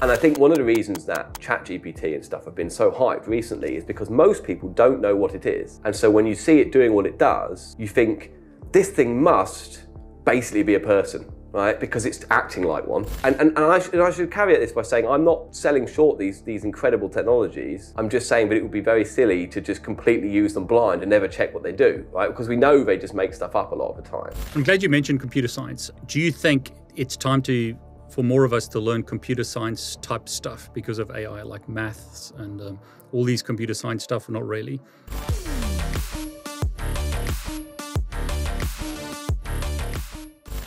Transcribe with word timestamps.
And 0.00 0.10
I 0.10 0.16
think 0.16 0.38
one 0.38 0.50
of 0.50 0.58
the 0.58 0.64
reasons 0.64 1.06
that 1.06 1.34
ChatGPT 1.34 2.14
and 2.14 2.24
stuff 2.24 2.44
have 2.44 2.54
been 2.54 2.68
so 2.68 2.90
hyped 2.90 3.26
recently 3.26 3.76
is 3.76 3.84
because 3.84 4.10
most 4.10 4.44
people 4.44 4.68
don't 4.68 5.00
know 5.00 5.16
what 5.16 5.34
it 5.34 5.46
is. 5.46 5.80
And 5.84 5.96
so 5.96 6.10
when 6.10 6.26
you 6.26 6.34
see 6.34 6.60
it 6.60 6.70
doing 6.70 6.92
what 6.92 7.06
it 7.06 7.18
does, 7.18 7.74
you 7.78 7.88
think, 7.88 8.32
this 8.72 8.90
thing 8.90 9.22
must 9.22 9.86
basically 10.24 10.62
be 10.62 10.74
a 10.74 10.80
person 10.80 11.32
right? 11.52 11.80
Because 11.80 12.04
it's 12.04 12.22
acting 12.28 12.64
like 12.64 12.86
one. 12.86 13.06
And, 13.24 13.34
and, 13.36 13.48
and, 13.56 13.64
I, 13.64 13.78
should, 13.78 13.94
and 13.94 14.02
I 14.02 14.10
should 14.10 14.30
caveat 14.30 14.60
this 14.60 14.72
by 14.72 14.82
saying 14.82 15.08
I'm 15.08 15.24
not 15.24 15.56
selling 15.56 15.86
short 15.86 16.18
these, 16.18 16.42
these 16.42 16.64
incredible 16.64 17.08
technologies. 17.08 17.94
I'm 17.96 18.10
just 18.10 18.28
saying 18.28 18.50
that 18.50 18.56
it 18.56 18.62
would 18.62 18.70
be 18.70 18.80
very 18.80 19.06
silly 19.06 19.46
to 19.46 19.62
just 19.62 19.82
completely 19.82 20.30
use 20.30 20.52
them 20.52 20.66
blind 20.66 21.00
and 21.00 21.08
never 21.08 21.26
check 21.26 21.54
what 21.54 21.62
they 21.62 21.72
do, 21.72 22.06
right? 22.12 22.28
Because 22.28 22.46
we 22.46 22.56
know 22.56 22.84
they 22.84 22.98
just 22.98 23.14
make 23.14 23.32
stuff 23.32 23.56
up 23.56 23.72
a 23.72 23.74
lot 23.74 23.96
of 23.96 24.04
the 24.04 24.10
time. 24.10 24.34
I'm 24.54 24.64
glad 24.64 24.82
you 24.82 24.90
mentioned 24.90 25.20
computer 25.20 25.48
science. 25.48 25.90
Do 26.06 26.20
you 26.20 26.30
think 26.30 26.72
it's 26.94 27.16
time 27.16 27.40
to 27.42 27.74
for 28.10 28.22
more 28.22 28.44
of 28.44 28.52
us 28.52 28.68
to 28.68 28.80
learn 28.80 29.02
computer 29.02 29.44
science 29.44 29.96
type 30.02 30.28
stuff 30.28 30.72
because 30.72 30.98
of 30.98 31.10
AI, 31.10 31.42
like 31.42 31.68
maths 31.68 32.32
and 32.38 32.60
um, 32.60 32.78
all 33.12 33.24
these 33.24 33.42
computer 33.42 33.74
science 33.74 34.04
stuff, 34.04 34.28
not 34.28 34.46
really. 34.46 34.80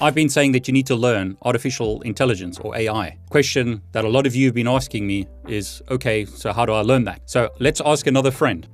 I've 0.02 0.16
been 0.16 0.30
saying 0.30 0.54
that 0.54 0.66
you 0.66 0.74
need 0.74 0.88
to 0.88 0.96
learn 0.96 1.38
artificial 1.42 2.02
intelligence 2.04 2.58
or 2.60 2.74
AI. 2.78 3.18
Question 3.30 3.82
that 3.92 4.06
a 4.06 4.08
lot 4.08 4.26
of 4.26 4.34
you 4.34 4.46
have 4.46 4.56
been 4.56 4.68
asking 4.68 5.06
me 5.06 5.28
is 5.48 5.82
okay, 5.90 6.24
so 6.24 6.54
how 6.54 6.66
do 6.66 6.72
I 6.72 6.82
learn 6.82 7.04
that? 7.04 7.30
So 7.30 7.50
let's 7.60 7.82
ask 7.82 8.08
another 8.08 8.32
friend. 8.32 8.66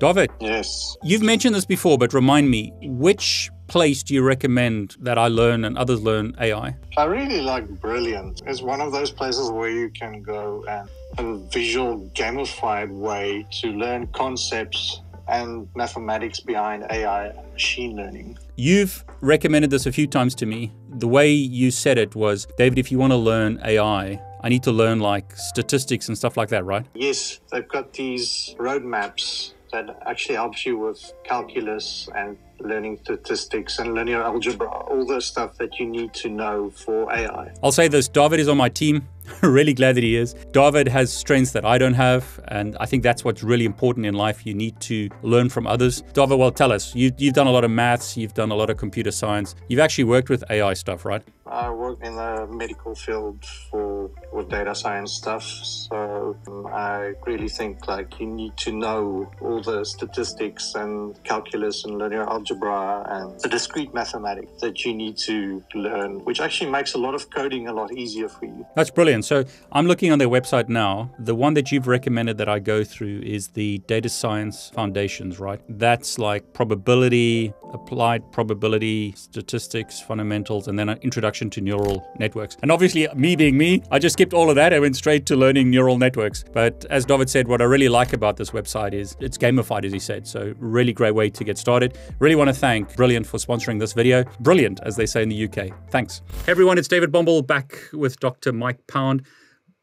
David. 0.00 0.30
Yes. 0.40 0.96
You've 1.02 1.22
mentioned 1.22 1.54
this 1.54 1.66
before, 1.66 1.98
but 1.98 2.14
remind 2.14 2.50
me, 2.50 2.72
which 2.82 3.50
place 3.74 4.04
do 4.04 4.14
you 4.14 4.22
recommend 4.22 4.94
that 5.00 5.18
I 5.18 5.26
learn 5.26 5.64
and 5.64 5.76
others 5.76 6.00
learn 6.00 6.36
AI? 6.40 6.76
I 6.96 7.04
really 7.06 7.40
like 7.40 7.66
Brilliant. 7.80 8.40
It's 8.46 8.62
one 8.62 8.80
of 8.80 8.92
those 8.92 9.10
places 9.10 9.50
where 9.50 9.68
you 9.68 9.90
can 9.90 10.22
go 10.22 10.64
and 10.68 10.88
a 11.18 11.38
visual 11.48 12.08
gamified 12.14 12.88
way 12.88 13.44
to 13.60 13.66
learn 13.72 14.06
concepts 14.22 15.02
and 15.26 15.68
mathematics 15.74 16.38
behind 16.38 16.86
AI 16.88 17.30
and 17.30 17.52
machine 17.52 17.96
learning. 17.96 18.38
You've 18.54 19.04
recommended 19.20 19.70
this 19.70 19.86
a 19.86 19.92
few 19.92 20.06
times 20.06 20.36
to 20.36 20.46
me. 20.46 20.70
The 20.90 21.08
way 21.08 21.32
you 21.32 21.72
said 21.72 21.98
it 21.98 22.14
was, 22.14 22.46
David, 22.56 22.78
if 22.78 22.92
you 22.92 22.98
want 23.00 23.12
to 23.12 23.16
learn 23.16 23.60
AI, 23.64 24.22
I 24.44 24.48
need 24.48 24.62
to 24.62 24.72
learn 24.72 25.00
like 25.00 25.34
statistics 25.36 26.06
and 26.06 26.16
stuff 26.16 26.36
like 26.36 26.50
that, 26.50 26.64
right? 26.64 26.86
Yes, 26.94 27.40
they've 27.50 27.66
got 27.66 27.92
these 27.92 28.54
roadmaps 28.56 29.54
that 29.72 29.86
actually 30.06 30.36
helps 30.36 30.64
you 30.64 30.78
with 30.78 31.12
calculus 31.24 32.08
and 32.14 32.38
learning 32.64 32.98
statistics 33.02 33.78
and 33.78 33.94
linear 33.94 34.22
algebra, 34.22 34.68
all 34.68 35.06
the 35.06 35.20
stuff 35.20 35.56
that 35.58 35.78
you 35.78 35.86
need 35.86 36.12
to 36.14 36.28
know 36.28 36.70
for 36.70 37.12
AI. 37.12 37.52
I'll 37.62 37.72
say 37.72 37.88
this 37.88 38.08
David 38.08 38.40
is 38.40 38.48
on 38.48 38.56
my 38.56 38.68
team. 38.68 39.08
really 39.42 39.72
glad 39.72 39.96
that 39.96 40.04
he 40.04 40.16
is. 40.16 40.34
David 40.52 40.86
has 40.88 41.12
strengths 41.12 41.52
that 41.52 41.64
I 41.64 41.78
don't 41.78 41.94
have, 41.94 42.40
and 42.48 42.76
I 42.78 42.86
think 42.86 43.02
that's 43.02 43.24
what's 43.24 43.42
really 43.42 43.64
important 43.64 44.04
in 44.04 44.14
life. 44.14 44.44
You 44.44 44.54
need 44.54 44.78
to 44.82 45.08
learn 45.22 45.48
from 45.48 45.66
others. 45.66 46.02
David, 46.12 46.38
well, 46.38 46.50
tell 46.50 46.72
us. 46.72 46.94
You, 46.94 47.10
you've 47.16 47.34
done 47.34 47.46
a 47.46 47.50
lot 47.50 47.64
of 47.64 47.70
maths, 47.70 48.16
you've 48.16 48.34
done 48.34 48.50
a 48.50 48.54
lot 48.54 48.68
of 48.68 48.76
computer 48.76 49.10
science. 49.10 49.54
You've 49.68 49.80
actually 49.80 50.04
worked 50.04 50.28
with 50.28 50.44
AI 50.50 50.74
stuff, 50.74 51.04
right? 51.04 51.22
I 51.46 51.70
work 51.70 51.98
in 52.02 52.16
the 52.16 52.46
medical 52.50 52.94
field 52.94 53.44
for 53.70 54.10
with 54.32 54.48
data 54.48 54.74
science 54.74 55.12
stuff. 55.12 55.44
So 55.44 56.36
um, 56.48 56.66
I 56.66 57.12
really 57.26 57.48
think 57.48 57.86
like 57.86 58.18
you 58.18 58.26
need 58.26 58.56
to 58.58 58.72
know 58.72 59.30
all 59.40 59.60
the 59.62 59.84
statistics 59.84 60.74
and 60.74 61.22
calculus 61.24 61.84
and 61.84 61.98
linear 61.98 62.22
algebra 62.22 63.04
and 63.08 63.38
the 63.40 63.48
discrete 63.48 63.92
mathematics 63.92 64.60
that 64.62 64.84
you 64.84 64.94
need 64.94 65.18
to 65.18 65.62
learn, 65.74 66.24
which 66.24 66.40
actually 66.40 66.70
makes 66.70 66.94
a 66.94 66.98
lot 66.98 67.14
of 67.14 67.30
coding 67.30 67.68
a 67.68 67.72
lot 67.72 67.92
easier 67.92 68.28
for 68.28 68.46
you. 68.46 68.66
That's 68.74 68.90
brilliant. 68.90 69.24
So 69.24 69.44
I'm 69.72 69.86
looking 69.86 70.10
on 70.12 70.18
their 70.18 70.28
website 70.28 70.68
now. 70.68 71.10
The 71.18 71.34
one 71.34 71.54
that 71.54 71.70
you've 71.70 71.86
recommended 71.86 72.38
that 72.38 72.48
I 72.48 72.58
go 72.58 72.84
through 72.84 73.20
is 73.20 73.48
the 73.48 73.78
data 73.86 74.08
science 74.08 74.70
foundations, 74.74 75.38
right? 75.38 75.60
That's 75.68 76.18
like 76.18 76.54
probability, 76.54 77.52
applied 77.72 78.32
probability, 78.32 79.12
statistics, 79.16 80.00
fundamentals, 80.00 80.68
and 80.68 80.78
then 80.78 80.88
an 80.88 80.98
introduction 81.02 81.33
to 81.34 81.60
neural 81.60 82.10
networks. 82.18 82.56
And 82.62 82.70
obviously, 82.70 83.06
me 83.14 83.36
being 83.36 83.58
me, 83.58 83.82
I 83.90 83.98
just 83.98 84.14
skipped 84.14 84.32
all 84.32 84.48
of 84.48 84.56
that. 84.56 84.72
I 84.72 84.78
went 84.80 84.96
straight 84.96 85.26
to 85.26 85.36
learning 85.36 85.70
neural 85.70 85.98
networks. 85.98 86.44
But 86.52 86.86
as 86.90 87.04
David 87.04 87.28
said, 87.28 87.48
what 87.48 87.60
I 87.60 87.64
really 87.64 87.88
like 87.88 88.12
about 88.12 88.36
this 88.36 88.50
website 88.50 88.94
is 88.94 89.16
it's 89.20 89.36
gamified, 89.36 89.84
as 89.84 89.92
he 89.92 89.98
said. 89.98 90.26
So, 90.26 90.54
really 90.58 90.92
great 90.92 91.14
way 91.14 91.28
to 91.30 91.44
get 91.44 91.58
started. 91.58 91.98
Really 92.18 92.36
want 92.36 92.48
to 92.48 92.54
thank 92.54 92.94
Brilliant 92.96 93.26
for 93.26 93.38
sponsoring 93.38 93.80
this 93.80 93.92
video. 93.92 94.24
Brilliant, 94.40 94.80
as 94.82 94.96
they 94.96 95.06
say 95.06 95.22
in 95.22 95.28
the 95.28 95.44
UK. 95.44 95.70
Thanks. 95.90 96.22
Hey 96.46 96.52
everyone, 96.52 96.78
it's 96.78 96.88
David 96.88 97.12
Bombal 97.12 97.46
back 97.46 97.78
with 97.92 98.18
Dr. 98.20 98.52
Mike 98.52 98.86
Pound. 98.86 99.26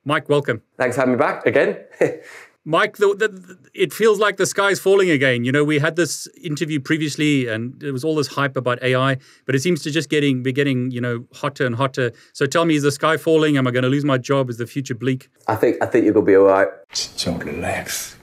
Mike, 0.06 0.30
welcome. 0.30 0.62
Thanks 0.78 0.96
for 0.96 1.02
having 1.02 1.16
me 1.16 1.20
back 1.20 1.46
again. 1.46 1.78
Mike, 2.64 2.98
the, 2.98 3.08
the, 3.16 3.58
it 3.74 3.92
feels 3.92 4.20
like 4.20 4.38
the 4.38 4.46
sky's 4.46 4.80
falling 4.80 5.10
again. 5.10 5.44
You 5.44 5.52
know, 5.52 5.64
we 5.64 5.80
had 5.80 5.96
this 5.96 6.28
interview 6.44 6.80
previously, 6.80 7.48
and 7.48 7.80
there 7.80 7.92
was 7.92 8.04
all 8.04 8.16
this 8.16 8.28
hype 8.28 8.56
about 8.56 8.82
AI, 8.84 9.18
but 9.46 9.56
it 9.56 9.60
seems 9.62 9.82
to 9.84 9.92
just 9.92 10.10
getting 10.10 10.44
be 10.44 10.54
getting 10.54 10.92
you 10.92 11.02
know 11.02 11.26
hotter 11.34 11.66
and 11.66 11.76
hotter. 11.76 12.12
So 12.34 12.46
tell 12.46 12.66
me, 12.66 12.76
is 12.76 12.84
the 12.84 12.92
sky 12.92 13.18
falling? 13.18 13.58
Am 13.58 13.66
I 13.66 13.72
going 13.72 13.84
to 13.84 13.90
lose 13.90 14.06
my 14.06 14.20
job? 14.20 14.50
Is 14.50 14.58
the 14.58 14.68
future 14.68 14.94
bleak? 14.94 15.30
I 15.48 15.56
think 15.56 15.82
I 15.82 15.88
think 15.88 16.06
you're 16.06 16.14
going 16.14 16.26
to 16.26 16.32
be 16.32 16.36
all 16.36 16.46
right. 16.46 16.68
Just 16.94 17.26
relax. 17.26 18.16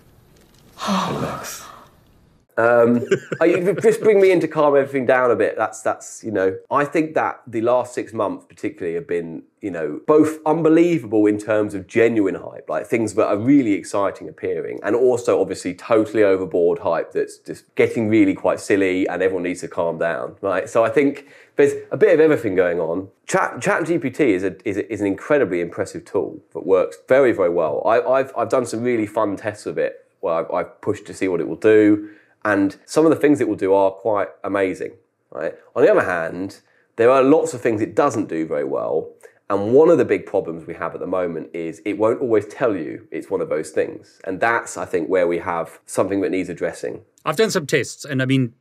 relax. 0.89 1.68
Um, 2.59 3.07
just 3.81 4.01
bring 4.01 4.21
me 4.21 4.33
in 4.33 4.41
to 4.41 4.49
calm 4.49 4.77
everything 4.77 5.07
down 5.07 5.31
a 5.31 5.37
bit. 5.37 5.57
That's 5.57 5.81
that's 5.81 6.23
you 6.25 6.33
know. 6.33 6.59
I 6.71 6.85
think 6.85 7.15
that 7.15 7.41
the 7.47 7.61
last 7.61 7.95
six 7.95 8.13
months, 8.13 8.45
particularly, 8.47 8.97
have 8.97 9.07
been 9.07 9.45
you 9.61 9.71
know 9.71 10.01
both 10.07 10.39
unbelievable 10.45 11.27
in 11.27 11.39
terms 11.39 11.73
of 11.75 11.87
genuine 11.87 12.35
hype, 12.35 12.69
like 12.69 12.87
things 12.87 13.15
that 13.15 13.29
are 13.29 13.37
really 13.37 13.75
exciting 13.75 14.29
appearing, 14.29 14.81
and 14.83 14.97
also 14.97 15.41
obviously 15.41 15.73
totally 15.73 16.25
overboard 16.25 16.81
hype 16.81 17.13
that's 17.13 17.39
just 17.39 17.73
getting 17.77 18.09
really 18.09 18.35
quite 18.35 18.59
silly, 18.59 19.07
and 19.09 19.23
everyone 19.23 19.45
needs 19.45 19.61
to 19.61 19.69
calm 19.69 19.97
down, 19.97 20.35
right? 20.41 20.69
So 20.69 20.85
I 20.85 20.91
think 20.91 21.29
there's 21.55 21.75
a 21.93 21.97
bit 21.97 22.13
of 22.13 22.19
everything 22.19 22.57
going 22.57 22.81
on. 22.81 23.09
Chat, 23.27 23.61
Chat 23.61 23.83
GPT 23.83 24.21
is, 24.21 24.43
a, 24.43 24.57
is, 24.67 24.79
a, 24.79 24.93
is 24.93 25.01
an 25.01 25.07
incredibly 25.07 25.61
impressive 25.61 26.05
tool 26.05 26.41
that 26.55 26.67
works 26.67 26.97
very 27.09 27.31
very 27.31 27.51
well. 27.51 27.83
I, 27.87 28.19
have 28.19 28.33
I've 28.37 28.49
done 28.49 28.67
some 28.67 28.83
really 28.83 29.07
fun 29.07 29.37
tests 29.37 29.65
with 29.65 29.79
it 29.79 30.05
where 30.21 30.35
I've, 30.35 30.51
I've 30.51 30.81
pushed 30.81 31.07
to 31.07 31.15
see 31.15 31.29
what 31.29 31.41
it 31.41 31.49
will 31.49 31.57
do. 31.57 32.11
And 32.45 32.77
some 32.87 33.05
of 33.05 33.11
the 33.11 33.17
things 33.17 33.41
it 33.41 33.49
will 33.49 33.57
do 33.57 33.75
are 33.75 33.91
quite 33.91 34.29
amazing. 34.45 34.93
Right? 35.31 35.55
On 35.77 35.83
the 35.83 35.91
other 35.91 36.05
hand, 36.05 36.61
there 36.97 37.11
are 37.11 37.23
lots 37.23 37.55
of 37.55 37.61
things 37.61 37.81
it 37.81 37.95
doesn't 37.95 38.29
do 38.29 38.47
very 38.47 38.65
well. 38.65 39.11
And 39.51 39.73
one 39.73 39.89
of 39.89 39.97
the 39.99 40.05
big 40.05 40.27
problems 40.27 40.67
we 40.67 40.75
have 40.75 40.95
at 40.95 41.01
the 41.01 41.07
moment 41.07 41.51
is 41.55 41.81
it 41.85 41.97
won't 41.97 42.21
always 42.21 42.47
tell 42.47 42.77
you 42.77 43.09
it's 43.11 43.31
one 43.31 43.41
of 43.41 43.49
those 43.49 43.71
things. 43.71 44.21
And 44.25 44.41
that's, 44.41 44.77
I 44.77 44.85
think, 44.85 45.09
where 45.09 45.27
we 45.27 45.39
have 45.39 45.81
something 45.87 46.21
that 46.21 46.31
needs 46.31 46.51
addressing. 46.51 47.03
I've 47.25 47.37
done 47.37 47.51
some 47.51 47.67
tests, 47.67 48.05
and 48.05 48.21
I 48.21 48.27
mean, 48.27 48.53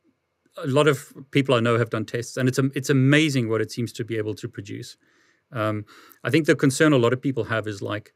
a 0.57 0.67
lot 0.67 0.87
of 0.87 1.13
people 1.31 1.55
I 1.55 1.59
know 1.59 1.77
have 1.77 1.89
done 1.89 2.05
tests, 2.05 2.37
and 2.37 2.47
it's 2.47 2.59
it's 2.73 2.89
amazing 2.89 3.49
what 3.49 3.61
it 3.61 3.71
seems 3.71 3.91
to 3.93 4.05
be 4.05 4.17
able 4.17 4.33
to 4.35 4.47
produce. 4.47 4.97
Um, 5.51 5.85
I 6.23 6.29
think 6.29 6.45
the 6.45 6.55
concern 6.55 6.93
a 6.93 6.97
lot 6.97 7.13
of 7.13 7.21
people 7.21 7.45
have 7.45 7.67
is 7.67 7.81
like, 7.81 8.13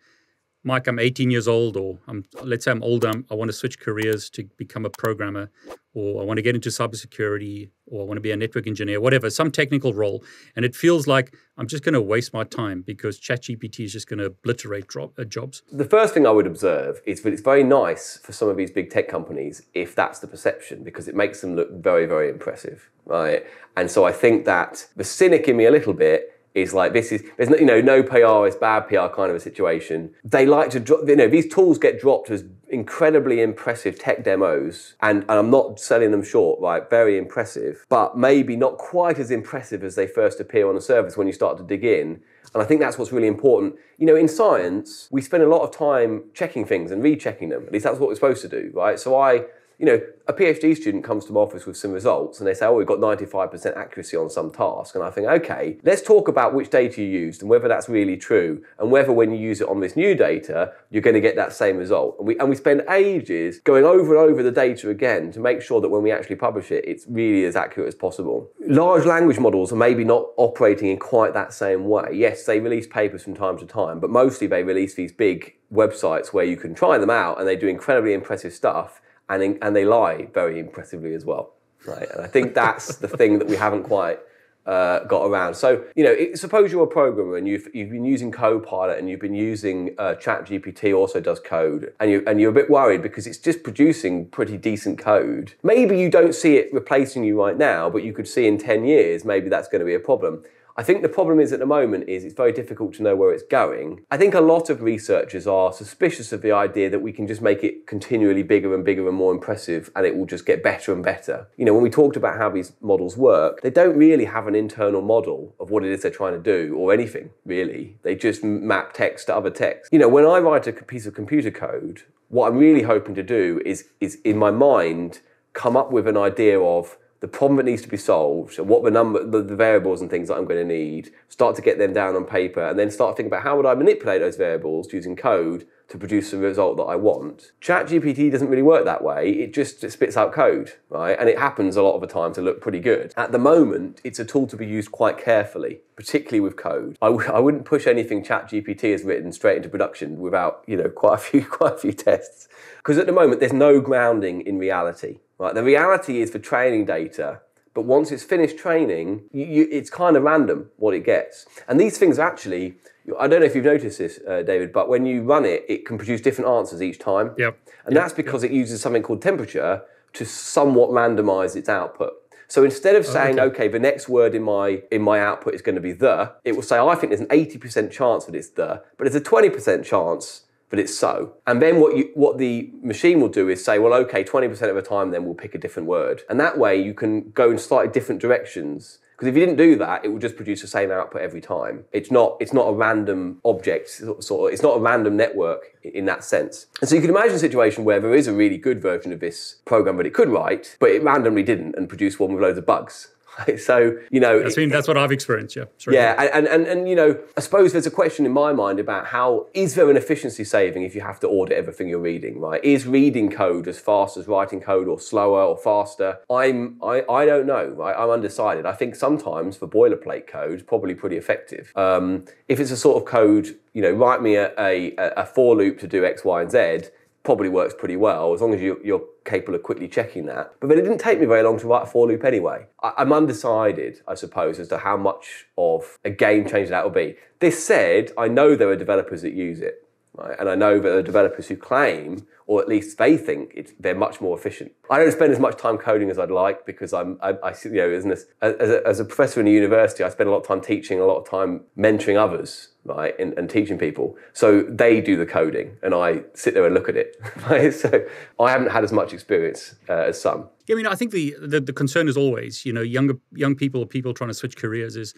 Mike, 0.63 0.85
I'm 0.87 0.99
18 0.99 1.31
years 1.31 1.47
old, 1.47 1.75
or 1.75 1.97
I'm, 2.07 2.23
let's 2.43 2.65
say 2.65 2.71
I'm 2.71 2.83
older, 2.83 3.07
I'm, 3.07 3.25
i 3.31 3.33
want 3.33 3.49
to 3.49 3.53
switch 3.53 3.79
careers 3.79 4.29
to 4.31 4.43
become 4.57 4.85
a 4.85 4.91
programmer, 4.91 5.49
or 5.95 6.21
I 6.21 6.25
want 6.25 6.37
to 6.37 6.43
get 6.43 6.53
into 6.53 6.69
cybersecurity, 6.69 7.71
or 7.87 8.01
I 8.01 8.05
want 8.05 8.17
to 8.17 8.21
be 8.21 8.29
a 8.29 8.37
network 8.37 8.67
engineer, 8.67 9.01
whatever, 9.01 9.31
some 9.31 9.49
technical 9.49 9.91
role. 9.91 10.23
And 10.55 10.63
it 10.63 10.75
feels 10.75 11.07
like 11.07 11.35
I'm 11.57 11.65
just 11.65 11.83
going 11.83 11.93
to 11.93 12.01
waste 12.01 12.31
my 12.31 12.43
time 12.43 12.83
because 12.85 13.19
ChatGPT 13.19 13.85
is 13.85 13.93
just 13.93 14.07
going 14.07 14.19
to 14.19 14.25
obliterate 14.25 14.87
drop, 14.87 15.17
uh, 15.17 15.23
jobs. 15.23 15.63
The 15.71 15.85
first 15.85 16.13
thing 16.13 16.27
I 16.27 16.31
would 16.31 16.47
observe 16.47 17.01
is 17.07 17.21
that 17.21 17.33
it's 17.33 17.41
very 17.41 17.63
nice 17.63 18.17
for 18.17 18.31
some 18.31 18.47
of 18.47 18.55
these 18.55 18.69
big 18.69 18.91
tech 18.91 19.07
companies 19.07 19.63
if 19.73 19.95
that's 19.95 20.19
the 20.19 20.27
perception, 20.27 20.83
because 20.83 21.07
it 21.07 21.15
makes 21.15 21.41
them 21.41 21.55
look 21.55 21.71
very, 21.71 22.05
very 22.05 22.29
impressive, 22.29 22.87
right? 23.05 23.47
And 23.75 23.89
so 23.89 24.05
I 24.05 24.11
think 24.11 24.45
that 24.45 24.87
the 24.95 25.03
cynic 25.03 25.47
in 25.47 25.57
me 25.57 25.65
a 25.65 25.71
little 25.71 25.93
bit 25.93 26.40
is 26.53 26.73
like 26.73 26.93
this 26.93 27.11
is 27.11 27.23
there's 27.37 27.49
no, 27.49 27.57
you 27.57 27.65
know 27.65 27.81
no 27.81 28.03
PR 28.03 28.47
is 28.47 28.55
bad 28.55 28.81
PR 28.87 29.07
kind 29.15 29.29
of 29.29 29.35
a 29.35 29.39
situation. 29.39 30.13
They 30.23 30.45
like 30.45 30.69
to 30.71 30.79
drop 30.79 31.01
you 31.07 31.15
know 31.15 31.27
these 31.27 31.51
tools 31.51 31.77
get 31.77 31.99
dropped 31.99 32.29
as 32.29 32.43
incredibly 32.69 33.41
impressive 33.41 33.99
tech 33.99 34.23
demos 34.23 34.95
and, 35.01 35.23
and 35.23 35.31
I'm 35.31 35.49
not 35.49 35.77
selling 35.77 36.11
them 36.11 36.23
short 36.23 36.57
right 36.61 36.89
very 36.89 37.17
impressive 37.17 37.85
but 37.89 38.17
maybe 38.17 38.55
not 38.55 38.77
quite 38.77 39.19
as 39.19 39.29
impressive 39.29 39.83
as 39.83 39.95
they 39.95 40.07
first 40.07 40.39
appear 40.39 40.69
on 40.69 40.75
the 40.75 40.81
surface 40.81 41.17
when 41.17 41.27
you 41.27 41.33
start 41.33 41.57
to 41.57 41.65
dig 41.65 41.83
in 41.83 42.21
and 42.53 42.61
I 42.61 42.65
think 42.65 42.81
that's 42.81 42.97
what's 42.97 43.11
really 43.11 43.27
important. 43.27 43.75
You 43.97 44.05
know, 44.05 44.15
in 44.15 44.27
science, 44.27 45.07
we 45.09 45.21
spend 45.21 45.43
a 45.43 45.47
lot 45.47 45.61
of 45.61 45.71
time 45.71 46.23
checking 46.33 46.65
things 46.65 46.91
and 46.91 47.01
rechecking 47.01 47.49
them. 47.49 47.65
At 47.65 47.71
least 47.71 47.85
that's 47.85 47.97
what 47.97 48.09
we're 48.09 48.15
supposed 48.15 48.41
to 48.41 48.49
do, 48.49 48.71
right? 48.73 48.99
So 48.99 49.17
I, 49.17 49.45
you 49.81 49.87
know, 49.87 49.99
a 50.27 50.33
PhD 50.33 50.77
student 50.77 51.03
comes 51.03 51.25
to 51.25 51.33
my 51.33 51.39
office 51.39 51.65
with 51.65 51.75
some 51.75 51.91
results 51.91 52.37
and 52.37 52.47
they 52.47 52.53
say, 52.53 52.67
oh, 52.67 52.75
we've 52.75 52.85
got 52.85 52.99
95% 52.99 53.75
accuracy 53.75 54.15
on 54.15 54.29
some 54.29 54.51
task. 54.51 54.93
And 54.93 55.03
I 55.03 55.09
think, 55.09 55.27
okay, 55.27 55.79
let's 55.81 56.03
talk 56.03 56.27
about 56.27 56.53
which 56.53 56.69
data 56.69 57.01
you 57.01 57.07
used 57.07 57.41
and 57.41 57.49
whether 57.49 57.67
that's 57.67 57.89
really 57.89 58.15
true 58.15 58.63
and 58.77 58.91
whether 58.91 59.11
when 59.11 59.31
you 59.31 59.39
use 59.39 59.59
it 59.59 59.67
on 59.67 59.79
this 59.79 59.95
new 59.95 60.13
data, 60.13 60.71
you're 60.91 61.01
going 61.01 61.15
to 61.15 61.19
get 61.19 61.35
that 61.35 61.51
same 61.51 61.77
result. 61.77 62.15
And 62.19 62.27
we, 62.27 62.37
and 62.37 62.47
we 62.47 62.55
spend 62.55 62.83
ages 62.91 63.57
going 63.57 63.83
over 63.83 64.15
and 64.15 64.31
over 64.31 64.43
the 64.43 64.51
data 64.51 64.91
again 64.91 65.31
to 65.31 65.39
make 65.39 65.63
sure 65.63 65.81
that 65.81 65.89
when 65.89 66.03
we 66.03 66.11
actually 66.11 66.35
publish 66.35 66.69
it, 66.71 66.85
it's 66.85 67.05
really 67.09 67.43
as 67.45 67.55
accurate 67.55 67.87
as 67.87 67.95
possible. 67.95 68.51
Large 68.59 69.05
language 69.05 69.39
models 69.39 69.73
are 69.73 69.77
maybe 69.77 70.03
not 70.03 70.27
operating 70.37 70.89
in 70.89 70.99
quite 70.99 71.33
that 71.33 71.53
same 71.53 71.85
way. 71.85 72.09
Yes, 72.13 72.45
they 72.45 72.59
release 72.59 72.85
papers 72.85 73.23
from 73.23 73.33
time 73.33 73.57
to 73.57 73.65
time, 73.65 73.99
but 73.99 74.11
mostly 74.11 74.45
they 74.45 74.61
release 74.61 74.93
these 74.93 75.11
big 75.11 75.55
websites 75.73 76.27
where 76.27 76.45
you 76.45 76.55
can 76.55 76.75
try 76.75 76.99
them 76.99 77.09
out 77.09 77.39
and 77.39 77.47
they 77.47 77.55
do 77.55 77.67
incredibly 77.67 78.13
impressive 78.13 78.53
stuff 78.53 79.01
and, 79.31 79.57
and 79.61 79.75
they 79.75 79.85
lie 79.85 80.27
very 80.33 80.59
impressively 80.59 81.13
as 81.13 81.25
well. 81.25 81.53
Right. 81.85 82.09
And 82.11 82.21
I 82.21 82.27
think 82.27 82.53
that's 82.53 82.97
the 82.97 83.07
thing 83.07 83.39
that 83.39 83.47
we 83.47 83.55
haven't 83.55 83.83
quite 83.83 84.19
uh, 84.65 84.99
got 85.05 85.25
around. 85.25 85.55
So, 85.55 85.83
you 85.95 86.03
know, 86.03 86.11
it, 86.11 86.37
suppose 86.37 86.71
you're 86.71 86.83
a 86.83 86.87
programmer 86.87 87.35
and 87.37 87.47
you've, 87.47 87.67
you've 87.73 87.89
been 87.89 88.05
using 88.05 88.31
Copilot 88.31 88.99
and 88.99 89.09
you've 89.09 89.19
been 89.19 89.33
using 89.33 89.95
uh, 89.97 90.13
ChatGPT 90.13 90.95
also 90.95 91.19
does 91.19 91.39
code 91.39 91.93
and, 91.99 92.11
you, 92.11 92.23
and 92.27 92.39
you're 92.39 92.51
a 92.51 92.53
bit 92.53 92.69
worried 92.69 93.01
because 93.01 93.25
it's 93.25 93.39
just 93.39 93.63
producing 93.63 94.27
pretty 94.27 94.57
decent 94.57 94.99
code. 94.99 95.53
Maybe 95.63 95.99
you 95.99 96.09
don't 96.09 96.35
see 96.35 96.57
it 96.57 96.71
replacing 96.73 97.23
you 97.23 97.41
right 97.41 97.57
now, 97.57 97.89
but 97.89 98.03
you 98.03 98.13
could 98.13 98.27
see 98.27 98.45
in 98.45 98.59
10 98.59 98.85
years, 98.85 99.25
maybe 99.25 99.49
that's 99.49 99.67
going 99.67 99.79
to 99.79 99.85
be 99.85 99.95
a 99.95 99.99
problem. 99.99 100.43
I 100.77 100.83
think 100.83 101.01
the 101.01 101.09
problem 101.09 101.39
is 101.39 101.51
at 101.51 101.59
the 101.59 101.65
moment 101.65 102.07
is 102.07 102.23
it's 102.23 102.33
very 102.33 102.51
difficult 102.51 102.93
to 102.95 103.03
know 103.03 103.15
where 103.15 103.33
it's 103.33 103.43
going. 103.43 104.05
I 104.09 104.17
think 104.17 104.33
a 104.33 104.41
lot 104.41 104.69
of 104.69 104.81
researchers 104.81 105.45
are 105.45 105.73
suspicious 105.73 106.31
of 106.31 106.41
the 106.41 106.51
idea 106.51 106.89
that 106.89 106.99
we 106.99 107.11
can 107.11 107.27
just 107.27 107.41
make 107.41 107.63
it 107.63 107.87
continually 107.87 108.43
bigger 108.43 108.73
and 108.73 108.83
bigger 108.83 109.07
and 109.07 109.17
more 109.17 109.33
impressive 109.33 109.91
and 109.95 110.05
it 110.05 110.15
will 110.15 110.25
just 110.25 110.45
get 110.45 110.63
better 110.63 110.93
and 110.93 111.03
better. 111.03 111.47
You 111.57 111.65
know, 111.65 111.73
when 111.73 111.83
we 111.83 111.89
talked 111.89 112.15
about 112.15 112.37
how 112.37 112.49
these 112.49 112.73
models 112.81 113.17
work, 113.17 113.61
they 113.61 113.69
don't 113.69 113.97
really 113.97 114.25
have 114.25 114.47
an 114.47 114.55
internal 114.55 115.01
model 115.01 115.55
of 115.59 115.69
what 115.69 115.83
it 115.83 115.91
is 115.91 116.01
they're 116.01 116.11
trying 116.11 116.33
to 116.33 116.39
do 116.39 116.75
or 116.75 116.93
anything, 116.93 117.31
really. 117.45 117.97
They 118.03 118.15
just 118.15 118.43
map 118.43 118.93
text 118.93 119.27
to 119.27 119.35
other 119.35 119.49
text. 119.49 119.91
You 119.91 119.99
know, 119.99 120.09
when 120.09 120.25
I 120.25 120.39
write 120.39 120.67
a 120.67 120.73
piece 120.73 121.05
of 121.05 121.13
computer 121.13 121.51
code, 121.51 122.03
what 122.29 122.47
I'm 122.47 122.57
really 122.57 122.83
hoping 122.83 123.13
to 123.15 123.23
do 123.23 123.61
is, 123.65 123.89
is 123.99 124.15
in 124.23 124.37
my 124.37 124.51
mind, 124.51 125.19
come 125.53 125.75
up 125.75 125.91
with 125.91 126.07
an 126.07 126.17
idea 126.17 126.59
of 126.59 126.97
the 127.21 127.27
problem 127.27 127.57
that 127.57 127.65
needs 127.65 127.83
to 127.83 127.87
be 127.87 127.97
solved, 127.97 128.59
what 128.59 128.83
the 128.83 128.89
number, 128.89 129.23
the, 129.23 129.43
the, 129.43 129.55
variables 129.55 130.01
and 130.01 130.09
things 130.09 130.27
that 130.27 130.35
I'm 130.35 130.45
going 130.45 130.67
to 130.67 130.73
need, 130.75 131.11
start 131.29 131.55
to 131.55 131.61
get 131.61 131.77
them 131.77 131.93
down 131.93 132.15
on 132.15 132.25
paper, 132.25 132.67
and 132.67 132.77
then 132.77 132.89
start 132.89 133.15
thinking 133.15 133.31
about 133.31 133.43
how 133.43 133.55
would 133.55 133.65
I 133.67 133.75
manipulate 133.75 134.21
those 134.21 134.37
variables 134.37 134.91
using 134.91 135.15
code 135.15 135.67
to 135.91 135.97
produce 135.99 136.31
the 136.31 136.37
result 136.37 136.77
that 136.77 136.83
I 136.83 136.95
want. 136.95 137.51
ChatGPT 137.61 138.31
doesn't 138.31 138.47
really 138.47 138.63
work 138.63 138.85
that 138.85 139.03
way. 139.03 139.29
It 139.29 139.53
just 139.53 139.83
it 139.83 139.91
spits 139.91 140.17
out 140.17 140.33
code, 140.33 140.73
right? 140.89 141.17
And 141.19 141.29
it 141.29 141.37
happens 141.37 141.75
a 141.75 141.83
lot 141.83 141.95
of 141.95 142.01
the 142.01 142.07
time 142.07 142.33
to 142.33 142.41
look 142.41 142.59
pretty 142.59 142.79
good. 142.79 143.13
At 143.17 143.33
the 143.33 143.37
moment, 143.37 144.01
it's 144.03 144.17
a 144.17 144.25
tool 144.25 144.47
to 144.47 144.55
be 144.55 144.65
used 144.65 144.91
quite 144.91 145.17
carefully, 145.17 145.81
particularly 145.95 146.39
with 146.39 146.55
code. 146.55 146.97
I 147.01 147.07
w- 147.07 147.29
I 147.29 147.39
wouldn't 147.39 147.65
push 147.65 147.87
anything 147.87 148.23
ChatGPT 148.23 148.93
has 148.93 149.03
written 149.03 149.31
straight 149.33 149.57
into 149.57 149.69
production 149.69 150.19
without, 150.19 150.63
you 150.65 150.77
know, 150.77 150.89
quite 150.89 151.15
a 151.15 151.17
few 151.17 151.45
quite 151.59 151.73
a 151.73 151.77
few 151.77 151.93
tests. 151.93 152.47
Because 152.77 152.97
at 152.97 153.05
the 153.05 153.11
moment, 153.11 153.41
there's 153.41 153.53
no 153.53 153.79
grounding 153.79 154.41
in 154.41 154.57
reality. 154.57 155.17
Right? 155.41 155.55
The 155.55 155.63
reality 155.63 156.21
is 156.21 156.29
for 156.29 156.37
training 156.37 156.85
data, 156.85 157.41
but 157.73 157.81
once 157.81 158.11
it's 158.11 158.21
finished 158.21 158.59
training, 158.59 159.23
you, 159.31 159.43
you, 159.43 159.67
it's 159.71 159.89
kind 159.89 160.15
of 160.15 160.21
random 160.21 160.69
what 160.77 160.93
it 160.93 161.03
gets. 161.03 161.47
And 161.67 161.79
these 161.79 161.97
things 161.97 162.19
actually, 162.19 162.75
I 163.19 163.27
don't 163.27 163.39
know 163.39 163.47
if 163.47 163.55
you've 163.55 163.65
noticed 163.65 163.97
this, 163.97 164.19
uh, 164.27 164.43
David, 164.43 164.71
but 164.71 164.87
when 164.87 165.07
you 165.07 165.23
run 165.23 165.43
it, 165.45 165.65
it 165.67 165.83
can 165.83 165.97
produce 165.97 166.21
different 166.21 166.47
answers 166.47 166.79
each 166.79 166.99
time. 166.99 167.33
Yep. 167.39 167.57
And 167.85 167.95
yep. 167.95 168.03
that's 168.03 168.13
because 168.13 168.43
yep. 168.43 168.51
it 168.51 168.55
uses 168.55 168.81
something 168.81 169.01
called 169.01 169.23
temperature 169.23 169.81
to 170.13 170.25
somewhat 170.25 170.91
randomize 170.91 171.55
its 171.55 171.69
output. 171.69 172.13
So 172.47 172.63
instead 172.63 172.95
of 172.95 173.03
saying, 173.03 173.39
oh, 173.39 173.45
okay. 173.45 173.63
okay. 173.63 173.67
the 173.69 173.79
next 173.79 174.09
word 174.09 174.35
in 174.35 174.43
my 174.43 174.83
in 174.91 175.01
my 175.01 175.19
output 175.19 175.55
is 175.55 175.63
going 175.63 175.75
to 175.75 175.81
be 175.81 175.93
the, 175.93 176.33
it 176.43 176.51
will 176.51 176.61
say, 176.61 176.77
I 176.77 176.93
think 176.93 177.09
there's 177.09 177.21
an 177.21 177.27
80% 177.29 177.89
chance 177.89 178.25
that 178.25 178.35
it's 178.35 178.49
the, 178.49 178.83
but 178.97 179.05
there's 179.05 179.15
a 179.15 179.21
20% 179.21 179.83
chance 179.83 180.43
but 180.71 180.79
it's 180.79 180.97
so. 180.97 181.33
And 181.45 181.61
then 181.61 181.79
what 181.79 181.95
you 181.95 182.09
what 182.15 182.39
the 182.39 182.71
machine 182.81 183.21
will 183.21 183.29
do 183.29 183.49
is 183.49 183.63
say, 183.63 183.77
well, 183.77 183.93
okay, 183.93 184.23
20% 184.23 184.49
of 184.69 184.75
the 184.75 184.81
time 184.81 185.11
then 185.11 185.25
we'll 185.25 185.35
pick 185.35 185.53
a 185.53 185.59
different 185.59 185.87
word. 185.87 186.23
And 186.29 186.39
that 186.39 186.57
way 186.57 186.81
you 186.81 186.95
can 186.95 187.29
go 187.31 187.51
in 187.51 187.59
slightly 187.59 187.91
different 187.91 188.21
directions. 188.21 188.97
Because 189.11 189.27
if 189.27 189.35
you 189.35 189.45
didn't 189.45 189.57
do 189.57 189.75
that, 189.75 190.03
it 190.03 190.07
would 190.07 190.21
just 190.21 190.35
produce 190.35 190.61
the 190.61 190.67
same 190.67 190.89
output 190.89 191.21
every 191.21 191.41
time. 191.41 191.83
It's 191.91 192.09
not 192.09 192.37
it's 192.39 192.53
not 192.53 192.69
a 192.69 192.73
random 192.73 193.39
object, 193.45 193.89
sort 193.89 194.47
of, 194.47 194.53
it's 194.53 194.63
not 194.63 194.77
a 194.77 194.79
random 194.79 195.15
network 195.15 195.77
in 195.83 196.05
that 196.05 196.23
sense. 196.23 196.65
And 196.79 196.89
so 196.89 196.95
you 196.95 197.01
can 197.01 197.11
imagine 197.11 197.35
a 197.35 197.39
situation 197.39 197.83
where 197.83 197.99
there 197.99 198.15
is 198.15 198.27
a 198.27 198.33
really 198.33 198.57
good 198.57 198.81
version 198.81 199.11
of 199.11 199.19
this 199.19 199.57
program 199.65 199.97
that 199.97 200.07
it 200.07 200.13
could 200.13 200.29
write, 200.29 200.77
but 200.79 200.89
it 200.89 201.03
randomly 201.03 201.43
didn't 201.43 201.75
and 201.75 201.87
produced 201.87 202.19
one 202.19 202.33
with 202.33 202.41
loads 202.41 202.57
of 202.57 202.65
bugs. 202.65 203.09
So 203.61 203.97
you 204.09 204.19
know, 204.19 204.43
I 204.43 204.49
mean, 204.57 204.69
that's 204.69 204.87
what 204.87 204.97
I've 204.97 205.11
experienced. 205.11 205.55
Yeah, 205.55 205.65
Sorry. 205.77 205.95
yeah, 205.95 206.29
and, 206.33 206.47
and 206.47 206.65
and 206.65 206.89
you 206.89 206.95
know, 206.95 207.19
I 207.37 207.41
suppose 207.41 207.73
there's 207.73 207.85
a 207.85 207.91
question 207.91 208.25
in 208.25 208.31
my 208.31 208.53
mind 208.53 208.79
about 208.79 209.05
how 209.07 209.47
is 209.53 209.75
there 209.75 209.89
an 209.89 209.97
efficiency 209.97 210.43
saving 210.43 210.83
if 210.83 210.95
you 210.95 211.01
have 211.01 211.19
to 211.21 211.27
audit 211.27 211.57
everything 211.57 211.87
you're 211.87 211.99
reading, 211.99 212.39
right? 212.39 212.63
Is 212.63 212.87
reading 212.87 213.29
code 213.29 213.67
as 213.67 213.79
fast 213.79 214.17
as 214.17 214.27
writing 214.27 214.61
code, 214.61 214.87
or 214.87 214.99
slower, 214.99 215.43
or 215.43 215.57
faster? 215.57 216.19
I'm 216.29 216.79
I, 216.81 217.03
I 217.09 217.25
don't 217.25 217.45
know. 217.45 217.67
Right? 217.67 217.95
I'm 217.95 218.09
undecided. 218.09 218.65
I 218.65 218.73
think 218.73 218.95
sometimes 218.95 219.57
for 219.57 219.67
boilerplate 219.67 220.27
code, 220.27 220.65
probably 220.65 220.95
pretty 220.95 221.17
effective. 221.17 221.71
Um, 221.75 222.25
if 222.47 222.59
it's 222.59 222.71
a 222.71 222.77
sort 222.77 222.97
of 222.97 223.07
code, 223.07 223.55
you 223.73 223.81
know, 223.81 223.91
write 223.91 224.21
me 224.21 224.35
a, 224.35 224.51
a, 224.57 224.95
a 224.97 225.25
for 225.25 225.55
loop 225.55 225.79
to 225.79 225.87
do 225.87 226.05
X, 226.05 226.25
Y, 226.25 226.41
and 226.41 226.51
Z 226.51 226.89
probably 227.23 227.49
works 227.49 227.73
pretty 227.77 227.95
well 227.95 228.33
as 228.33 228.41
long 228.41 228.53
as 228.53 228.61
you, 228.61 228.73
are 228.95 229.01
capable 229.25 229.55
of 229.55 229.63
quickly 229.63 229.87
checking 229.87 230.25
that. 230.25 230.53
But 230.59 230.69
then 230.69 230.77
it 230.77 230.81
didn't 230.81 230.99
take 230.99 231.19
me 231.19 231.25
very 231.25 231.43
long 231.43 231.59
to 231.59 231.67
write 231.67 231.83
a 231.83 231.85
for 231.85 232.07
loop 232.07 232.23
anyway. 232.23 232.65
I, 232.81 232.93
am 232.97 233.13
undecided, 233.13 234.01
I 234.07 234.15
suppose, 234.15 234.59
as 234.59 234.67
to 234.69 234.79
how 234.79 234.97
much 234.97 235.45
of 235.57 235.97
a 236.03 236.09
game 236.09 236.47
changer 236.47 236.71
that 236.71 236.83
will 236.83 236.91
be. 236.91 237.17
This 237.39 237.63
said, 237.63 238.11
I 238.17 238.27
know 238.27 238.55
there 238.55 238.69
are 238.69 238.75
developers 238.75 239.21
that 239.21 239.33
use 239.33 239.61
it. 239.61 239.87
Right? 240.21 240.37
And 240.39 240.49
I 240.49 240.55
know 240.55 240.79
that 240.79 240.91
are 240.91 241.01
developers 241.01 241.47
who 241.47 241.55
claim, 241.55 242.27
or 242.45 242.61
at 242.61 242.67
least 242.67 242.97
they 242.97 243.17
think, 243.17 243.73
they're 243.79 243.95
much 243.95 244.21
more 244.21 244.37
efficient. 244.37 244.71
I 244.89 244.99
don't 244.99 245.11
spend 245.11 245.31
as 245.31 245.39
much 245.39 245.57
time 245.57 245.77
coding 245.77 246.09
as 246.09 246.19
I'd 246.19 246.31
like 246.31 246.65
because 246.65 246.93
I'm, 246.93 247.17
I, 247.21 247.29
I 247.43 247.55
you 247.63 247.71
know, 247.71 247.89
as, 247.89 248.05
an, 248.05 248.11
as, 248.11 248.25
a, 248.41 248.87
as 248.87 248.99
a 248.99 249.05
professor 249.05 249.39
in 249.39 249.47
a 249.47 249.51
university, 249.51 250.03
I 250.03 250.09
spend 250.09 250.27
a 250.27 250.31
lot 250.31 250.39
of 250.39 250.47
time 250.47 250.61
teaching, 250.61 250.99
a 250.99 251.05
lot 251.05 251.17
of 251.17 251.29
time 251.29 251.61
mentoring 251.77 252.17
others 252.17 252.69
right, 252.83 253.17
and, 253.19 253.33
and, 253.37 253.49
teaching 253.49 253.77
people. 253.77 254.15
So 254.33 254.63
they 254.63 255.01
do 255.01 255.15
the 255.15 255.25
coding, 255.25 255.77
and 255.83 255.93
I 255.93 256.21
sit 256.33 256.53
there 256.53 256.65
and 256.65 256.73
look 256.73 256.89
at 256.89 256.95
it. 256.95 257.15
Right? 257.49 257.73
So 257.73 258.05
I 258.39 258.51
haven't 258.51 258.69
had 258.69 258.83
as 258.83 258.91
much 258.91 259.13
experience 259.13 259.75
uh, 259.89 259.93
as 259.93 260.21
some. 260.21 260.47
Yeah, 260.67 260.75
I 260.75 260.77
mean, 260.77 260.87
I 260.87 260.95
think 260.95 261.11
the, 261.11 261.35
the, 261.41 261.59
the 261.59 261.73
concern 261.73 262.07
is 262.07 262.15
always, 262.15 262.65
you 262.65 262.71
know, 262.73 262.81
younger 262.81 263.15
young 263.31 263.55
people 263.55 263.85
people 263.85 264.13
trying 264.13 264.29
to 264.29 264.33
switch 264.33 264.55
careers 264.55 264.95
is, 264.95 265.13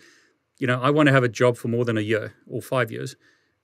you 0.58 0.68
know, 0.68 0.82
I 0.82 0.90
want 0.90 1.08
to 1.08 1.14
have 1.14 1.24
a 1.24 1.30
job 1.30 1.58
for 1.58 1.68
more 1.68 1.84
than 1.84 1.98
a 1.98 2.02
year 2.02 2.34
or 2.48 2.62
five 2.62 2.92
years. 2.92 3.16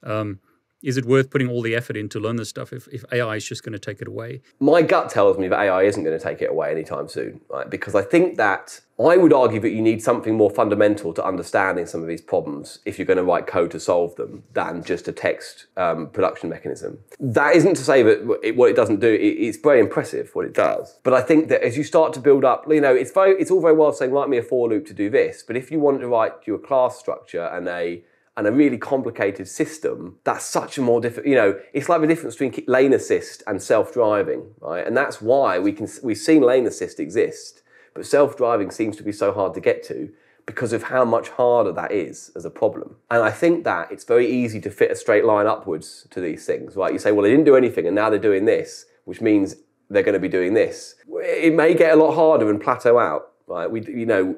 Um, 0.02 0.40
is 0.82 0.96
it 0.96 1.04
worth 1.04 1.30
putting 1.30 1.48
all 1.48 1.62
the 1.62 1.74
effort 1.74 1.96
in 1.96 2.08
to 2.10 2.20
learn 2.20 2.36
this 2.36 2.48
stuff 2.48 2.72
if, 2.72 2.88
if 2.88 3.04
AI 3.12 3.36
is 3.36 3.44
just 3.44 3.62
going 3.62 3.72
to 3.72 3.78
take 3.78 4.00
it 4.00 4.08
away? 4.08 4.40
My 4.58 4.82
gut 4.82 5.10
tells 5.10 5.38
me 5.38 5.48
that 5.48 5.58
AI 5.58 5.82
isn't 5.82 6.02
going 6.02 6.16
to 6.16 6.22
take 6.22 6.40
it 6.40 6.50
away 6.50 6.70
anytime 6.70 7.08
soon, 7.08 7.40
right? 7.48 7.68
Because 7.68 7.94
I 7.94 8.02
think 8.02 8.36
that 8.36 8.80
I 8.98 9.16
would 9.16 9.32
argue 9.32 9.60
that 9.60 9.70
you 9.70 9.80
need 9.80 10.02
something 10.02 10.34
more 10.34 10.50
fundamental 10.50 11.14
to 11.14 11.24
understanding 11.24 11.86
some 11.86 12.02
of 12.02 12.08
these 12.08 12.20
problems 12.20 12.80
if 12.84 12.98
you're 12.98 13.06
going 13.06 13.16
to 13.16 13.24
write 13.24 13.46
code 13.46 13.70
to 13.70 13.80
solve 13.80 14.14
them 14.16 14.42
than 14.52 14.84
just 14.84 15.08
a 15.08 15.12
text 15.12 15.66
um, 15.76 16.08
production 16.08 16.50
mechanism. 16.50 16.98
That 17.18 17.56
isn't 17.56 17.76
to 17.76 17.84
say 17.84 18.02
that 18.02 18.40
it, 18.42 18.56
what 18.56 18.70
it 18.70 18.76
doesn't 18.76 19.00
do, 19.00 19.08
it, 19.08 19.18
it's 19.18 19.58
very 19.58 19.80
impressive 19.80 20.30
what 20.34 20.44
it 20.44 20.52
does. 20.52 20.98
But 21.02 21.14
I 21.14 21.22
think 21.22 21.48
that 21.48 21.62
as 21.62 21.78
you 21.78 21.84
start 21.84 22.12
to 22.14 22.20
build 22.20 22.44
up, 22.44 22.66
you 22.68 22.80
know, 22.80 22.94
it's 22.94 23.10
very, 23.10 23.40
it's 23.40 23.50
all 23.50 23.60
very 23.60 23.74
well 23.74 23.92
saying 23.92 24.12
write 24.12 24.28
me 24.28 24.36
a 24.36 24.42
for 24.42 24.68
loop 24.68 24.86
to 24.86 24.94
do 24.94 25.08
this, 25.08 25.42
but 25.42 25.56
if 25.56 25.70
you 25.70 25.80
want 25.80 26.00
to 26.00 26.08
write 26.08 26.32
your 26.46 26.58
class 26.58 26.98
structure 26.98 27.46
and 27.46 27.68
a 27.68 28.02
and 28.36 28.46
a 28.46 28.52
really 28.52 28.78
complicated 28.78 29.48
system, 29.48 30.16
that's 30.24 30.44
such 30.44 30.78
a 30.78 30.82
more 30.82 31.00
difficult, 31.00 31.26
you 31.26 31.34
know, 31.34 31.58
it's 31.72 31.88
like 31.88 32.00
the 32.00 32.06
difference 32.06 32.36
between 32.36 32.64
lane 32.66 32.92
assist 32.92 33.42
and 33.46 33.60
self-driving, 33.60 34.54
right? 34.60 34.86
And 34.86 34.96
that's 34.96 35.20
why 35.20 35.58
we 35.58 35.72
can, 35.72 35.88
we've 36.02 36.16
seen 36.16 36.42
lane 36.42 36.66
assist 36.66 37.00
exist, 37.00 37.62
but 37.94 38.06
self-driving 38.06 38.70
seems 38.70 38.96
to 38.96 39.02
be 39.02 39.12
so 39.12 39.32
hard 39.32 39.54
to 39.54 39.60
get 39.60 39.82
to 39.84 40.10
because 40.46 40.72
of 40.72 40.84
how 40.84 41.04
much 41.04 41.28
harder 41.28 41.72
that 41.72 41.92
is 41.92 42.30
as 42.34 42.44
a 42.44 42.50
problem. 42.50 42.96
And 43.10 43.22
I 43.22 43.30
think 43.30 43.64
that 43.64 43.92
it's 43.92 44.04
very 44.04 44.30
easy 44.30 44.60
to 44.62 44.70
fit 44.70 44.90
a 44.90 44.96
straight 44.96 45.24
line 45.24 45.46
upwards 45.46 46.06
to 46.10 46.20
these 46.20 46.46
things, 46.46 46.76
right? 46.76 46.92
You 46.92 46.98
say, 46.98 47.12
well, 47.12 47.22
they 47.22 47.30
didn't 47.30 47.44
do 47.44 47.56
anything 47.56 47.86
and 47.86 47.94
now 47.94 48.10
they're 48.10 48.18
doing 48.18 48.46
this, 48.46 48.86
which 49.04 49.20
means 49.20 49.56
they're 49.90 50.02
going 50.02 50.14
to 50.14 50.20
be 50.20 50.28
doing 50.28 50.54
this. 50.54 50.94
It 51.08 51.52
may 51.52 51.74
get 51.74 51.92
a 51.92 51.96
lot 51.96 52.14
harder 52.14 52.48
and 52.48 52.60
plateau 52.60 52.98
out, 52.98 53.32
right? 53.48 53.70
We, 53.70 53.84
you 53.86 54.06
know, 54.06 54.36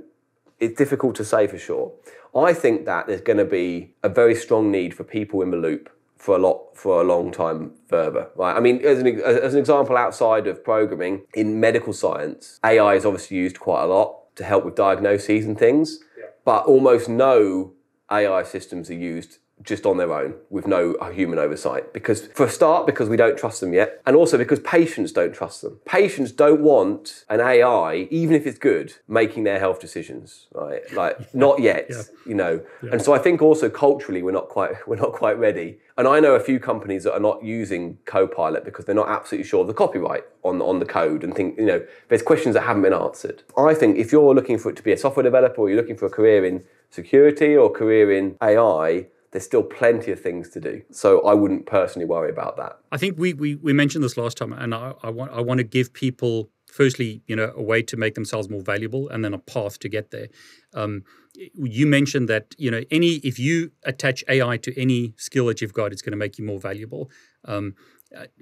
it's 0.62 0.78
difficult 0.78 1.16
to 1.16 1.25
say 1.25 1.47
for 1.47 1.59
sure. 1.59 1.92
I 2.35 2.54
think 2.54 2.87
that 2.87 3.07
there's 3.07 3.21
going 3.21 3.38
to 3.38 3.45
be 3.45 3.92
a 4.02 4.09
very 4.09 4.35
strong 4.35 4.71
need 4.71 4.95
for 4.95 5.04
people 5.04 5.42
in 5.42 5.50
the 5.50 5.57
loop 5.57 5.90
for 6.16 6.37
a 6.37 6.38
lot 6.38 6.76
for 6.76 7.00
a 7.00 7.04
long 7.04 7.33
time 7.33 7.73
further 7.88 8.28
right 8.37 8.57
i 8.57 8.61
mean 8.61 8.81
as 8.85 9.00
an, 9.00 9.21
as 9.23 9.54
an 9.54 9.59
example 9.59 9.97
outside 9.97 10.47
of 10.47 10.62
programming 10.62 11.23
in 11.35 11.59
medical 11.59 11.92
science 11.92 12.61
ai 12.64 12.95
is 12.95 13.04
obviously 13.04 13.37
used 13.37 13.59
quite 13.59 13.83
a 13.83 13.87
lot 13.87 14.33
to 14.37 14.45
help 14.45 14.64
with 14.64 14.76
diagnoses 14.76 15.45
and 15.45 15.59
things 15.59 15.99
yeah. 16.16 16.26
but 16.45 16.64
almost 16.64 17.09
no 17.09 17.73
ai 18.09 18.45
systems 18.45 18.88
are 18.88 18.95
used 18.95 19.38
just 19.64 19.87
on 19.87 19.97
their 19.97 20.12
own 20.12 20.35
with 20.50 20.66
no 20.66 20.97
human 21.12 21.38
oversight. 21.38 21.92
Because, 21.92 22.26
for 22.28 22.47
a 22.47 22.50
start, 22.50 22.87
because 22.87 23.09
we 23.09 23.16
don't 23.16 23.38
trust 23.38 23.61
them 23.61 23.73
yet, 23.73 24.00
and 24.07 24.16
also 24.16 24.37
because 24.38 24.61
patients 24.61 25.12
don't 25.12 25.35
trust 25.35 25.62
them. 25.62 25.81
Patients 25.85 26.33
don't 26.33 26.61
want 26.61 27.25
an 27.28 27.40
AI, 27.40 28.09
even 28.11 28.35
if 28.35 28.47
it's 28.47 28.59
good, 28.59 28.95
making 29.09 29.45
their 29.45 29.59
health 29.59 29.81
decisions, 29.81 30.47
right? 30.52 30.83
Like, 30.92 31.35
not 31.35 31.61
yet, 31.61 31.87
Yeah. 31.90 32.02
you 32.26 32.35
know. 32.35 32.61
And 32.90 33.00
so 33.02 33.12
I 33.14 33.19
think 33.19 33.40
also 33.42 33.69
culturally 33.71 34.23
we're 34.23 34.31
not 34.33 34.49
quite 34.49 34.73
we're 34.87 34.97
not 34.97 35.12
quite 35.12 35.38
ready. 35.38 35.78
And 35.99 36.07
I 36.09 36.21
know 36.21 36.35
a 36.35 36.40
few 36.40 36.59
companies 36.59 37.04
that 37.04 37.12
are 37.12 37.21
not 37.21 37.42
using 37.45 37.99
Copilot 38.07 38.64
because 38.64 38.85
they're 38.85 38.95
not 38.95 39.09
absolutely 39.09 39.47
sure 39.49 39.61
of 39.62 39.66
the 39.66 39.75
copyright 39.75 40.25
on 40.42 40.61
on 40.62 40.78
the 40.78 40.87
code 40.87 41.23
and 41.25 41.35
think 41.35 41.59
you 41.59 41.66
know 41.66 41.85
there's 42.09 42.23
questions 42.23 42.54
that 42.54 42.62
haven't 42.62 42.83
been 42.83 42.95
answered. 42.95 43.42
I 43.57 43.75
think 43.75 43.97
if 43.99 44.12
you're 44.12 44.35
looking 44.35 44.59
for 44.59 44.71
it 44.71 44.76
to 44.76 44.83
be 44.83 44.92
a 44.92 44.97
software 44.97 45.23
developer 45.25 45.61
or 45.61 45.69
you're 45.69 45.81
looking 45.81 45.97
for 45.97 46.07
a 46.07 46.11
career 46.11 46.45
in 46.45 46.64
security 46.90 47.57
or 47.57 47.71
career 47.71 48.12
in 48.12 48.37
AI, 48.42 49.07
there's 49.33 49.45
still 49.45 49.62
plenty 49.62 50.12
of 50.12 50.21
things 50.21 50.51
to 50.51 50.61
do. 50.61 50.83
So 50.91 51.23
I 51.23 51.35
wouldn't 51.35 51.67
personally 51.67 52.07
worry 52.07 52.31
about 52.31 52.57
that. 52.59 52.79
I 52.93 52.99
think 52.99 53.19
we, 53.19 53.33
we, 53.33 53.57
we 53.57 53.73
mentioned 53.73 54.05
this 54.05 54.17
last 54.17 54.37
time, 54.37 54.53
and 54.53 54.75
I, 54.75 54.93
I 55.03 55.11
want 55.11 55.33
I 55.33 55.41
want 55.41 55.59
to 55.59 55.65
give 55.65 55.93
people 55.93 56.51
firstly, 56.67 57.23
you 57.27 57.37
know, 57.37 57.53
a 57.55 57.62
way 57.62 57.83
to 57.83 57.97
make 57.97 58.15
themselves 58.15 58.49
more 58.49 58.62
valuable, 58.62 59.09
and 59.09 59.25
then 59.25 59.35
a 59.35 59.39
path 59.39 59.79
to 59.81 59.89
get 59.89 60.11
there. 60.11 60.29
Um, 60.75 61.03
you 61.35 61.87
mentioned 61.87 62.29
that 62.29 62.55
you 62.59 62.71
know 62.71 62.83
any 62.91 63.15
if 63.17 63.39
you 63.39 63.73
attach 63.85 64.23
AI 64.29 64.59
to 64.59 64.81
any 64.81 65.15
skill 65.17 65.47
that 65.47 65.61
you've 65.61 65.73
got, 65.73 65.93
it's 65.93 66.03
going 66.03 66.12
to 66.12 66.19
make 66.19 66.39
you 66.39 66.45
more 66.45 66.61
valuable. 66.61 67.11
Um, 67.45 67.75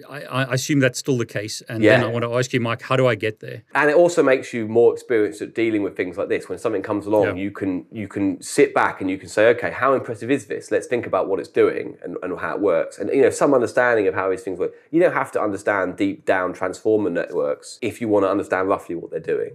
I, 0.09 0.23
I 0.23 0.55
assume 0.55 0.81
that's 0.81 0.99
still 0.99 1.19
the 1.19 1.27
case, 1.27 1.63
and 1.69 1.83
then 1.83 2.03
I 2.03 2.07
want 2.09 2.25
to 2.25 2.35
ask 2.37 2.53
you, 2.53 2.61
Mike, 2.61 2.83
how 2.83 2.97
do 2.97 3.07
I 3.07 3.15
get 3.15 3.41
there? 3.41 3.63
and 3.75 3.91
it 3.91 3.97
also 3.97 4.23
makes 4.23 4.53
you 4.53 4.67
more 4.67 4.93
experienced 4.93 5.41
at 5.43 5.55
dealing 5.55 5.83
with 5.83 5.97
things 5.97 6.17
like 6.19 6.29
this. 6.29 6.49
When 6.49 6.59
something 6.59 6.83
comes 6.83 7.07
along 7.07 7.25
Yeah. 7.27 7.35
you 7.45 7.51
can 7.51 7.87
you 7.91 8.09
can 8.09 8.41
sit 8.43 8.75
back 8.75 9.01
and 9.01 9.11
you 9.11 9.19
can 9.19 9.29
say 9.29 9.49
okay 9.55 9.71
how 9.71 9.95
impressive 9.95 10.31
is 10.31 10.47
this? 10.47 10.71
Let's 10.71 10.87
think 10.87 11.07
about 11.07 11.29
what 11.29 11.39
it's 11.41 11.49
doing 11.49 11.97
and, 12.03 12.17
and 12.23 12.39
how 12.39 12.55
it 12.55 12.61
works. 12.61 12.99
And 12.99 13.11
you 13.11 13.23
know 13.23 13.31
some 13.31 13.55
understanding 13.55 14.07
of 14.07 14.15
how 14.15 14.31
these 14.31 14.43
things 14.43 14.59
work. 14.59 14.73
You 14.91 15.01
don't 15.01 15.15
have 15.15 15.31
to 15.33 15.41
understand 15.41 15.97
deep 15.97 16.25
down 16.25 16.53
transformer 16.53 17.11
networks 17.11 17.79
if 17.83 18.01
you 18.01 18.09
want 18.09 18.25
to 18.25 18.31
understand 18.31 18.69
roughly 18.69 18.95
what 18.95 19.11
they're 19.11 19.21
doing 19.21 19.53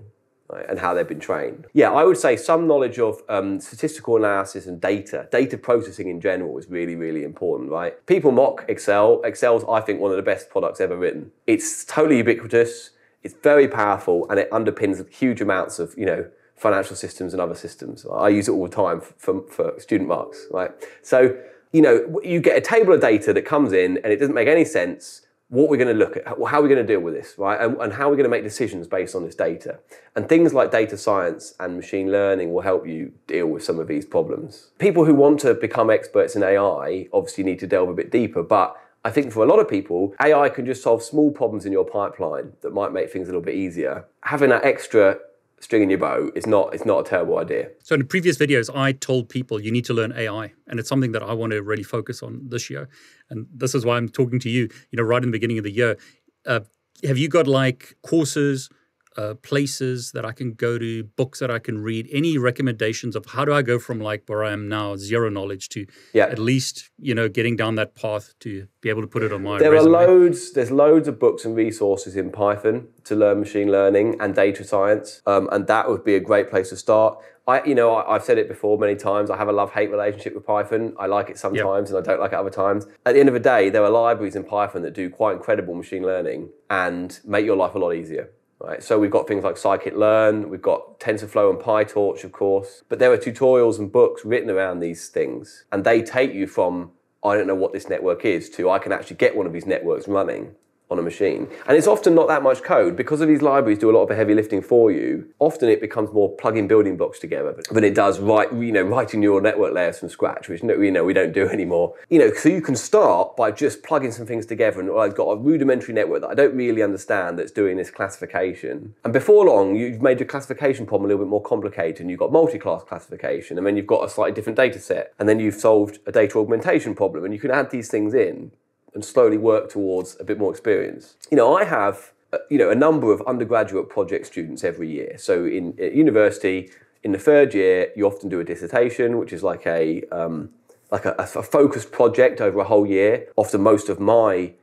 right, 0.49 0.65
and 0.69 0.79
how 0.79 0.93
they've 0.93 1.07
been 1.07 1.19
trained. 1.19 1.67
Yeah, 1.73 1.91
I 1.91 2.03
would 2.03 2.17
say 2.17 2.37
some 2.37 2.67
knowledge 2.67 2.99
of 2.99 3.21
um, 3.29 3.59
statistical 3.59 4.17
analysis 4.17 4.67
and 4.67 4.79
data, 4.79 5.27
data 5.31 5.57
processing 5.57 6.07
in 6.09 6.21
general 6.21 6.57
is 6.57 6.69
really, 6.69 6.95
really 6.95 7.23
important, 7.23 7.71
right? 7.71 8.05
People 8.05 8.31
mock 8.31 8.65
Excel. 8.67 9.21
Excel's, 9.23 9.63
I 9.69 9.81
think, 9.81 9.99
one 9.99 10.11
of 10.11 10.17
the 10.17 10.23
best 10.23 10.49
products 10.49 10.79
ever 10.79 10.95
written. 10.95 11.31
It's 11.47 11.83
totally 11.85 12.17
ubiquitous, 12.17 12.91
it's 13.23 13.33
very 13.41 13.67
powerful, 13.67 14.29
and 14.29 14.39
it 14.39 14.49
underpins 14.51 15.07
huge 15.09 15.41
amounts 15.41 15.79
of, 15.79 15.93
you 15.97 16.05
know, 16.05 16.29
financial 16.55 16.95
systems 16.95 17.33
and 17.33 17.41
other 17.41 17.55
systems. 17.55 18.05
I 18.11 18.29
use 18.29 18.47
it 18.47 18.51
all 18.51 18.63
the 18.63 18.75
time 18.75 19.01
for, 19.01 19.41
for 19.49 19.79
student 19.79 20.07
marks, 20.07 20.45
right? 20.51 20.71
So, 21.01 21.37
you 21.73 21.81
know, 21.81 22.21
you 22.23 22.39
get 22.39 22.57
a 22.57 22.61
table 22.61 22.93
of 22.93 23.01
data 23.01 23.33
that 23.33 23.41
comes 23.41 23.73
in 23.73 23.97
and 23.97 24.13
it 24.13 24.17
doesn't 24.17 24.33
make 24.33 24.47
any 24.47 24.63
sense 24.63 25.24
what 25.49 25.69
we're 25.69 25.77
going 25.77 25.87
to 25.87 25.93
look 25.93 26.17
at, 26.17 26.25
how 26.25 26.35
we're 26.37 26.63
we 26.63 26.69
going 26.69 26.85
to 26.85 26.93
deal 26.93 26.99
with 26.99 27.13
this, 27.13 27.35
right? 27.37 27.61
And, 27.61 27.77
and 27.77 27.93
how 27.93 28.07
are 28.07 28.09
we 28.09 28.17
going 28.17 28.25
to 28.25 28.29
make 28.29 28.43
decisions 28.43 28.87
based 28.87 29.15
on 29.15 29.23
this 29.23 29.35
data? 29.35 29.79
And 30.15 30.27
things 30.27 30.53
like 30.53 30.71
data 30.71 30.97
science 30.97 31.53
and 31.59 31.75
machine 31.75 32.11
learning 32.11 32.51
will 32.51 32.61
help 32.61 32.87
you 32.87 33.13
deal 33.27 33.47
with 33.47 33.63
some 33.63 33.79
of 33.79 33.87
these 33.87 34.05
problems. 34.05 34.71
People 34.79 35.05
who 35.05 35.13
want 35.13 35.39
to 35.41 35.53
become 35.53 35.89
experts 35.91 36.35
in 36.35 36.41
AI 36.41 37.07
obviously 37.13 37.43
need 37.43 37.59
to 37.59 37.67
delve 37.67 37.89
a 37.89 37.93
bit 37.93 38.11
deeper, 38.11 38.41
but 38.41 38.75
I 39.03 39.11
think 39.11 39.31
for 39.31 39.43
a 39.43 39.47
lot 39.47 39.59
of 39.59 39.69
people, 39.69 40.15
AI 40.19 40.49
can 40.49 40.65
just 40.65 40.81
solve 40.81 41.03
small 41.03 41.29
problems 41.29 41.67
in 41.67 41.71
your 41.71 41.85
pipeline 41.85 42.53
that 42.61 42.73
might 42.73 42.91
make 42.91 43.11
things 43.11 43.27
a 43.27 43.31
little 43.31 43.41
bit 43.41 43.53
easier. 43.53 44.05
Having 44.21 44.49
that 44.49 44.65
extra 44.65 45.19
string 45.65 45.81
in 45.81 45.89
your 45.89 45.99
bow 45.99 46.29
is 46.35 46.45
not, 46.45 46.73
it's 46.73 46.85
not 46.85 46.99
a 47.05 47.09
terrible 47.09 47.39
idea. 47.39 47.69
So 47.83 47.95
in 47.95 48.07
previous 48.07 48.37
videos, 48.37 48.73
I 48.73 48.93
told 48.93 49.27
people 49.29 49.59
you 49.59 49.71
need 49.71 49.85
to 49.85 49.93
learn 49.93 50.13
AI, 50.15 50.53
and 50.67 50.79
it's 50.79 50.87
something 50.87 51.11
that 51.11 51.23
I 51.23 51.33
want 51.33 51.51
to 51.51 51.61
really 51.61 51.83
focus 51.83 52.23
on 52.23 52.41
this 52.47 52.69
year. 52.69 52.87
And 53.29 53.47
this 53.53 53.75
is 53.75 53.83
why 53.85 53.97
I'm 53.97 54.07
talking 54.07 54.39
to 54.39 54.49
you. 54.49 54.69
You 54.91 54.97
know, 54.97 55.03
right 55.03 55.21
in 55.21 55.29
the 55.29 55.35
beginning 55.35 55.57
of 55.57 55.63
the 55.63 55.71
year, 55.71 55.97
uh, 56.45 56.61
have 57.03 57.17
you 57.17 57.27
got 57.27 57.47
like 57.47 57.95
courses, 58.05 58.69
uh, 59.17 59.33
places 59.35 60.11
that 60.11 60.25
I 60.25 60.31
can 60.31 60.53
go 60.53 60.77
to, 60.77 61.03
books 61.03 61.39
that 61.39 61.49
I 61.51 61.59
can 61.59 61.77
read? 61.79 62.07
Any 62.11 62.37
recommendations 62.37 63.15
of 63.15 63.25
how 63.27 63.45
do 63.45 63.53
I 63.53 63.61
go 63.61 63.79
from 63.79 63.99
like 63.99 64.23
where 64.27 64.43
I 64.43 64.51
am 64.51 64.67
now, 64.67 64.95
zero 64.95 65.29
knowledge, 65.29 65.69
to 65.69 65.85
Yeah. 66.13 66.25
at 66.25 66.39
least 66.39 66.89
you 66.97 67.13
know 67.15 67.27
getting 67.29 67.55
down 67.55 67.75
that 67.75 67.95
path 67.95 68.33
to 68.41 68.67
be 68.81 68.89
able 68.89 69.01
to 69.01 69.07
put 69.07 69.23
it 69.23 69.31
on 69.33 69.43
my 69.43 69.57
There 69.59 69.71
resume? 69.71 69.95
are 69.95 70.07
loads. 70.07 70.51
There's 70.53 70.71
loads 70.71 71.07
of 71.07 71.19
books 71.19 71.45
and 71.45 71.55
resources 71.55 72.15
in 72.15 72.31
Python 72.31 72.87
to 73.05 73.15
learn 73.15 73.39
machine 73.39 73.71
learning 73.71 74.17
and 74.19 74.35
data 74.35 74.63
science, 74.63 75.21
um, 75.25 75.47
and 75.51 75.67
that 75.67 75.89
would 75.89 76.03
be 76.03 76.15
a 76.15 76.19
great 76.19 76.49
place 76.49 76.69
to 76.69 76.77
start. 76.77 77.17
I, 77.47 77.63
you 77.63 77.75
know, 77.75 77.93
I, 77.93 78.15
I've 78.15 78.23
said 78.23 78.39
it 78.39 78.47
before 78.47 78.75
many 78.79 78.95
times. 78.95 79.29
I 79.29 79.37
have 79.37 79.47
a 79.47 79.51
love-hate 79.53 79.91
relationship 79.91 80.33
with 80.33 80.45
Python. 80.47 80.95
I 80.97 81.05
like 81.05 81.29
it 81.29 81.37
sometimes, 81.37 81.91
and 81.91 81.99
I 81.99 82.01
don't 82.01 82.19
like 82.19 82.31
it 82.33 82.39
other 82.39 82.49
times. 82.49 82.87
At 83.05 83.13
the 83.13 83.19
end 83.19 83.29
of 83.29 83.33
the 83.35 83.39
day, 83.39 83.69
there 83.69 83.83
are 83.83 83.89
libraries 83.91 84.35
in 84.35 84.43
Python 84.43 84.81
that 84.81 84.93
do 84.93 85.11
quite 85.11 85.33
incredible 85.33 85.75
machine 85.75 86.01
learning 86.01 86.49
and 86.71 87.19
make 87.23 87.45
your 87.45 87.55
life 87.55 87.75
a 87.75 87.77
lot 87.79 87.91
easier. 87.91 88.31
Right, 88.59 88.81
so 88.81 88.97
we've 88.97 89.11
got 89.11 89.27
things 89.27 89.43
like 89.43 89.55
scikit-learn, 89.55 90.49
we've 90.49 90.61
got 90.61 90.99
TensorFlow 90.99 91.49
and 91.49 91.59
PyTorch, 91.59 92.23
of 92.23 92.31
course, 92.31 92.83
but 92.87 92.99
there 92.99 93.11
are 93.11 93.17
tutorials 93.17 93.79
and 93.79 93.91
books 93.91 94.23
written 94.23 94.49
around 94.49 94.79
these 94.79 95.09
things, 95.09 95.65
and 95.73 95.83
they 95.83 96.01
take 96.01 96.33
you 96.33 96.47
from 96.47 96.91
I 97.23 97.35
don't 97.35 97.47
know 97.47 97.55
what 97.55 97.73
this 97.73 97.89
network 97.89 98.23
is 98.23 98.49
to 98.51 98.69
I 98.69 98.79
can 98.79 98.91
actually 98.91 99.17
get 99.17 99.35
one 99.35 99.47
of 99.47 99.53
these 99.53 99.65
networks 99.65 100.07
running 100.07 100.55
on 100.89 100.99
a 100.99 101.01
machine. 101.01 101.47
And 101.67 101.77
it's 101.77 101.87
often 101.87 102.13
not 102.13 102.27
that 102.27 102.43
much 102.43 102.61
code 102.63 102.95
because 102.95 103.21
of 103.21 103.27
these 103.27 103.41
libraries 103.41 103.79
do 103.79 103.89
a 103.89 103.93
lot 103.93 104.03
of 104.03 104.09
the 104.09 104.15
heavy 104.15 104.33
lifting 104.33 104.61
for 104.61 104.91
you. 104.91 105.27
Often 105.39 105.69
it 105.69 105.81
becomes 105.81 106.11
more 106.13 106.35
plugging 106.35 106.67
building 106.67 106.95
blocks 106.97 107.19
together 107.19 107.59
than 107.71 107.83
it 107.83 107.95
does 107.95 108.19
write, 108.19 108.53
you 108.53 108.71
know, 108.71 108.83
writing 108.83 109.19
neural 109.19 109.41
network 109.41 109.73
layers 109.73 109.99
from 109.99 110.09
scratch, 110.09 110.47
which 110.47 110.61
you 110.61 110.91
know 110.91 111.03
we 111.03 111.13
don't 111.13 111.33
do 111.33 111.47
anymore. 111.49 111.95
You 112.09 112.19
know, 112.19 112.33
so 112.33 112.49
you 112.49 112.61
can 112.61 112.75
start 112.75 113.35
by 113.35 113.51
just 113.51 113.83
plugging 113.83 114.11
some 114.11 114.25
things 114.25 114.45
together 114.45 114.79
and 114.79 114.89
well, 114.89 114.99
I've 114.99 115.15
got 115.15 115.29
a 115.29 115.35
rudimentary 115.37 115.93
network 115.93 116.21
that 116.21 116.29
I 116.29 116.35
don't 116.35 116.55
really 116.55 116.83
understand 116.83 117.39
that's 117.39 117.51
doing 117.51 117.77
this 117.77 117.89
classification. 117.89 118.93
And 119.03 119.13
before 119.13 119.45
long, 119.45 119.75
you've 119.75 120.01
made 120.01 120.19
your 120.19 120.27
classification 120.27 120.85
problem 120.85 121.05
a 121.05 121.13
little 121.13 121.25
bit 121.25 121.29
more 121.29 121.41
complicated 121.41 122.01
and 122.01 122.09
you've 122.09 122.19
got 122.19 122.31
multi-class 122.31 122.83
classification 122.83 123.57
and 123.57 123.65
then 123.65 123.75
you've 123.75 123.87
got 123.87 124.05
a 124.05 124.09
slightly 124.09 124.33
different 124.33 124.57
data 124.57 124.79
set 124.79 125.13
and 125.19 125.27
then 125.27 125.39
you've 125.39 125.55
solved 125.55 125.99
a 126.05 126.11
data 126.11 126.37
augmentation 126.37 126.93
problem 126.93 127.23
and 127.23 127.33
you 127.33 127.39
can 127.39 127.51
add 127.51 127.71
these 127.71 127.89
things 127.89 128.13
in 128.13 128.51
and 128.95 129.05
slowly 129.05 129.37
work 129.37 129.69
towards 129.69 130.17
a 130.19 130.23
bit 130.23 130.39
more 130.39 130.49
experience. 130.49 131.15
You 131.29 131.37
know, 131.37 131.55
I 131.55 131.65
have 131.65 132.13
uh, 132.33 132.39
you 132.49 132.57
know 132.57 132.71
a 132.71 132.75
number 132.75 133.11
of 133.13 133.21
undergraduate 133.27 133.89
project 133.89 134.25
students 134.25 134.63
every 134.63 134.89
year. 134.89 135.17
So 135.19 135.45
in 135.45 135.77
university, 135.77 136.71
in 137.03 137.11
the 137.11 137.19
third 137.19 137.53
year, 137.53 137.91
you 137.95 138.07
often 138.07 138.29
do 138.29 138.39
a 138.39 138.43
dissertation, 138.43 139.19
which 139.19 139.31
is 139.31 139.43
like 139.43 139.67
a 139.67 140.03
um, 140.11 140.49
like 140.91 141.05
a, 141.05 141.13
a 141.19 141.43
focused 141.43 141.91
project 141.91 142.41
over 142.41 142.59
a 142.59 142.63
whole 142.63 142.87
year. 142.87 143.27
Often, 143.35 143.61
most 143.61 143.89
of 143.89 143.99
my 143.99 144.53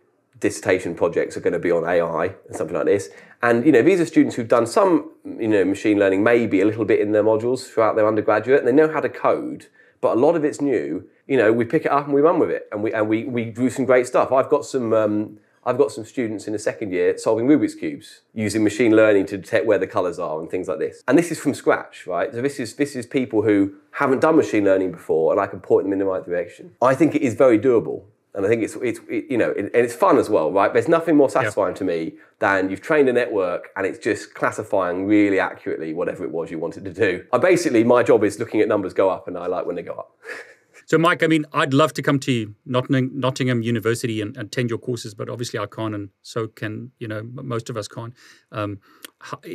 dissertation 0.41 0.97
projects 0.97 1.37
are 1.37 1.41
going 1.41 1.53
to 1.53 1.61
be 1.61 1.71
on 1.71 1.85
AI 1.85 2.35
and 2.49 2.57
something 2.57 2.77
like 2.77 2.87
this. 2.87 3.11
And 3.43 3.65
you 3.65 3.71
know, 3.71 3.83
these 3.83 4.01
are 4.01 4.07
students 4.07 4.35
who've 4.35 4.49
done 4.49 4.67
some 4.67 5.11
you 5.25 5.49
know 5.49 5.65
machine 5.65 5.99
learning, 5.99 6.25
maybe 6.25 6.61
a 6.61 6.65
little 6.65 6.85
bit 6.85 7.01
in 7.01 7.13
their 7.13 7.23
modules 7.23 7.71
throughout 7.71 7.97
their 7.97 8.09
undergraduate, 8.09 8.61
and 8.61 8.67
they 8.67 8.73
know 8.73 8.91
how 8.93 9.01
to 9.01 9.09
code. 9.09 9.67
But 10.01 10.17
a 10.17 10.21
lot 10.21 10.35
of 10.35 10.45
it's 10.45 10.61
new. 10.61 11.09
You 11.27 11.37
know, 11.37 11.53
we 11.53 11.65
pick 11.65 11.85
it 11.85 11.93
up 11.93 12.07
and 12.07 12.15
we 12.15 12.21
run 12.21 12.39
with 12.39 12.51
it, 12.51 12.69
and 12.73 12.83
we 12.83 12.93
and 12.93 13.09
we 13.09 13.25
we 13.25 13.47
do 13.47 13.71
some 13.71 13.85
great 13.85 14.07
stuff. 14.07 14.33
I've 14.33 14.49
got 14.49 14.65
some. 14.65 14.93
Um, 14.93 15.39
I've 15.65 15.79
got 15.79 15.93
some 15.93 16.05
students 16.05 16.49
in 16.49 16.53
the 16.53 16.59
second 16.59 16.91
year 16.91 17.17
solving 17.17 17.47
Rubik's 17.47 17.77
cubes 17.77 18.23
using 18.35 18.65
machine 18.65 18.97
learning 18.97 19.27
to 19.27 19.39
detect 19.39 19.65
where 19.65 19.79
the 19.79 19.87
colours 19.87 20.19
are 20.19 20.41
and 20.41 20.51
things 20.51 20.67
like 20.67 20.81
this. 20.81 21.05
And 21.07 21.17
this 21.17 21.31
is 21.31 21.39
from 21.39 21.55
scratch, 21.55 22.05
right? 22.07 22.33
So 22.33 22.43
this 22.43 22.59
is 22.59 22.75
this 22.75 22.97
is 22.97 23.07
people 23.07 23.43
who 23.43 23.75
haven't 23.93 24.21
done 24.21 24.37
machine 24.37 24.65
learning 24.65 24.91
before, 24.91 25.33
and 25.33 25.41
I 25.41 25.47
can 25.47 25.61
point 25.61 25.85
them 25.85 25.93
in 25.93 26.01
the 26.01 26.05
right 26.05 26.25
direction. 26.25 26.73
I 26.83 26.95
think 26.97 27.15
it 27.15 27.23
is 27.23 27.35
very 27.35 27.61
doable, 27.61 28.03
and 28.35 28.45
I 28.45 28.49
think 28.49 28.65
it's 28.65 28.75
it's 28.77 28.99
it, 29.09 29.27
you 29.31 29.39
know, 29.39 29.51
it, 29.51 29.67
and 29.67 29.77
it's 29.77 29.95
fun 29.95 30.19
as 30.19 30.29
well, 30.29 30.51
right? 30.51 30.73
There's 30.73 30.89
nothing 30.89 31.17
more 31.17 31.31
satisfying 31.31 31.75
to 31.75 31.85
me 31.85 32.15
than 32.41 32.69
you've 32.69 32.81
trained 32.81 33.09
a 33.09 33.13
network 33.13 33.69
and 33.77 33.87
it's 33.87 34.01
just 34.01 34.35
classifying 34.35 35.07
really 35.07 35.39
accurately 35.39 35.95
whatever 35.95 36.25
it 36.25 36.33
was 36.33 36.51
you 36.51 36.59
wanted 36.59 36.85
to 36.87 36.93
do. 36.93 37.25
I 37.33 37.39
basically 37.39 37.85
my 37.85 38.03
job 38.03 38.25
is 38.25 38.41
looking 38.41 38.61
at 38.61 38.67
numbers 38.67 38.95
go 38.95 39.11
up, 39.11 39.29
and 39.29 39.39
I 39.39 39.47
like 39.47 39.65
when 39.65 39.77
they 39.77 39.83
go 39.83 39.95
up. 39.95 40.17
So, 40.93 40.99
Mike, 40.99 41.23
I 41.23 41.27
mean, 41.27 41.47
I'd 41.55 41.73
love 41.73 41.95
to 41.95 42.03
come 42.03 42.19
to 42.19 42.55
Nottingham, 42.67 43.63
University 43.63 44.21
and, 44.21 44.37
attend 44.37 44.69
your 44.69 44.79
courses, 44.79 45.15
but 45.15 45.31
obviously 45.31 45.59
I 45.59 45.65
can't, 45.65 45.95
and 45.95 46.11
so 46.21 46.49
can 46.49 46.91
you 46.99 47.09
know 47.09 47.23
most 47.23 47.71
of 47.71 47.79
us 47.79 47.89
can't. 47.89 48.13
Um, 48.51 48.79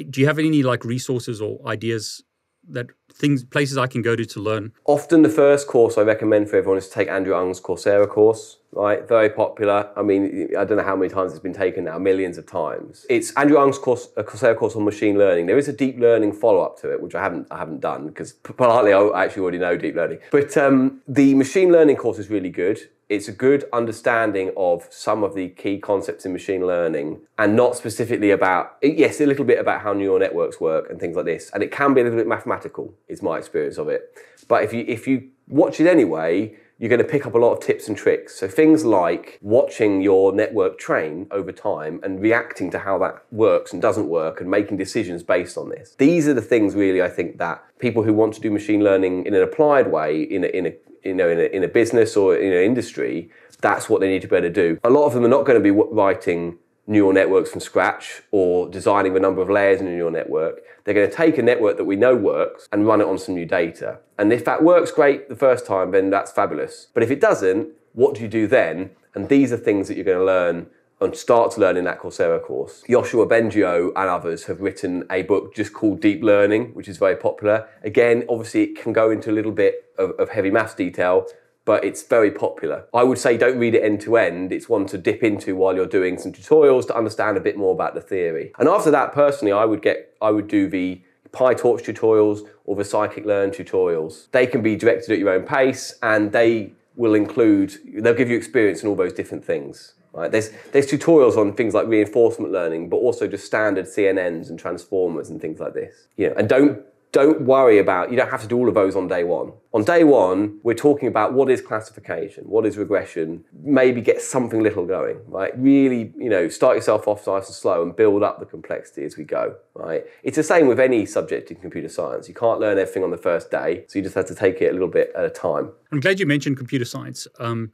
do 0.10 0.20
you 0.20 0.26
have 0.26 0.40
any 0.40 0.64
like 0.64 0.84
resources 0.84 1.40
or 1.40 1.60
ideas 1.68 2.24
that 2.70 2.88
things 3.12 3.44
places 3.44 3.78
I 3.78 3.88
can 3.88 4.02
go 4.02 4.16
to 4.16 4.26
to 4.26 4.40
learn? 4.40 4.74
Often 4.86 5.24
the 5.24 5.30
first 5.30 5.68
course 5.68 5.98
I 5.98 6.02
recommend 6.02 6.50
for 6.50 6.58
everyone 6.58 6.78
is 6.78 6.88
to 6.88 6.94
take 6.94 7.08
Andrew 7.08 7.36
Ng's 7.36 7.60
Coursera 7.60 8.08
course, 8.08 8.58
right? 8.72 9.08
Very 9.08 9.30
popular. 9.30 9.90
I 9.96 10.02
mean, 10.02 10.50
I 10.58 10.64
don't 10.66 10.78
know 10.78 10.84
how 10.84 10.96
many 10.96 11.10
times 11.10 11.32
it's 11.32 11.42
been 11.42 11.54
taken 11.54 11.86
now, 11.86 11.98
millions 11.98 12.38
of 12.38 12.46
times. 12.46 13.06
It's 13.10 13.34
Andrew 13.36 13.58
Ng's 13.58 13.80
course, 13.80 14.10
a 14.18 14.24
Coursera 14.24 14.56
course 14.56 14.76
on 14.76 14.86
machine 14.86 15.18
learning. 15.18 15.48
There 15.48 15.58
is 15.58 15.68
a 15.68 15.74
deep 15.74 15.98
learning 16.00 16.34
follow-up 16.34 16.80
to 16.82 16.92
it, 16.92 17.02
which 17.02 17.16
I 17.16 17.22
haven't, 17.22 17.48
I 17.50 17.58
haven't 17.58 17.82
done 17.82 18.08
because 18.08 18.34
partly 18.34 18.94
I 18.94 19.24
actually 19.24 19.42
already 19.42 19.60
know 19.60 19.78
deep 19.78 19.96
learning. 19.96 20.20
But 20.32 20.56
um, 20.58 21.02
the 21.08 21.34
machine 21.34 21.72
learning 21.72 21.96
course 21.96 22.20
is 22.20 22.30
really 22.30 22.50
good. 22.50 22.80
It's 23.10 23.30
a 23.30 23.32
good 23.32 23.64
understanding 23.72 24.52
of 24.58 24.88
some 24.90 25.24
of 25.24 25.34
the 25.34 25.48
key 25.50 25.80
concepts 25.80 26.26
in 26.26 26.34
machine 26.34 26.68
learning 26.68 27.22
and 27.38 27.56
not 27.56 27.78
specifically 27.78 28.32
about, 28.32 28.78
yes, 28.84 29.22
a 29.22 29.26
little 29.26 29.46
bit 29.46 29.60
about 29.60 29.82
how 29.82 29.94
neural 29.94 30.20
networks 30.20 30.60
work 30.60 30.90
and 30.90 31.00
things 31.00 31.16
like 31.16 31.26
this. 31.26 31.50
And 31.54 31.64
it 31.64 31.72
can 31.72 31.94
be 31.94 32.02
a 32.02 32.04
little 32.04 32.20
bit 32.20 32.28
mathematical, 32.28 32.94
is 33.08 33.24
my 33.24 33.38
experience 33.38 33.78
of 33.78 33.88
it. 33.88 34.14
But 34.50 34.64
if 34.64 34.74
you, 34.74 34.84
if 34.88 35.08
you 35.08 35.30
watch 35.48 35.80
it 35.80 35.88
anyway, 35.88 36.58
you're 36.80 36.90
going 36.90 37.02
to 37.02 37.08
pick 37.08 37.26
up 37.26 37.34
a 37.34 37.38
lot 37.38 37.54
of 37.54 37.60
tips 37.60 37.88
and 37.88 37.98
tricks. 37.98 38.36
So 38.36 38.48
things 38.48 38.86
like 38.86 39.40
watching 39.42 40.02
your 40.02 40.32
network 40.32 40.78
train 40.78 41.28
over 41.32 41.52
time 41.52 42.00
and 42.04 42.22
reacting 42.22 42.70
to 42.72 42.80
how 42.80 43.00
that 43.00 43.24
works 43.32 43.74
and 43.74 43.82
doesn't 43.82 44.08
work 44.08 44.42
and 44.42 44.50
making 44.50 44.78
decisions 44.78 45.24
based 45.24 45.58
on 45.58 45.70
this. 45.70 45.96
These 45.98 46.28
are 46.28 46.34
the 46.34 46.42
things 46.42 46.76
really 46.76 47.02
I 47.02 47.10
think 47.10 47.38
that 47.40 47.64
people 47.80 48.04
who 48.04 48.14
want 48.14 48.34
to 48.36 48.42
do 48.42 48.52
machine 48.52 48.84
learning 48.84 49.26
in 49.26 49.34
an 49.34 49.42
applied 49.42 49.92
way 49.92 50.22
in 50.22 50.44
a, 50.44 50.48
in 50.48 50.68
a 50.68 50.74
you 51.04 51.14
know 51.14 51.30
in 51.30 51.40
a, 51.40 51.44
in 51.44 51.64
a 51.64 51.68
business 51.68 52.16
or 52.16 52.36
in 52.36 52.52
an 52.52 52.64
industry, 52.64 53.32
that's 53.62 53.90
what 53.90 54.02
they 54.02 54.08
need 54.08 54.22
to 54.22 54.28
be 54.28 54.36
able 54.36 54.48
to 54.48 54.54
do. 54.54 54.80
A 54.84 54.90
lot 54.90 55.06
of 55.06 55.14
them 55.14 55.26
are 55.26 55.30
not 55.30 55.46
going 55.46 55.62
to 55.62 55.64
be 55.64 55.72
writing 55.72 56.58
neural 56.88 57.14
networks 57.14 57.52
from 57.52 57.60
scratch 57.60 58.22
or 58.32 58.70
designing 58.70 59.14
the 59.14 59.20
number 59.20 59.42
of 59.42 59.50
layers 59.50 59.82
in 59.82 59.88
a 59.88 59.92
neural 59.92 60.12
network. 60.12 60.62
They're 60.84 60.94
going 60.94 61.10
to 61.10 61.16
take 61.16 61.38
a 61.38 61.42
network 61.42 61.78
that 61.78 61.84
we 61.84 61.98
know 61.98 62.16
works 62.16 62.68
and 62.72 62.88
run 62.88 63.02
it 63.02 63.08
on 63.08 63.18
some 63.18 63.36
new 63.36 63.46
data. 63.46 64.00
And 64.18 64.32
if 64.32 64.46
that 64.46 64.64
works 64.64 64.92
great 64.92 65.28
the 65.28 65.36
first 65.36 65.66
time, 65.66 65.92
then 65.92 66.10
that's 66.10 66.32
fabulous. 66.32 66.88
But 66.94 67.04
if 67.04 67.12
it 67.12 67.20
doesn't, 67.20 67.70
what 67.94 68.16
do 68.16 68.22
you 68.22 68.30
do 68.30 68.48
then? 68.48 68.92
And 69.14 69.28
these 69.28 69.52
are 69.52 69.58
things 69.58 69.88
that 69.90 69.96
you're 69.96 70.06
going 70.06 70.18
to 70.18 70.24
learn 70.24 70.68
and 71.00 71.16
start 71.16 71.52
to 71.52 71.60
learn 71.60 71.78
in 71.78 71.84
that 71.84 72.00
Coursera 72.00 72.42
course. 72.42 72.84
Yoshua 72.90 73.28
Bengio 73.28 73.88
and 73.96 74.10
others 74.10 74.46
have 74.46 74.62
written 74.62 75.04
a 75.12 75.24
book 75.24 75.54
just 75.54 75.74
called 75.74 76.02
Deep 76.02 76.24
Learning, 76.24 76.74
which 76.74 76.88
is 76.88 76.98
very 76.98 77.16
popular. 77.16 77.68
Again, 77.84 78.24
obviously, 78.30 78.64
it 78.64 78.82
can 78.82 78.94
go 78.94 79.12
into 79.12 79.30
a 79.30 79.34
little 79.34 79.52
bit 79.52 79.92
of, 79.98 80.12
of 80.12 80.30
heavy 80.30 80.50
maths 80.50 80.74
detail, 80.74 81.28
but 81.68 81.84
it's 81.84 82.02
very 82.02 82.32
popular. 82.32 82.86
I 82.94 83.04
would 83.04 83.18
say 83.18 83.36
don't 83.36 83.60
read 83.60 83.76
it 83.76 83.84
end 83.84 84.00
to 84.02 84.16
end. 84.16 84.54
It's 84.54 84.70
one 84.70 84.86
to 84.86 84.98
dip 84.98 85.22
into 85.22 85.54
while 85.58 85.76
you're 85.76 85.86
doing 85.86 86.18
some 86.18 86.32
tutorials 86.32 86.88
to 86.88 86.96
understand 86.96 87.36
a 87.36 87.42
bit 87.42 87.58
more 87.58 87.74
about 87.74 87.94
the 87.94 88.00
theory. 88.00 88.54
And 88.58 88.70
after 88.70 88.90
that, 88.92 89.12
personally, 89.12 89.52
I 89.52 89.66
would 89.66 89.82
get, 89.82 90.16
I 90.22 90.32
would 90.32 90.48
do 90.48 90.70
the 90.70 91.02
PyTorch 91.32 91.82
tutorials 91.84 92.48
or 92.64 92.78
the 92.78 92.84
scikit-learn 92.84 93.52
tutorials. 93.52 94.32
They 94.32 94.48
can 94.48 94.62
be 94.62 94.78
directed 94.78 95.12
at 95.12 95.20
your 95.20 95.30
own 95.30 95.44
pace 95.44 95.94
and 96.02 96.32
they 96.32 96.72
will 96.96 97.16
include, 97.16 97.78
they'll 97.98 98.14
give 98.14 98.30
you 98.30 98.38
experience 98.38 98.82
in 98.82 98.88
all 98.88 98.96
those 98.96 99.12
different 99.12 99.44
things. 99.44 99.94
Right? 100.14 100.32
There's, 100.32 100.52
there's 100.72 100.88
tutorials 100.88 101.36
on 101.36 101.52
things 101.54 101.74
like 101.74 101.86
reinforcement 101.88 102.54
learning, 102.54 102.88
but 102.88 102.96
also 102.96 103.28
just 103.28 103.46
standard 103.46 103.88
CNNs 103.88 104.50
and 104.50 104.58
transformers 104.58 105.30
and 105.30 105.42
things 105.42 105.60
like 105.60 105.74
this. 105.74 106.08
You 106.16 106.30
know, 106.30 106.36
and 106.38 106.48
don't 106.48 106.80
don't 107.12 107.42
worry 107.42 107.80
about, 107.80 108.12
you 108.12 108.18
don't 108.18 108.30
have 108.30 108.42
to 108.42 108.48
do 108.48 108.58
all 108.58 108.68
of 108.68 108.76
those 108.76 108.96
on 108.96 109.08
day 109.08 109.24
one. 109.24 109.54
On 109.74 109.84
day 109.84 110.04
one, 110.04 110.60
we're 110.64 110.74
talking 110.74 111.08
about 111.08 111.34
what 111.34 111.50
is 111.50 111.62
classification, 111.62 112.44
what 112.46 112.66
is 112.66 112.78
regression, 112.78 113.46
maybe 113.64 114.02
get 114.02 114.22
something 114.22 114.62
little 114.62 114.86
going, 114.86 115.20
right? 115.28 115.58
Really, 115.58 116.14
you 116.18 116.30
know, 116.30 116.50
start 116.50 116.76
yourself 116.76 117.08
off 117.08 117.26
nice 117.26 117.48
and 117.48 117.56
slow 117.56 117.82
and 117.82 117.96
build 117.96 118.24
up 118.24 118.40
the 118.40 118.46
complexity 118.46 119.04
as 119.04 119.18
we 119.18 119.24
go, 119.24 119.56
right? 119.74 120.06
It's 120.24 120.36
the 120.36 120.44
same 120.44 120.68
with 120.68 120.80
any 120.80 121.06
subject 121.06 121.50
in 121.50 121.58
computer 121.58 121.90
science. 121.90 122.28
You 122.28 122.36
can't 122.36 122.60
learn 122.60 122.78
everything 122.78 123.04
on 123.04 123.12
the 123.12 123.18
first 123.18 123.52
day, 123.52 123.86
so 123.88 124.00
you 124.00 124.04
just 124.04 124.16
have 124.16 124.28
to 124.28 124.36
take 124.36 124.62
it 124.62 124.70
a 124.70 124.74
little 124.74 124.88
bit 124.88 125.12
at 125.16 125.24
a 125.24 125.30
time. 125.30 125.72
I'm 125.92 126.00
glad 126.00 126.20
you 126.20 126.26
mentioned 126.26 126.58
computer 126.58 126.86
science. 126.86 127.28
Um, 127.40 127.72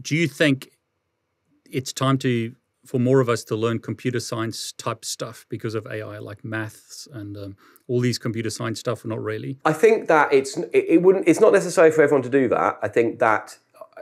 do 0.00 0.16
you 0.16 0.28
think 0.28 0.70
it's 1.70 1.92
time 1.92 2.18
to 2.18 2.54
for 2.84 2.98
more 2.98 3.20
of 3.20 3.28
us 3.28 3.44
to 3.44 3.56
learn 3.56 3.78
computer 3.78 4.20
science 4.20 4.72
type 4.72 5.04
stuff 5.04 5.46
because 5.48 5.74
of 5.74 5.86
AI, 5.86 6.18
like 6.18 6.44
maths 6.44 7.06
and 7.12 7.36
um, 7.36 7.56
all 7.88 8.00
these 8.00 8.18
computer 8.18 8.50
science 8.50 8.80
stuff, 8.80 9.04
or 9.04 9.08
not 9.08 9.22
really? 9.22 9.58
I 9.64 9.72
think 9.72 10.08
that 10.08 10.32
it's 10.32 10.56
it, 10.56 10.84
it 10.88 11.02
wouldn't. 11.02 11.28
It's 11.28 11.40
not 11.40 11.52
necessary 11.52 11.90
for 11.90 12.02
everyone 12.02 12.22
to 12.22 12.30
do 12.30 12.48
that. 12.48 12.78
I 12.82 12.88
think 12.88 13.18
that 13.20 13.58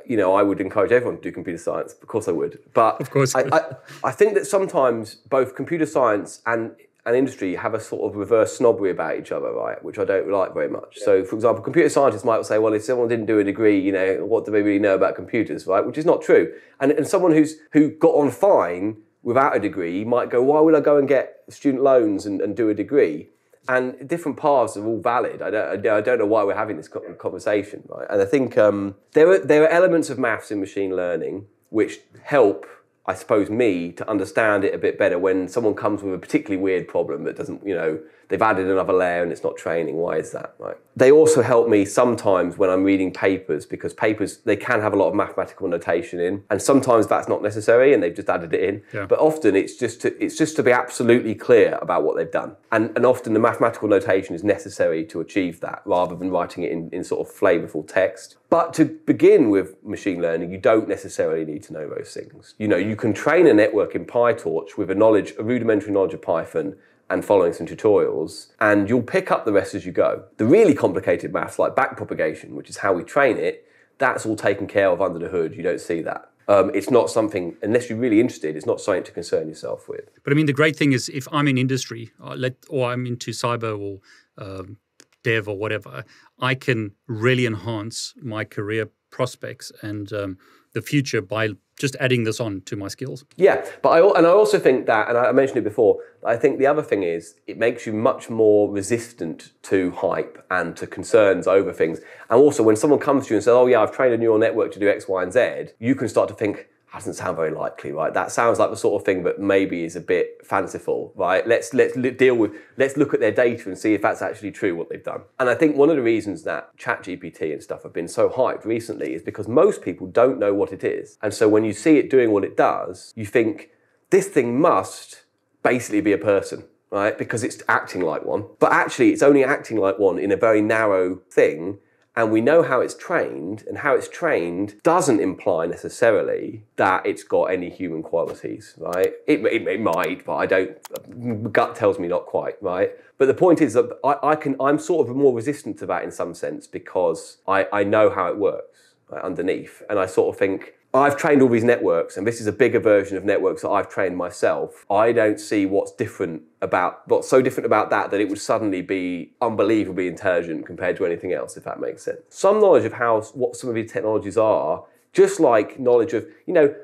you 0.06 0.16
know, 0.16 0.34
I 0.34 0.42
would 0.42 0.60
encourage 0.60 0.92
everyone 0.92 1.16
to 1.16 1.22
do 1.22 1.32
computer 1.32 1.58
science. 1.58 1.92
Of 1.94 2.08
course, 2.08 2.26
I 2.26 2.32
would. 2.32 2.58
But 2.74 3.00
of 3.00 3.10
course, 3.10 3.34
I, 3.34 3.42
I, 3.52 3.60
I, 4.04 4.10
think 4.10 4.34
that 4.34 4.46
sometimes 4.46 5.14
both 5.14 5.54
computer 5.54 5.86
science 5.86 6.42
and 6.46 6.72
and 7.06 7.16
industry 7.16 7.54
have 7.54 7.74
a 7.74 7.80
sort 7.80 8.10
of 8.10 8.16
reverse 8.16 8.56
snobbery 8.56 8.90
about 8.90 9.18
each 9.18 9.32
other, 9.32 9.52
right? 9.52 9.82
Which 9.82 9.98
I 9.98 10.04
don't 10.04 10.30
like 10.30 10.52
very 10.52 10.68
much. 10.68 10.96
Yeah. 10.98 11.04
So, 11.04 11.24
for 11.24 11.34
example, 11.36 11.62
computer 11.62 11.88
scientists 11.88 12.24
might 12.24 12.44
say, 12.44 12.58
well, 12.58 12.74
if 12.74 12.84
someone 12.84 13.08
didn't 13.08 13.26
do 13.26 13.38
a 13.38 13.44
degree, 13.44 13.78
you 13.80 13.92
know, 13.92 14.24
what 14.24 14.44
do 14.44 14.52
they 14.52 14.62
really 14.62 14.78
know 14.78 14.94
about 14.94 15.16
computers, 15.16 15.66
right? 15.66 15.84
Which 15.84 15.98
is 15.98 16.04
not 16.04 16.22
true. 16.22 16.52
And, 16.78 16.92
and 16.92 17.06
someone 17.06 17.32
who's 17.32 17.56
who 17.72 17.90
got 17.90 18.14
on 18.14 18.30
fine 18.30 18.98
without 19.22 19.56
a 19.56 19.60
degree 19.60 20.04
might 20.04 20.30
go, 20.30 20.42
why 20.42 20.60
would 20.60 20.74
I 20.74 20.80
go 20.80 20.96
and 20.96 21.08
get 21.08 21.42
student 21.48 21.82
loans 21.82 22.26
and, 22.26 22.40
and 22.40 22.56
do 22.56 22.68
a 22.68 22.74
degree? 22.74 23.28
And 23.68 24.08
different 24.08 24.36
paths 24.36 24.76
are 24.76 24.84
all 24.84 25.00
valid. 25.00 25.42
I 25.42 25.50
don't, 25.50 25.86
I 25.86 26.00
don't 26.00 26.18
know 26.18 26.26
why 26.26 26.42
we're 26.44 26.56
having 26.56 26.76
this 26.76 26.88
conversation, 26.88 27.82
right? 27.88 28.06
And 28.10 28.20
I 28.20 28.24
think 28.24 28.58
um, 28.58 28.96
there 29.12 29.30
are 29.30 29.38
there 29.38 29.62
are 29.64 29.68
elements 29.68 30.10
of 30.10 30.18
maths 30.18 30.50
in 30.50 30.60
machine 30.60 30.96
learning 30.96 31.46
which 31.68 32.00
help 32.22 32.66
I 33.10 33.14
suppose, 33.14 33.50
me 33.50 33.90
to 33.92 34.08
understand 34.08 34.62
it 34.62 34.72
a 34.72 34.78
bit 34.78 34.96
better 34.96 35.18
when 35.18 35.48
someone 35.48 35.74
comes 35.74 36.00
with 36.02 36.14
a 36.14 36.18
particularly 36.18 36.62
weird 36.62 36.86
problem 36.86 37.24
that 37.24 37.36
doesn't, 37.36 37.66
you 37.66 37.74
know, 37.74 37.98
they've 38.28 38.40
added 38.40 38.68
another 38.68 38.92
layer 38.92 39.22
and 39.24 39.32
it's 39.32 39.42
not 39.42 39.56
training. 39.56 39.96
Why 39.96 40.18
is 40.18 40.30
that? 40.30 40.54
Right. 40.58 40.76
They 40.94 41.10
also 41.10 41.42
help 41.42 41.68
me 41.68 41.84
sometimes 41.84 42.56
when 42.56 42.70
I'm 42.70 42.84
reading 42.84 43.12
papers 43.12 43.66
because 43.66 43.92
papers 43.92 44.38
they 44.44 44.54
can 44.54 44.80
have 44.80 44.92
a 44.92 44.96
lot 44.96 45.08
of 45.08 45.14
mathematical 45.16 45.66
notation 45.66 46.20
in, 46.20 46.44
and 46.50 46.62
sometimes 46.62 47.08
that's 47.08 47.28
not 47.28 47.42
necessary 47.42 47.92
and 47.92 48.00
they've 48.00 48.14
just 48.14 48.30
added 48.30 48.54
it 48.54 48.62
in. 48.62 48.82
Yeah. 48.94 49.06
But 49.06 49.18
often 49.18 49.56
it's 49.56 49.76
just 49.76 50.02
to, 50.02 50.24
it's 50.24 50.38
just 50.38 50.54
to 50.56 50.62
be 50.62 50.70
absolutely 50.70 51.34
clear 51.34 51.78
about 51.82 52.04
what 52.04 52.16
they've 52.16 52.30
done, 52.30 52.56
and 52.70 52.92
and 52.94 53.04
often 53.04 53.34
the 53.34 53.40
mathematical 53.40 53.88
notation 53.88 54.36
is 54.36 54.44
necessary 54.44 55.04
to 55.06 55.20
achieve 55.20 55.58
that 55.60 55.82
rather 55.84 56.14
than 56.14 56.30
writing 56.30 56.62
it 56.62 56.70
in, 56.70 56.90
in 56.92 57.02
sort 57.02 57.26
of 57.26 57.34
flavorful 57.34 57.86
text. 57.86 58.36
But 58.50 58.74
to 58.74 58.84
begin 58.84 59.48
with 59.48 59.82
machine 59.84 60.20
learning, 60.20 60.50
you 60.50 60.58
don't 60.58 60.88
necessarily 60.88 61.44
need 61.44 61.62
to 61.64 61.72
know 61.72 61.88
those 61.88 62.12
things. 62.12 62.54
You 62.58 62.66
know, 62.66 62.76
you 62.76 62.96
can 62.96 63.14
train 63.14 63.46
a 63.46 63.54
network 63.54 63.94
in 63.94 64.04
PyTorch 64.04 64.76
with 64.76 64.90
a 64.90 64.94
knowledge, 64.94 65.32
a 65.38 65.44
rudimentary 65.44 65.92
knowledge 65.92 66.14
of 66.14 66.22
Python 66.22 66.76
and 67.08 67.24
following 67.24 67.52
some 67.52 67.66
tutorials, 67.66 68.48
and 68.60 68.88
you'll 68.88 69.02
pick 69.02 69.30
up 69.30 69.44
the 69.44 69.52
rest 69.52 69.74
as 69.74 69.86
you 69.86 69.92
go. 69.92 70.24
The 70.36 70.46
really 70.46 70.74
complicated 70.74 71.32
maths, 71.32 71.58
like 71.58 71.74
backpropagation, 71.74 72.50
which 72.50 72.68
is 72.68 72.78
how 72.78 72.92
we 72.92 73.04
train 73.04 73.36
it, 73.36 73.66
that's 73.98 74.26
all 74.26 74.36
taken 74.36 74.66
care 74.66 74.88
of 74.90 75.00
under 75.00 75.18
the 75.18 75.28
hood. 75.28 75.54
You 75.54 75.62
don't 75.62 75.80
see 75.80 76.02
that. 76.02 76.30
Um, 76.48 76.72
it's 76.74 76.90
not 76.90 77.10
something, 77.10 77.56
unless 77.62 77.88
you're 77.88 77.98
really 77.98 78.20
interested, 78.20 78.56
it's 78.56 78.66
not 78.66 78.80
something 78.80 79.04
to 79.04 79.12
concern 79.12 79.48
yourself 79.48 79.88
with. 79.88 80.08
But 80.24 80.32
I 80.32 80.36
mean, 80.36 80.46
the 80.46 80.52
great 80.52 80.74
thing 80.74 80.92
is 80.92 81.08
if 81.08 81.28
I'm 81.30 81.46
in 81.46 81.56
industry, 81.56 82.10
or, 82.20 82.32
uh, 82.32 82.36
let, 82.36 82.54
or 82.68 82.90
I'm 82.90 83.06
into 83.06 83.30
cyber 83.30 83.78
or 83.78 84.00
um, 84.44 84.78
dev 85.22 85.48
or 85.48 85.56
whatever, 85.56 86.04
I 86.38 86.54
can 86.54 86.92
really 87.06 87.46
enhance 87.46 88.14
my 88.22 88.44
career 88.44 88.90
prospects 89.10 89.72
and 89.82 90.12
um, 90.12 90.38
the 90.72 90.82
future 90.82 91.20
by 91.20 91.50
just 91.78 91.96
adding 91.98 92.24
this 92.24 92.40
on 92.40 92.60
to 92.66 92.76
my 92.76 92.88
skills. 92.88 93.24
Yeah, 93.36 93.64
but 93.82 93.88
I 93.88 94.18
and 94.18 94.26
I 94.26 94.30
also 94.30 94.58
think 94.58 94.86
that, 94.86 95.08
and 95.08 95.16
I 95.16 95.32
mentioned 95.32 95.58
it 95.58 95.64
before. 95.64 95.98
I 96.24 96.36
think 96.36 96.58
the 96.58 96.66
other 96.66 96.82
thing 96.82 97.02
is 97.02 97.36
it 97.46 97.56
makes 97.56 97.86
you 97.86 97.92
much 97.94 98.28
more 98.28 98.70
resistant 98.70 99.52
to 99.62 99.90
hype 99.92 100.44
and 100.50 100.76
to 100.76 100.86
concerns 100.86 101.46
over 101.46 101.72
things. 101.72 102.00
And 102.28 102.38
also, 102.38 102.62
when 102.62 102.76
someone 102.76 103.00
comes 103.00 103.26
to 103.26 103.30
you 103.30 103.36
and 103.38 103.44
says, 103.44 103.52
"Oh 103.52 103.66
yeah, 103.66 103.82
I've 103.82 103.92
trained 103.92 104.12
a 104.12 104.18
neural 104.18 104.38
network 104.38 104.72
to 104.72 104.78
do 104.78 104.88
X, 104.88 105.08
Y, 105.08 105.22
and 105.22 105.32
Z," 105.32 105.72
you 105.78 105.94
can 105.94 106.08
start 106.08 106.28
to 106.28 106.34
think, 106.34 106.68
doesn't 106.92 107.14
sound 107.14 107.36
very 107.36 107.50
likely, 107.50 107.92
right? 107.92 108.12
That 108.12 108.32
sounds 108.32 108.58
like 108.58 108.70
the 108.70 108.76
sort 108.76 109.00
of 109.00 109.06
thing 109.06 109.22
that 109.22 109.38
maybe 109.38 109.84
is 109.84 109.94
a 109.94 110.00
bit 110.00 110.44
fanciful, 110.44 111.12
right? 111.14 111.46
Let's 111.46 111.72
let's 111.72 111.94
deal 111.94 112.34
with 112.34 112.52
let's 112.76 112.96
look 112.96 113.14
at 113.14 113.20
their 113.20 113.30
data 113.30 113.68
and 113.68 113.78
see 113.78 113.94
if 113.94 114.02
that's 114.02 114.22
actually 114.22 114.50
true 114.50 114.74
what 114.74 114.88
they've 114.88 115.02
done. 115.02 115.22
And 115.38 115.48
I 115.48 115.54
think 115.54 115.76
one 115.76 115.90
of 115.90 115.96
the 115.96 116.02
reasons 116.02 116.42
that 116.44 116.76
ChatGPT 116.76 117.52
and 117.52 117.62
stuff 117.62 117.84
have 117.84 117.92
been 117.92 118.08
so 118.08 118.28
hyped 118.28 118.64
recently 118.64 119.14
is 119.14 119.22
because 119.22 119.46
most 119.46 119.82
people 119.82 120.08
don't 120.08 120.38
know 120.38 120.52
what 120.52 120.72
it 120.72 120.82
is, 120.82 121.16
and 121.22 121.32
so 121.32 121.48
when 121.48 121.64
you 121.64 121.72
see 121.72 121.98
it 121.98 122.10
doing 122.10 122.32
what 122.32 122.44
it 122.44 122.56
does, 122.56 123.12
you 123.14 123.24
think 123.24 123.70
this 124.10 124.26
thing 124.26 124.60
must 124.60 125.22
basically 125.62 126.00
be 126.00 126.12
a 126.12 126.18
person, 126.18 126.64
right? 126.90 127.16
Because 127.16 127.44
it's 127.44 127.62
acting 127.68 128.02
like 128.02 128.24
one, 128.24 128.46
but 128.58 128.72
actually 128.72 129.10
it's 129.10 129.22
only 129.22 129.44
acting 129.44 129.76
like 129.76 129.98
one 129.98 130.18
in 130.18 130.32
a 130.32 130.36
very 130.36 130.60
narrow 130.60 131.20
thing 131.30 131.78
and 132.16 132.32
we 132.32 132.40
know 132.40 132.62
how 132.62 132.80
it's 132.80 132.94
trained, 132.94 133.64
and 133.68 133.78
how 133.78 133.94
it's 133.94 134.08
trained 134.08 134.74
doesn't 134.82 135.20
imply 135.20 135.66
necessarily 135.66 136.64
that 136.76 137.06
it's 137.06 137.22
got 137.22 137.44
any 137.44 137.70
human 137.70 138.02
qualities, 138.02 138.74
right? 138.78 139.12
It, 139.26 139.44
it, 139.44 139.68
it 139.68 139.80
might, 139.80 140.24
but 140.24 140.36
I 140.36 140.46
don't, 140.46 141.52
gut 141.52 141.76
tells 141.76 141.98
me 141.98 142.08
not 142.08 142.26
quite, 142.26 142.60
right? 142.60 142.90
But 143.18 143.26
the 143.26 143.34
point 143.34 143.60
is 143.60 143.74
that 143.74 143.98
I, 144.02 144.30
I, 144.30 144.36
can, 144.36 144.56
I'm 144.60 144.78
sort 144.78 145.08
of 145.08 145.14
more 145.14 145.34
resistant 145.34 145.78
to 145.80 145.86
that 145.86 146.02
in 146.02 146.10
some 146.10 146.34
sense 146.34 146.66
because 146.66 147.36
I, 147.46 147.66
I 147.72 147.84
know 147.84 148.10
how 148.10 148.28
it 148.28 148.38
works 148.38 148.94
right, 149.08 149.22
underneath. 149.22 149.82
And 149.88 149.98
I 149.98 150.06
sort 150.06 150.34
of 150.34 150.38
think, 150.38 150.74
I've 150.92 151.16
trained 151.16 151.40
all 151.40 151.48
these 151.48 151.62
networks, 151.62 152.16
and 152.16 152.26
this 152.26 152.40
is 152.40 152.48
a 152.48 152.52
bigger 152.52 152.80
version 152.80 153.16
of 153.16 153.24
networks 153.24 153.62
that 153.62 153.68
I've 153.68 153.88
trained 153.88 154.16
myself. 154.16 154.84
I 154.90 155.12
don't 155.12 155.38
see 155.38 155.64
what's 155.64 155.92
different 155.92 156.42
about 156.60 157.06
what's 157.06 157.28
so 157.28 157.40
different 157.40 157.66
about 157.66 157.90
that 157.90 158.10
that 158.10 158.20
it 158.20 158.28
would 158.28 158.40
suddenly 158.40 158.82
be 158.82 159.32
unbelievably 159.40 160.08
intelligent 160.08 160.66
compared 160.66 160.96
to 160.96 161.06
anything 161.06 161.32
else, 161.32 161.56
if 161.56 161.62
that 161.64 161.78
makes 161.78 162.02
sense. 162.02 162.18
Some 162.28 162.60
knowledge 162.60 162.84
of 162.84 162.94
how 162.94 163.20
what 163.34 163.54
some 163.54 163.70
of 163.70 163.76
these 163.76 163.92
technologies 163.92 164.36
are, 164.36 164.84
just 165.12 165.38
like 165.38 165.78
knowledge 165.78 166.12
of 166.12 166.26
you 166.46 166.54
know, 166.54 166.74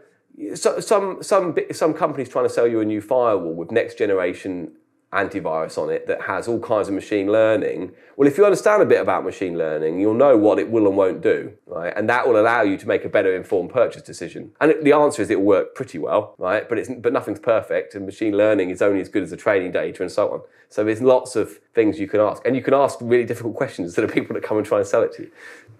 so, 0.54 0.78
some 0.78 1.20
some 1.22 1.56
some 1.72 1.92
companies 1.92 2.28
trying 2.28 2.44
to 2.44 2.52
sell 2.52 2.68
you 2.68 2.80
a 2.80 2.84
new 2.84 3.00
firewall 3.00 3.54
with 3.54 3.72
next 3.72 3.98
generation 3.98 4.72
antivirus 5.12 5.78
on 5.78 5.88
it 5.88 6.06
that 6.06 6.22
has 6.22 6.48
all 6.48 6.58
kinds 6.58 6.88
of 6.88 6.94
machine 6.94 7.30
learning. 7.30 7.92
Well, 8.16 8.26
if 8.26 8.36
you 8.36 8.44
understand 8.44 8.82
a 8.82 8.86
bit 8.86 9.00
about 9.00 9.24
machine 9.24 9.56
learning, 9.56 10.00
you'll 10.00 10.14
know 10.14 10.36
what 10.36 10.58
it 10.58 10.70
will 10.70 10.86
and 10.86 10.96
won't 10.96 11.22
do, 11.22 11.52
right? 11.66 11.92
And 11.96 12.08
that 12.08 12.26
will 12.26 12.38
allow 12.38 12.62
you 12.62 12.76
to 12.76 12.88
make 12.88 13.04
a 13.04 13.08
better 13.08 13.34
informed 13.34 13.70
purchase 13.70 14.02
decision. 14.02 14.52
And 14.60 14.74
the 14.82 14.92
answer 14.92 15.22
is 15.22 15.30
it 15.30 15.38
will 15.38 15.46
work 15.46 15.74
pretty 15.74 15.98
well, 15.98 16.34
right? 16.38 16.68
But 16.68 16.78
it's 16.78 16.90
but 16.98 17.12
nothing's 17.12 17.40
perfect, 17.40 17.94
and 17.94 18.04
machine 18.04 18.36
learning 18.36 18.70
is 18.70 18.82
only 18.82 19.00
as 19.00 19.08
good 19.08 19.22
as 19.22 19.30
the 19.30 19.36
training 19.36 19.72
data 19.72 20.02
and 20.02 20.10
so 20.10 20.32
on. 20.32 20.40
So 20.68 20.82
there's 20.82 21.00
lots 21.00 21.36
of 21.36 21.60
things 21.74 22.00
you 22.00 22.08
can 22.08 22.20
ask, 22.20 22.44
and 22.44 22.56
you 22.56 22.62
can 22.62 22.74
ask 22.74 22.98
really 23.00 23.24
difficult 23.24 23.54
questions 23.54 23.94
to 23.96 24.00
the 24.00 24.08
people 24.08 24.34
that 24.34 24.42
come 24.42 24.56
and 24.56 24.66
try 24.66 24.78
and 24.78 24.86
sell 24.86 25.02
it 25.02 25.12
to 25.14 25.22
you. 25.22 25.30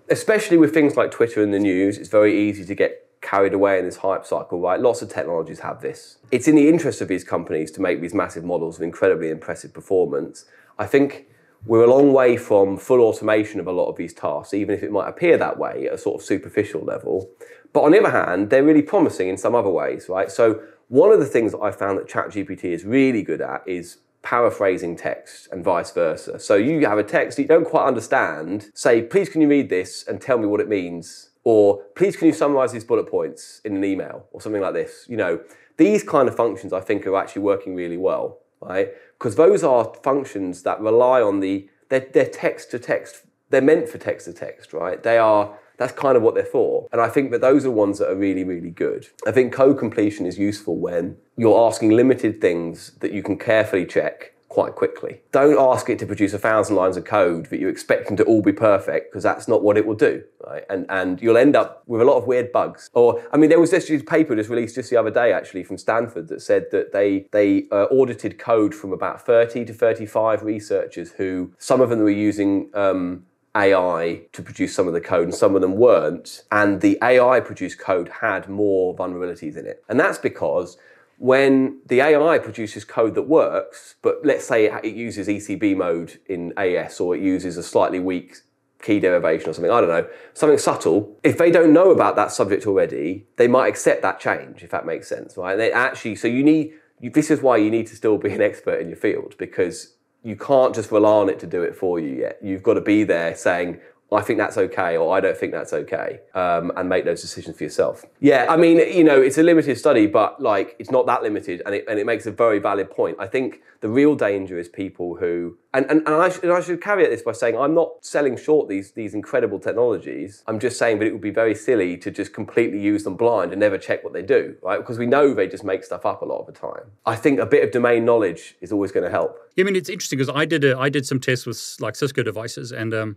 Especially 0.08 0.56
with 0.56 0.72
things 0.72 0.96
like 0.96 1.10
Twitter 1.10 1.42
and 1.42 1.52
the 1.52 1.58
news, 1.58 1.98
it's 1.98 2.08
very 2.08 2.38
easy 2.38 2.64
to 2.64 2.74
get 2.74 3.05
carried 3.26 3.52
away 3.52 3.80
in 3.80 3.84
this 3.84 3.96
hype 3.96 4.24
cycle, 4.24 4.60
right? 4.60 4.78
Lots 4.80 5.02
of 5.02 5.08
technologies 5.08 5.58
have 5.58 5.80
this. 5.80 6.18
It's 6.30 6.46
in 6.46 6.54
the 6.54 6.68
interest 6.68 7.00
of 7.00 7.08
these 7.08 7.24
companies 7.24 7.72
to 7.72 7.82
make 7.82 8.00
these 8.00 8.14
massive 8.14 8.44
models 8.44 8.76
of 8.76 8.82
incredibly 8.82 9.30
impressive 9.30 9.74
performance. 9.74 10.44
I 10.78 10.86
think 10.86 11.26
we're 11.64 11.82
a 11.82 11.90
long 11.90 12.12
way 12.12 12.36
from 12.36 12.76
full 12.76 13.00
automation 13.00 13.58
of 13.58 13.66
a 13.66 13.72
lot 13.72 13.86
of 13.86 13.96
these 13.96 14.14
tasks, 14.14 14.54
even 14.54 14.76
if 14.76 14.82
it 14.84 14.92
might 14.92 15.08
appear 15.08 15.36
that 15.38 15.58
way 15.58 15.88
at 15.88 15.94
a 15.94 15.98
sort 15.98 16.20
of 16.20 16.24
superficial 16.24 16.82
level. 16.82 17.28
But 17.72 17.82
on 17.82 17.90
the 17.90 17.98
other 17.98 18.10
hand, 18.10 18.50
they're 18.50 18.62
really 18.62 18.82
promising 18.82 19.28
in 19.28 19.36
some 19.36 19.56
other 19.56 19.70
ways, 19.70 20.08
right? 20.08 20.30
So 20.30 20.62
one 20.86 21.10
of 21.10 21.18
the 21.18 21.26
things 21.26 21.50
that 21.50 21.60
I 21.60 21.72
found 21.72 21.98
that 21.98 22.06
ChatGPT 22.06 22.66
is 22.66 22.84
really 22.84 23.22
good 23.22 23.40
at 23.40 23.66
is 23.66 23.98
paraphrasing 24.22 24.96
text 24.96 25.48
and 25.50 25.64
vice 25.64 25.90
versa. 25.90 26.38
So 26.38 26.54
you 26.54 26.86
have 26.86 26.98
a 26.98 27.04
text 27.04 27.36
that 27.36 27.42
you 27.42 27.48
don't 27.48 27.66
quite 27.66 27.86
understand, 27.86 28.70
say, 28.74 29.02
please 29.02 29.28
can 29.28 29.40
you 29.40 29.48
read 29.48 29.68
this 29.68 30.06
and 30.06 30.20
tell 30.20 30.38
me 30.38 30.46
what 30.46 30.60
it 30.60 30.68
means? 30.68 31.30
Or 31.46 31.84
please 31.94 32.16
can 32.16 32.26
you 32.26 32.32
summarize 32.32 32.72
these 32.72 32.82
bullet 32.82 33.08
points 33.08 33.60
in 33.64 33.76
an 33.76 33.84
email 33.84 34.26
or 34.32 34.40
something 34.40 34.60
like 34.60 34.74
this? 34.74 35.06
You 35.08 35.16
know, 35.16 35.40
these 35.76 36.02
kind 36.02 36.28
of 36.28 36.34
functions 36.34 36.72
I 36.72 36.80
think 36.80 37.06
are 37.06 37.16
actually 37.16 37.42
working 37.42 37.76
really 37.76 37.96
well, 37.96 38.40
right? 38.60 38.88
Because 39.16 39.36
those 39.36 39.62
are 39.62 39.94
functions 40.02 40.64
that 40.64 40.80
rely 40.80 41.22
on 41.22 41.38
the, 41.38 41.68
they're, 41.88 42.08
they're 42.12 42.28
text 42.28 42.72
to 42.72 42.80
text, 42.80 43.26
they're 43.50 43.62
meant 43.62 43.88
for 43.88 43.96
text 43.96 44.26
to 44.26 44.32
text, 44.32 44.72
right? 44.72 45.00
They 45.00 45.18
are, 45.18 45.56
that's 45.76 45.92
kind 45.92 46.16
of 46.16 46.24
what 46.24 46.34
they're 46.34 46.44
for. 46.44 46.88
And 46.90 47.00
I 47.00 47.08
think 47.08 47.30
that 47.30 47.42
those 47.42 47.64
are 47.64 47.70
ones 47.70 48.00
that 48.00 48.10
are 48.10 48.16
really, 48.16 48.42
really 48.42 48.72
good. 48.72 49.06
I 49.24 49.30
think 49.30 49.52
code 49.52 49.78
completion 49.78 50.26
is 50.26 50.40
useful 50.40 50.76
when 50.76 51.16
you're 51.36 51.64
asking 51.64 51.90
limited 51.90 52.40
things 52.40 52.90
that 52.98 53.12
you 53.12 53.22
can 53.22 53.38
carefully 53.38 53.86
check 53.86 54.32
quite 54.48 54.74
quickly. 54.74 55.20
Don't 55.32 55.58
ask 55.58 55.88
it 55.90 55.98
to 55.98 56.06
produce 56.06 56.32
a 56.32 56.38
thousand 56.38 56.76
lines 56.76 56.96
of 56.96 57.04
code 57.04 57.46
that 57.46 57.60
you 57.60 57.68
expect 57.68 58.06
them 58.06 58.16
to 58.16 58.24
all 58.24 58.42
be 58.42 58.52
perfect 58.52 59.10
because 59.10 59.22
that's 59.22 59.48
not 59.48 59.62
what 59.62 59.76
it 59.76 59.86
will 59.86 59.94
do, 59.94 60.22
right? 60.46 60.64
And 60.70 60.86
and 60.88 61.20
you'll 61.20 61.36
end 61.36 61.56
up 61.56 61.82
with 61.86 62.00
a 62.00 62.04
lot 62.04 62.16
of 62.16 62.26
weird 62.26 62.52
bugs. 62.52 62.90
Or 62.94 63.22
I 63.32 63.36
mean, 63.36 63.50
there 63.50 63.60
was 63.60 63.70
this 63.70 63.90
paper 64.04 64.36
just 64.36 64.48
released 64.48 64.76
just 64.76 64.90
the 64.90 64.96
other 64.96 65.10
day 65.10 65.32
actually 65.32 65.64
from 65.64 65.78
Stanford 65.78 66.28
that 66.28 66.42
said 66.42 66.66
that 66.70 66.92
they 66.92 67.26
they 67.32 67.66
uh, 67.72 67.84
audited 67.84 68.38
code 68.38 68.74
from 68.74 68.92
about 68.92 69.24
30 69.24 69.64
to 69.66 69.74
35 69.74 70.42
researchers 70.42 71.12
who 71.12 71.52
some 71.58 71.80
of 71.80 71.90
them 71.90 72.00
were 72.00 72.10
using. 72.10 72.70
Um, 72.74 73.26
AI 73.56 74.20
to 74.32 74.42
produce 74.42 74.74
some 74.74 74.86
of 74.86 74.92
the 74.92 75.00
code 75.00 75.24
and 75.24 75.34
some 75.34 75.54
of 75.54 75.62
them 75.62 75.76
weren't. 75.76 76.44
And 76.52 76.82
the 76.82 76.98
AI 77.02 77.40
produced 77.40 77.78
code 77.78 78.10
had 78.20 78.50
more 78.50 78.94
vulnerabilities 78.94 79.56
in 79.56 79.66
it. 79.66 79.82
And 79.88 79.98
that's 79.98 80.18
because 80.18 80.76
when 81.18 81.80
the 81.86 82.00
AI 82.00 82.38
produces 82.38 82.84
code 82.84 83.14
that 83.14 83.22
works, 83.22 83.94
but 84.02 84.18
let's 84.22 84.46
say 84.46 84.66
it 84.66 84.94
uses 84.94 85.28
ECB 85.28 85.76
mode 85.76 86.18
in 86.26 86.52
AES 86.58 87.00
or 87.00 87.16
it 87.16 87.22
uses 87.22 87.56
a 87.56 87.62
slightly 87.62 87.98
weak 87.98 88.36
key 88.82 89.00
derivation 89.00 89.48
or 89.48 89.52
something, 89.52 89.70
I 89.70 89.80
don't 89.80 89.88
know, 89.88 90.06
something 90.34 90.58
subtle, 90.58 91.18
if 91.24 91.38
they 91.38 91.50
don't 91.50 91.72
know 91.72 91.90
about 91.90 92.16
that 92.16 92.30
subject 92.30 92.66
already, 92.66 93.26
they 93.36 93.48
might 93.48 93.68
accept 93.68 94.02
that 94.02 94.20
change, 94.20 94.62
if 94.62 94.70
that 94.70 94.84
makes 94.84 95.08
sense, 95.08 95.36
right? 95.36 95.52
And 95.52 95.60
they 95.60 95.72
actually, 95.72 96.16
so 96.16 96.28
you 96.28 96.44
need, 96.44 96.72
this 97.00 97.30
is 97.30 97.40
why 97.40 97.56
you 97.56 97.70
need 97.70 97.86
to 97.88 97.96
still 97.96 98.18
be 98.18 98.32
an 98.32 98.42
expert 98.42 98.80
in 98.80 98.88
your 98.88 98.96
field 98.96 99.34
because 99.38 99.94
you 100.22 100.36
can't 100.36 100.74
just 100.74 100.90
rely 100.90 101.20
on 101.20 101.28
it 101.30 101.38
to 101.40 101.46
do 101.46 101.62
it 101.62 101.74
for 101.74 101.98
you 101.98 102.14
yet. 102.16 102.38
You've 102.42 102.62
got 102.62 102.74
to 102.74 102.80
be 102.80 103.04
there 103.04 103.34
saying, 103.34 103.80
I 104.12 104.22
think 104.22 104.38
that's 104.38 104.56
okay, 104.56 104.96
or 104.96 105.16
I 105.16 105.20
don't 105.20 105.36
think 105.36 105.52
that's 105.52 105.72
okay, 105.72 106.20
um, 106.34 106.70
and 106.76 106.88
make 106.88 107.04
those 107.04 107.20
decisions 107.20 107.56
for 107.56 107.64
yourself. 107.64 108.04
Yeah, 108.20 108.46
I 108.48 108.56
mean, 108.56 108.76
you 108.76 109.02
know, 109.02 109.20
it's 109.20 109.36
a 109.36 109.42
limited 109.42 109.78
study, 109.78 110.06
but 110.06 110.40
like, 110.40 110.76
it's 110.78 110.92
not 110.92 111.06
that 111.06 111.24
limited, 111.24 111.60
and 111.66 111.74
it, 111.74 111.84
and 111.88 111.98
it 111.98 112.06
makes 112.06 112.24
a 112.24 112.30
very 112.30 112.60
valid 112.60 112.88
point. 112.88 113.16
I 113.18 113.26
think 113.26 113.62
the 113.80 113.88
real 113.88 114.14
danger 114.14 114.58
is 114.58 114.68
people 114.68 115.16
who, 115.16 115.58
and, 115.74 115.86
and, 115.90 116.06
and, 116.06 116.14
I, 116.14 116.28
should, 116.28 116.44
and 116.44 116.52
I 116.52 116.60
should 116.60 116.80
caveat 116.80 117.10
this 117.10 117.22
by 117.22 117.32
saying 117.32 117.58
I'm 117.58 117.74
not 117.74 118.04
selling 118.04 118.36
short 118.36 118.68
these, 118.68 118.92
these 118.92 119.12
incredible 119.12 119.58
technologies. 119.58 120.44
I'm 120.46 120.60
just 120.60 120.78
saying 120.78 121.00
that 121.00 121.06
it 121.06 121.12
would 121.12 121.20
be 121.20 121.30
very 121.30 121.54
silly 121.54 121.96
to 121.98 122.10
just 122.10 122.32
completely 122.32 122.80
use 122.80 123.02
them 123.02 123.16
blind 123.16 123.50
and 123.50 123.60
never 123.60 123.76
check 123.76 124.04
what 124.04 124.12
they 124.12 124.22
do, 124.22 124.56
right? 124.62 124.78
Because 124.78 124.98
we 124.98 125.06
know 125.06 125.34
they 125.34 125.48
just 125.48 125.64
make 125.64 125.82
stuff 125.82 126.06
up 126.06 126.22
a 126.22 126.24
lot 126.24 126.38
of 126.38 126.46
the 126.46 126.52
time. 126.52 126.92
I 127.04 127.16
think 127.16 127.40
a 127.40 127.46
bit 127.46 127.64
of 127.64 127.72
domain 127.72 128.04
knowledge 128.04 128.56
is 128.60 128.70
always 128.70 128.92
going 128.92 129.04
to 129.04 129.10
help. 129.10 129.38
Yeah, 129.56 129.64
I 129.64 129.66
mean, 129.66 129.76
it's 129.76 129.88
interesting 129.88 130.18
because 130.18 130.34
I 130.34 130.44
did 130.44 130.64
a, 130.64 130.78
I 130.78 130.88
did 130.88 131.06
some 131.06 131.18
tests 131.18 131.44
with 131.44 131.76
like 131.80 131.96
Cisco 131.96 132.22
devices, 132.22 132.72
and 132.72 132.94
um, 132.94 133.16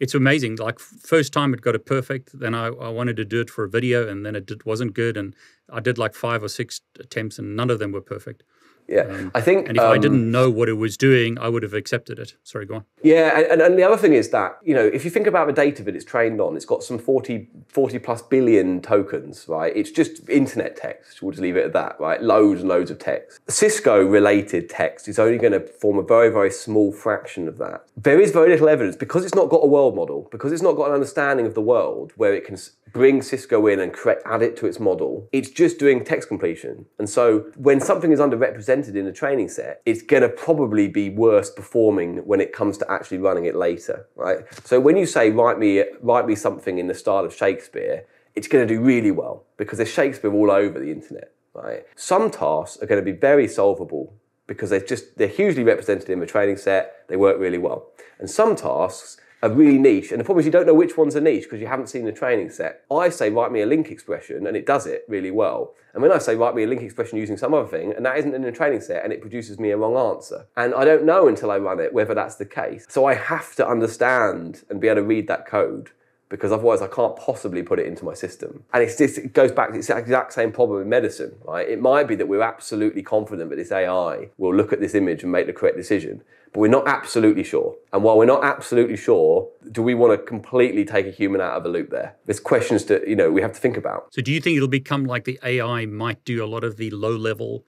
it's 0.00 0.14
amazing. 0.14 0.56
Like 0.56 0.78
first 0.78 1.32
time 1.32 1.52
it 1.54 1.60
got 1.60 1.74
it 1.74 1.86
perfect. 1.86 2.38
Then 2.38 2.54
I, 2.54 2.68
I 2.68 2.88
wanted 2.88 3.16
to 3.16 3.24
do 3.24 3.40
it 3.40 3.50
for 3.50 3.64
a 3.64 3.68
video, 3.68 4.08
and 4.08 4.24
then 4.24 4.34
it 4.34 4.46
did, 4.46 4.64
wasn't 4.64 4.94
good. 4.94 5.16
And 5.16 5.36
I 5.70 5.80
did 5.80 5.98
like 5.98 6.14
five 6.14 6.42
or 6.42 6.48
six 6.48 6.80
attempts, 6.98 7.38
and 7.38 7.54
none 7.54 7.70
of 7.70 7.78
them 7.78 7.92
were 7.92 8.00
perfect. 8.00 8.42
Yeah, 8.90 9.02
um, 9.02 9.30
I 9.34 9.40
think. 9.40 9.68
And 9.68 9.76
if 9.76 9.82
um, 9.82 9.92
I 9.92 9.98
didn't 9.98 10.28
know 10.30 10.50
what 10.50 10.68
it 10.68 10.74
was 10.74 10.96
doing, 10.96 11.38
I 11.38 11.48
would 11.48 11.62
have 11.62 11.74
accepted 11.74 12.18
it. 12.18 12.34
Sorry, 12.42 12.66
go 12.66 12.76
on. 12.76 12.84
Yeah, 13.02 13.38
and, 13.38 13.62
and 13.62 13.78
the 13.78 13.84
other 13.84 13.96
thing 13.96 14.14
is 14.14 14.30
that, 14.30 14.58
you 14.64 14.74
know, 14.74 14.84
if 14.84 15.04
you 15.04 15.10
think 15.10 15.28
about 15.28 15.46
the 15.46 15.52
data 15.52 15.84
that 15.84 15.94
it's 15.94 16.04
trained 16.04 16.40
on, 16.40 16.56
it's 16.56 16.64
got 16.64 16.82
some 16.82 16.98
40, 16.98 17.48
40 17.68 17.98
plus 18.00 18.20
billion 18.20 18.82
tokens, 18.82 19.46
right? 19.48 19.74
It's 19.74 19.92
just 19.92 20.28
internet 20.28 20.76
text. 20.76 21.22
We'll 21.22 21.30
just 21.30 21.40
leave 21.40 21.56
it 21.56 21.64
at 21.64 21.72
that, 21.74 22.00
right? 22.00 22.20
Loads 22.20 22.60
and 22.60 22.68
loads 22.68 22.90
of 22.90 22.98
text. 22.98 23.38
Cisco 23.48 24.04
related 24.04 24.68
text 24.68 25.06
is 25.06 25.20
only 25.20 25.38
going 25.38 25.52
to 25.52 25.60
form 25.60 25.98
a 25.98 26.02
very, 26.02 26.28
very 26.28 26.50
small 26.50 26.90
fraction 26.92 27.46
of 27.46 27.58
that. 27.58 27.84
There 27.96 28.20
is 28.20 28.32
very 28.32 28.50
little 28.50 28.68
evidence 28.68 28.96
because 28.96 29.24
it's 29.24 29.36
not 29.36 29.50
got 29.50 29.58
a 29.58 29.68
world 29.68 29.94
model, 29.94 30.28
because 30.32 30.50
it's 30.50 30.62
not 30.62 30.74
got 30.74 30.88
an 30.88 30.94
understanding 30.94 31.46
of 31.46 31.54
the 31.54 31.62
world 31.62 32.12
where 32.16 32.34
it 32.34 32.44
can 32.44 32.56
bring 32.92 33.22
Cisco 33.22 33.66
in 33.66 33.78
and 33.78 33.92
correct, 33.92 34.22
add 34.26 34.42
it 34.42 34.56
to 34.58 34.66
its 34.66 34.80
model. 34.80 35.28
It's 35.32 35.50
just 35.50 35.78
doing 35.78 36.04
text 36.04 36.28
completion. 36.28 36.86
And 36.98 37.08
so 37.08 37.50
when 37.56 37.80
something 37.80 38.12
is 38.12 38.20
underrepresented 38.20 38.79
in 38.88 39.06
a 39.06 39.12
training 39.12 39.48
set, 39.48 39.82
it's 39.86 40.02
going 40.02 40.22
to 40.22 40.28
probably 40.28 40.88
be 40.88 41.10
worse 41.10 41.50
performing 41.50 42.18
when 42.18 42.40
it 42.40 42.52
comes 42.52 42.78
to 42.78 42.90
actually 42.90 43.18
running 43.18 43.44
it 43.44 43.54
later, 43.54 44.06
right? 44.16 44.38
So 44.64 44.80
when 44.80 44.96
you 44.96 45.06
say 45.06 45.30
write 45.30 45.58
me 45.58 45.84
write 46.00 46.26
me 46.26 46.34
something 46.34 46.78
in 46.78 46.86
the 46.86 46.94
style 46.94 47.24
of 47.24 47.34
Shakespeare, 47.34 48.06
it's 48.34 48.48
going 48.48 48.66
to 48.66 48.74
do 48.74 48.80
really 48.80 49.10
well 49.10 49.44
because 49.56 49.78
there's 49.78 49.92
Shakespeare 49.92 50.32
all 50.32 50.50
over 50.50 50.78
the 50.78 50.90
internet, 50.90 51.32
right? 51.54 51.84
Some 51.96 52.30
tasks 52.30 52.82
are 52.82 52.86
going 52.86 53.04
to 53.04 53.12
be 53.12 53.16
very 53.16 53.48
solvable 53.48 54.14
because 54.46 54.70
they're 54.70 54.80
just 54.80 55.16
they're 55.16 55.28
hugely 55.28 55.62
represented 55.62 56.10
in 56.10 56.20
the 56.20 56.26
training 56.26 56.56
set. 56.56 57.04
They 57.08 57.16
work 57.16 57.38
really 57.38 57.58
well. 57.58 57.88
And 58.18 58.28
some 58.28 58.56
tasks 58.56 59.16
are 59.42 59.50
really 59.50 59.78
niche. 59.78 60.10
And 60.10 60.20
the 60.20 60.24
problem 60.24 60.40
is 60.40 60.46
you 60.46 60.52
don't 60.52 60.66
know 60.66 60.74
which 60.74 60.96
ones 60.96 61.16
are 61.16 61.20
niche 61.20 61.44
because 61.44 61.60
you 61.60 61.66
haven't 61.66 61.88
seen 61.88 62.04
the 62.04 62.12
training 62.12 62.50
set. 62.50 62.82
I 62.90 63.08
say 63.08 63.30
write 63.30 63.52
me 63.52 63.60
a 63.60 63.66
LINQ 63.66 63.90
expression 63.90 64.46
and 64.46 64.56
it 64.56 64.66
does 64.66 64.86
it 64.86 65.04
really 65.08 65.30
well. 65.30 65.74
And 65.92 66.02
when 66.02 66.12
I 66.12 66.18
say 66.18 66.36
write 66.36 66.54
me 66.54 66.62
a 66.62 66.66
LINQ 66.66 66.82
expression 66.82 67.18
using 67.18 67.36
some 67.36 67.54
other 67.54 67.66
thing 67.66 67.92
and 67.92 68.04
that 68.04 68.18
isn't 68.18 68.34
in 68.34 68.42
the 68.42 68.52
training 68.52 68.80
set 68.80 69.02
and 69.02 69.12
it 69.12 69.20
produces 69.20 69.58
me 69.58 69.70
a 69.70 69.76
wrong 69.76 69.96
answer. 69.96 70.46
And 70.56 70.74
I 70.74 70.84
don't 70.84 71.04
know 71.04 71.28
until 71.28 71.50
I 71.50 71.58
run 71.58 71.80
it 71.80 71.92
whether 71.94 72.14
that's 72.14 72.36
the 72.36 72.46
case. 72.46 72.86
So 72.88 73.06
I 73.06 73.14
have 73.14 73.54
to 73.56 73.66
understand 73.66 74.64
and 74.68 74.80
be 74.80 74.88
able 74.88 75.02
to 75.02 75.06
read 75.06 75.26
that 75.28 75.46
code 75.46 75.90
because 76.30 76.52
otherwise 76.52 76.80
I 76.80 76.86
can't 76.86 77.14
possibly 77.16 77.62
put 77.62 77.78
it 77.78 77.86
into 77.86 78.04
my 78.04 78.14
system. 78.14 78.64
And 78.72 78.82
it's 78.82 78.96
just, 78.96 79.18
it 79.18 79.34
goes 79.34 79.52
back 79.52 79.72
to 79.72 79.78
the 79.78 79.98
exact 79.98 80.32
same 80.32 80.52
problem 80.52 80.80
in 80.80 80.88
medicine, 80.88 81.36
right? 81.44 81.68
It 81.68 81.80
might 81.80 82.08
be 82.08 82.14
that 82.14 82.28
we're 82.28 82.40
absolutely 82.40 83.02
confident 83.02 83.50
that 83.50 83.56
this 83.56 83.70
AI 83.70 84.30
will 84.38 84.54
look 84.54 84.72
at 84.72 84.80
this 84.80 84.94
image 84.94 85.22
and 85.22 85.30
make 85.30 85.46
the 85.46 85.52
correct 85.52 85.76
decision 85.76 86.22
but 86.52 86.60
we're 86.60 86.68
not 86.68 86.88
absolutely 86.88 87.44
sure. 87.44 87.76
And 87.92 88.02
while 88.02 88.18
we're 88.18 88.24
not 88.24 88.44
absolutely 88.44 88.96
sure, 88.96 89.48
do 89.70 89.82
we 89.82 89.94
want 89.94 90.18
to 90.18 90.26
completely 90.26 90.84
take 90.84 91.06
a 91.06 91.10
human 91.10 91.40
out 91.40 91.52
of 91.52 91.62
the 91.62 91.68
loop 91.68 91.90
there? 91.90 92.16
There's 92.26 92.40
questions 92.40 92.84
that, 92.86 93.06
you 93.06 93.14
know, 93.14 93.30
we 93.30 93.40
have 93.40 93.52
to 93.52 93.60
think 93.60 93.76
about. 93.76 94.12
So 94.12 94.20
do 94.20 94.32
you 94.32 94.40
think 94.40 94.56
it'll 94.56 94.68
become 94.68 95.04
like 95.04 95.24
the 95.24 95.38
AI 95.44 95.86
might 95.86 96.24
do 96.24 96.44
a 96.44 96.46
lot 96.46 96.64
of 96.64 96.76
the 96.76 96.90
low 96.90 97.14
level 97.14 97.64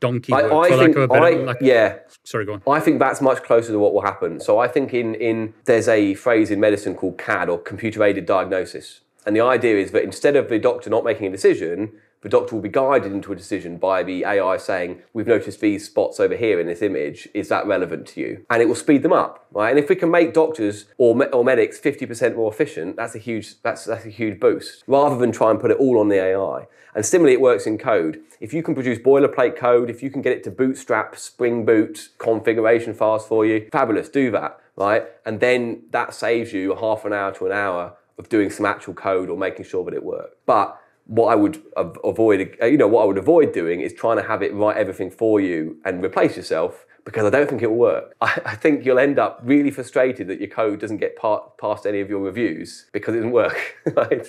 donkey 0.00 0.32
I, 0.32 0.48
I 0.48 0.68
think, 0.68 0.94
better, 0.94 1.12
I, 1.12 1.30
like, 1.30 1.58
yeah. 1.60 1.98
Sorry, 2.24 2.44
go 2.44 2.54
on. 2.54 2.62
I 2.66 2.80
think 2.80 2.98
that's 2.98 3.20
much 3.20 3.42
closer 3.42 3.72
to 3.72 3.78
what 3.78 3.94
will 3.94 4.02
happen. 4.02 4.40
So 4.40 4.58
I 4.58 4.68
think 4.68 4.94
in, 4.94 5.14
in 5.16 5.54
there's 5.64 5.88
a 5.88 6.14
phrase 6.14 6.50
in 6.50 6.60
medicine 6.60 6.94
called 6.94 7.18
CAD 7.18 7.48
or 7.48 7.58
computer 7.58 8.02
aided 8.04 8.26
diagnosis. 8.26 9.00
And 9.26 9.36
the 9.36 9.40
idea 9.40 9.76
is 9.76 9.92
that 9.92 10.02
instead 10.02 10.36
of 10.36 10.48
the 10.48 10.58
doctor 10.58 10.90
not 10.90 11.04
making 11.04 11.26
a 11.26 11.30
decision, 11.30 11.92
the 12.22 12.28
doctor 12.28 12.54
will 12.54 12.62
be 12.62 12.68
guided 12.68 13.12
into 13.12 13.32
a 13.32 13.36
decision 13.36 13.76
by 13.76 14.02
the 14.02 14.24
AI 14.24 14.56
saying, 14.56 15.02
We've 15.12 15.26
noticed 15.26 15.60
these 15.60 15.84
spots 15.84 16.20
over 16.20 16.36
here 16.36 16.60
in 16.60 16.68
this 16.68 16.80
image. 16.80 17.28
Is 17.34 17.48
that 17.48 17.66
relevant 17.66 18.06
to 18.08 18.20
you? 18.20 18.46
And 18.48 18.62
it 18.62 18.66
will 18.66 18.76
speed 18.76 19.02
them 19.02 19.12
up, 19.12 19.46
right? 19.50 19.70
And 19.70 19.78
if 19.78 19.88
we 19.88 19.96
can 19.96 20.10
make 20.10 20.32
doctors 20.32 20.86
or, 20.98 21.16
me- 21.16 21.26
or 21.26 21.44
medics 21.44 21.80
50% 21.80 22.36
more 22.36 22.50
efficient, 22.50 22.96
that's 22.96 23.14
a 23.14 23.18
huge 23.18 23.60
that's, 23.62 23.84
that's 23.84 24.06
a 24.06 24.10
huge 24.10 24.40
boost 24.40 24.84
rather 24.86 25.16
than 25.16 25.32
try 25.32 25.50
and 25.50 25.60
put 25.60 25.70
it 25.70 25.78
all 25.78 25.98
on 25.98 26.08
the 26.08 26.22
AI. 26.22 26.66
And 26.94 27.04
similarly, 27.04 27.32
it 27.32 27.40
works 27.40 27.66
in 27.66 27.78
code. 27.78 28.20
If 28.38 28.52
you 28.52 28.62
can 28.62 28.74
produce 28.74 28.98
boilerplate 28.98 29.56
code, 29.56 29.90
if 29.90 30.02
you 30.02 30.10
can 30.10 30.22
get 30.22 30.32
it 30.32 30.44
to 30.44 30.50
bootstrap, 30.50 31.16
Spring 31.16 31.64
Boot 31.64 32.10
configuration 32.18 32.94
files 32.94 33.26
for 33.26 33.46
you, 33.46 33.68
fabulous, 33.72 34.08
do 34.08 34.30
that, 34.32 34.60
right? 34.76 35.06
And 35.24 35.40
then 35.40 35.84
that 35.90 36.14
saves 36.14 36.52
you 36.52 36.76
half 36.76 37.04
an 37.04 37.12
hour 37.12 37.32
to 37.34 37.46
an 37.46 37.52
hour 37.52 37.96
of 38.18 38.28
doing 38.28 38.50
some 38.50 38.66
actual 38.66 38.94
code 38.94 39.30
or 39.30 39.38
making 39.38 39.64
sure 39.64 39.84
that 39.84 39.94
it 39.94 40.04
works. 40.04 40.36
But 40.44 40.78
what 41.12 41.26
I 41.26 41.34
would 41.34 41.62
avoid, 41.76 42.56
uh, 42.62 42.64
you 42.64 42.78
know, 42.78 42.88
what 42.88 43.02
I 43.02 43.04
would 43.04 43.18
avoid 43.18 43.52
doing 43.52 43.82
is 43.82 43.92
trying 43.92 44.16
to 44.16 44.22
have 44.22 44.42
it 44.42 44.54
write 44.54 44.78
everything 44.78 45.10
for 45.10 45.42
you 45.42 45.76
and 45.84 46.02
replace 46.02 46.38
yourself 46.38 46.86
because 47.04 47.26
I 47.26 47.28
don't 47.28 47.50
think 47.50 47.60
it 47.60 47.66
will 47.66 47.76
work. 47.76 48.16
I, 48.22 48.40
I 48.46 48.54
think 48.54 48.86
you'll 48.86 48.98
end 48.98 49.18
up 49.18 49.38
really 49.42 49.70
frustrated 49.70 50.26
that 50.28 50.40
your 50.40 50.48
code 50.48 50.80
doesn't 50.80 50.96
get 50.96 51.16
part, 51.16 51.58
past 51.58 51.84
any 51.84 52.00
of 52.00 52.08
your 52.08 52.20
reviews 52.20 52.86
because 52.94 53.14
it 53.14 53.18
doesn't 53.18 53.32
work. 53.32 53.76
right? 53.94 54.26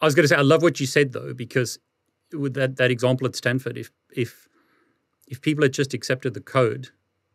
I 0.00 0.04
was 0.04 0.14
going 0.14 0.22
to 0.22 0.28
say, 0.28 0.36
I 0.36 0.42
love 0.42 0.62
what 0.62 0.78
you 0.78 0.86
said 0.86 1.12
though, 1.12 1.34
because 1.34 1.80
with 2.32 2.54
that, 2.54 2.76
that 2.76 2.92
example 2.92 3.26
at 3.26 3.34
Stanford, 3.34 3.76
if 3.76 3.90
if 4.14 4.48
if 5.26 5.40
people 5.42 5.64
had 5.64 5.72
just 5.72 5.94
accepted 5.94 6.34
the 6.34 6.40
code, 6.40 6.90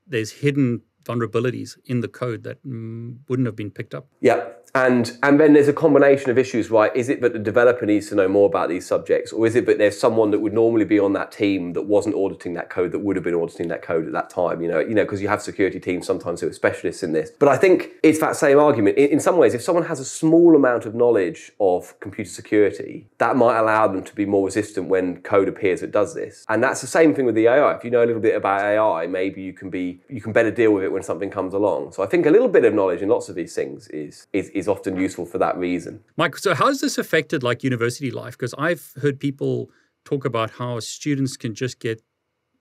there's 0.08 0.32
hidden 0.32 0.84
vulnerabilities 1.04 1.78
in 1.86 2.00
the 2.00 2.08
code 2.08 2.44
that 2.44 2.66
mm, 2.66 3.18
wouldn't 3.28 3.46
have 3.46 3.58
been 3.58 3.72
picked 3.72 3.94
up. 3.94 4.08
Yeah. 4.22 4.48
And 4.76 5.18
and 5.24 5.40
then 5.40 5.54
there's 5.54 5.70
a 5.70 5.74
combination 5.74 6.30
of 6.30 6.38
issues, 6.38 6.70
right? 6.70 6.94
Is 6.94 7.08
it 7.08 7.22
that 7.22 7.32
the 7.32 7.40
developer 7.40 7.86
needs 7.86 8.10
to 8.10 8.16
know 8.16 8.28
more 8.28 8.46
about 8.46 8.68
these 8.68 8.86
subjects, 8.86 9.32
or 9.32 9.48
is 9.48 9.56
it 9.56 9.66
that 9.68 9.78
there's 9.78 9.98
someone 9.98 10.32
that 10.32 10.40
would 10.40 10.52
normally 10.52 10.84
be 10.84 11.00
on 11.00 11.14
that 11.14 11.32
team 11.32 11.72
that 11.74 11.84
wasn't 11.84 12.14
auditing 12.14 12.56
that 12.56 12.70
code 12.70 12.92
that 12.92 13.00
would 13.00 13.16
have 13.16 13.24
been 13.24 13.34
auditing 13.34 13.70
that 13.70 13.82
code 13.82 14.06
at 14.06 14.12
that 14.12 14.30
time? 14.30 14.62
You 14.62 14.68
know, 14.68 14.80
you 14.80 14.94
know, 14.94 15.06
because 15.06 15.22
you 15.22 15.30
have 15.30 15.42
security 15.42 15.80
teams 15.80 16.06
sometimes 16.06 16.42
who 16.42 16.50
are 16.50 16.54
specialists 16.54 17.04
in 17.04 17.14
this. 17.14 17.32
But 17.40 17.48
I 17.48 17.56
think 17.56 17.92
it's 18.04 18.20
that 18.20 18.36
same 18.36 18.60
argument. 18.60 18.98
In, 18.98 19.12
in 19.12 19.20
some 19.22 19.38
ways, 19.38 19.54
if 19.54 19.62
someone 19.62 19.86
has 19.86 20.02
a 20.02 20.06
small 20.06 20.58
amount 20.58 20.86
of 20.86 20.94
knowledge 20.94 21.54
of 21.62 21.98
computer 22.02 22.30
security, 22.30 23.08
that 23.18 23.38
might 23.38 23.58
allow 23.58 23.88
them 23.88 24.04
to 24.04 24.14
be 24.14 24.26
more 24.26 24.46
resistant 24.46 24.90
when 24.90 25.22
code 25.22 25.48
appears 25.48 25.80
that 25.80 25.92
does 25.92 26.14
this. 26.14 26.46
And 26.50 26.62
that's 26.62 26.82
the 26.82 26.88
same 26.88 27.16
thing 27.16 27.26
with 27.26 27.36
the 27.36 27.48
AI. 27.48 27.78
If 27.78 27.86
you 27.86 27.92
know 27.92 28.04
a 28.04 28.08
little 28.08 28.22
bit 28.22 28.36
about 28.36 28.60
AI, 28.60 29.08
maybe 29.08 29.42
you 29.42 29.54
can 29.54 29.70
be 29.70 30.02
you 30.10 30.20
can 30.20 30.34
better 30.34 30.52
deal 30.52 30.74
with 30.74 30.84
it 30.84 30.92
when 30.92 31.02
something 31.02 31.32
comes 31.32 31.54
along. 31.54 31.94
So 31.94 32.04
I 32.04 32.08
think 32.08 32.26
a 32.26 32.30
little 32.30 32.50
bit 32.50 32.66
of 32.66 32.74
knowledge 32.74 33.02
in 33.02 33.08
lots 33.08 33.30
of 33.30 33.36
these 33.36 33.56
things 33.56 33.88
is 33.88 34.28
is, 34.34 34.50
is 34.50 34.65
often 34.68 34.98
useful 34.98 35.26
for 35.26 35.38
that 35.38 35.58
reason. 35.58 36.04
Mike, 36.18 36.38
so 36.38 36.54
how 36.54 36.68
has 36.68 36.82
this 36.82 36.98
affected 36.98 37.44
like 37.44 37.64
university 37.64 38.12
life? 38.12 38.38
Because 38.38 38.54
I've 38.58 38.94
heard 39.02 39.20
people 39.20 39.70
talk 40.04 40.26
about 40.26 40.52
how 40.52 40.80
students 40.80 41.36
can 41.38 41.56
just 41.56 41.80
get 41.80 42.02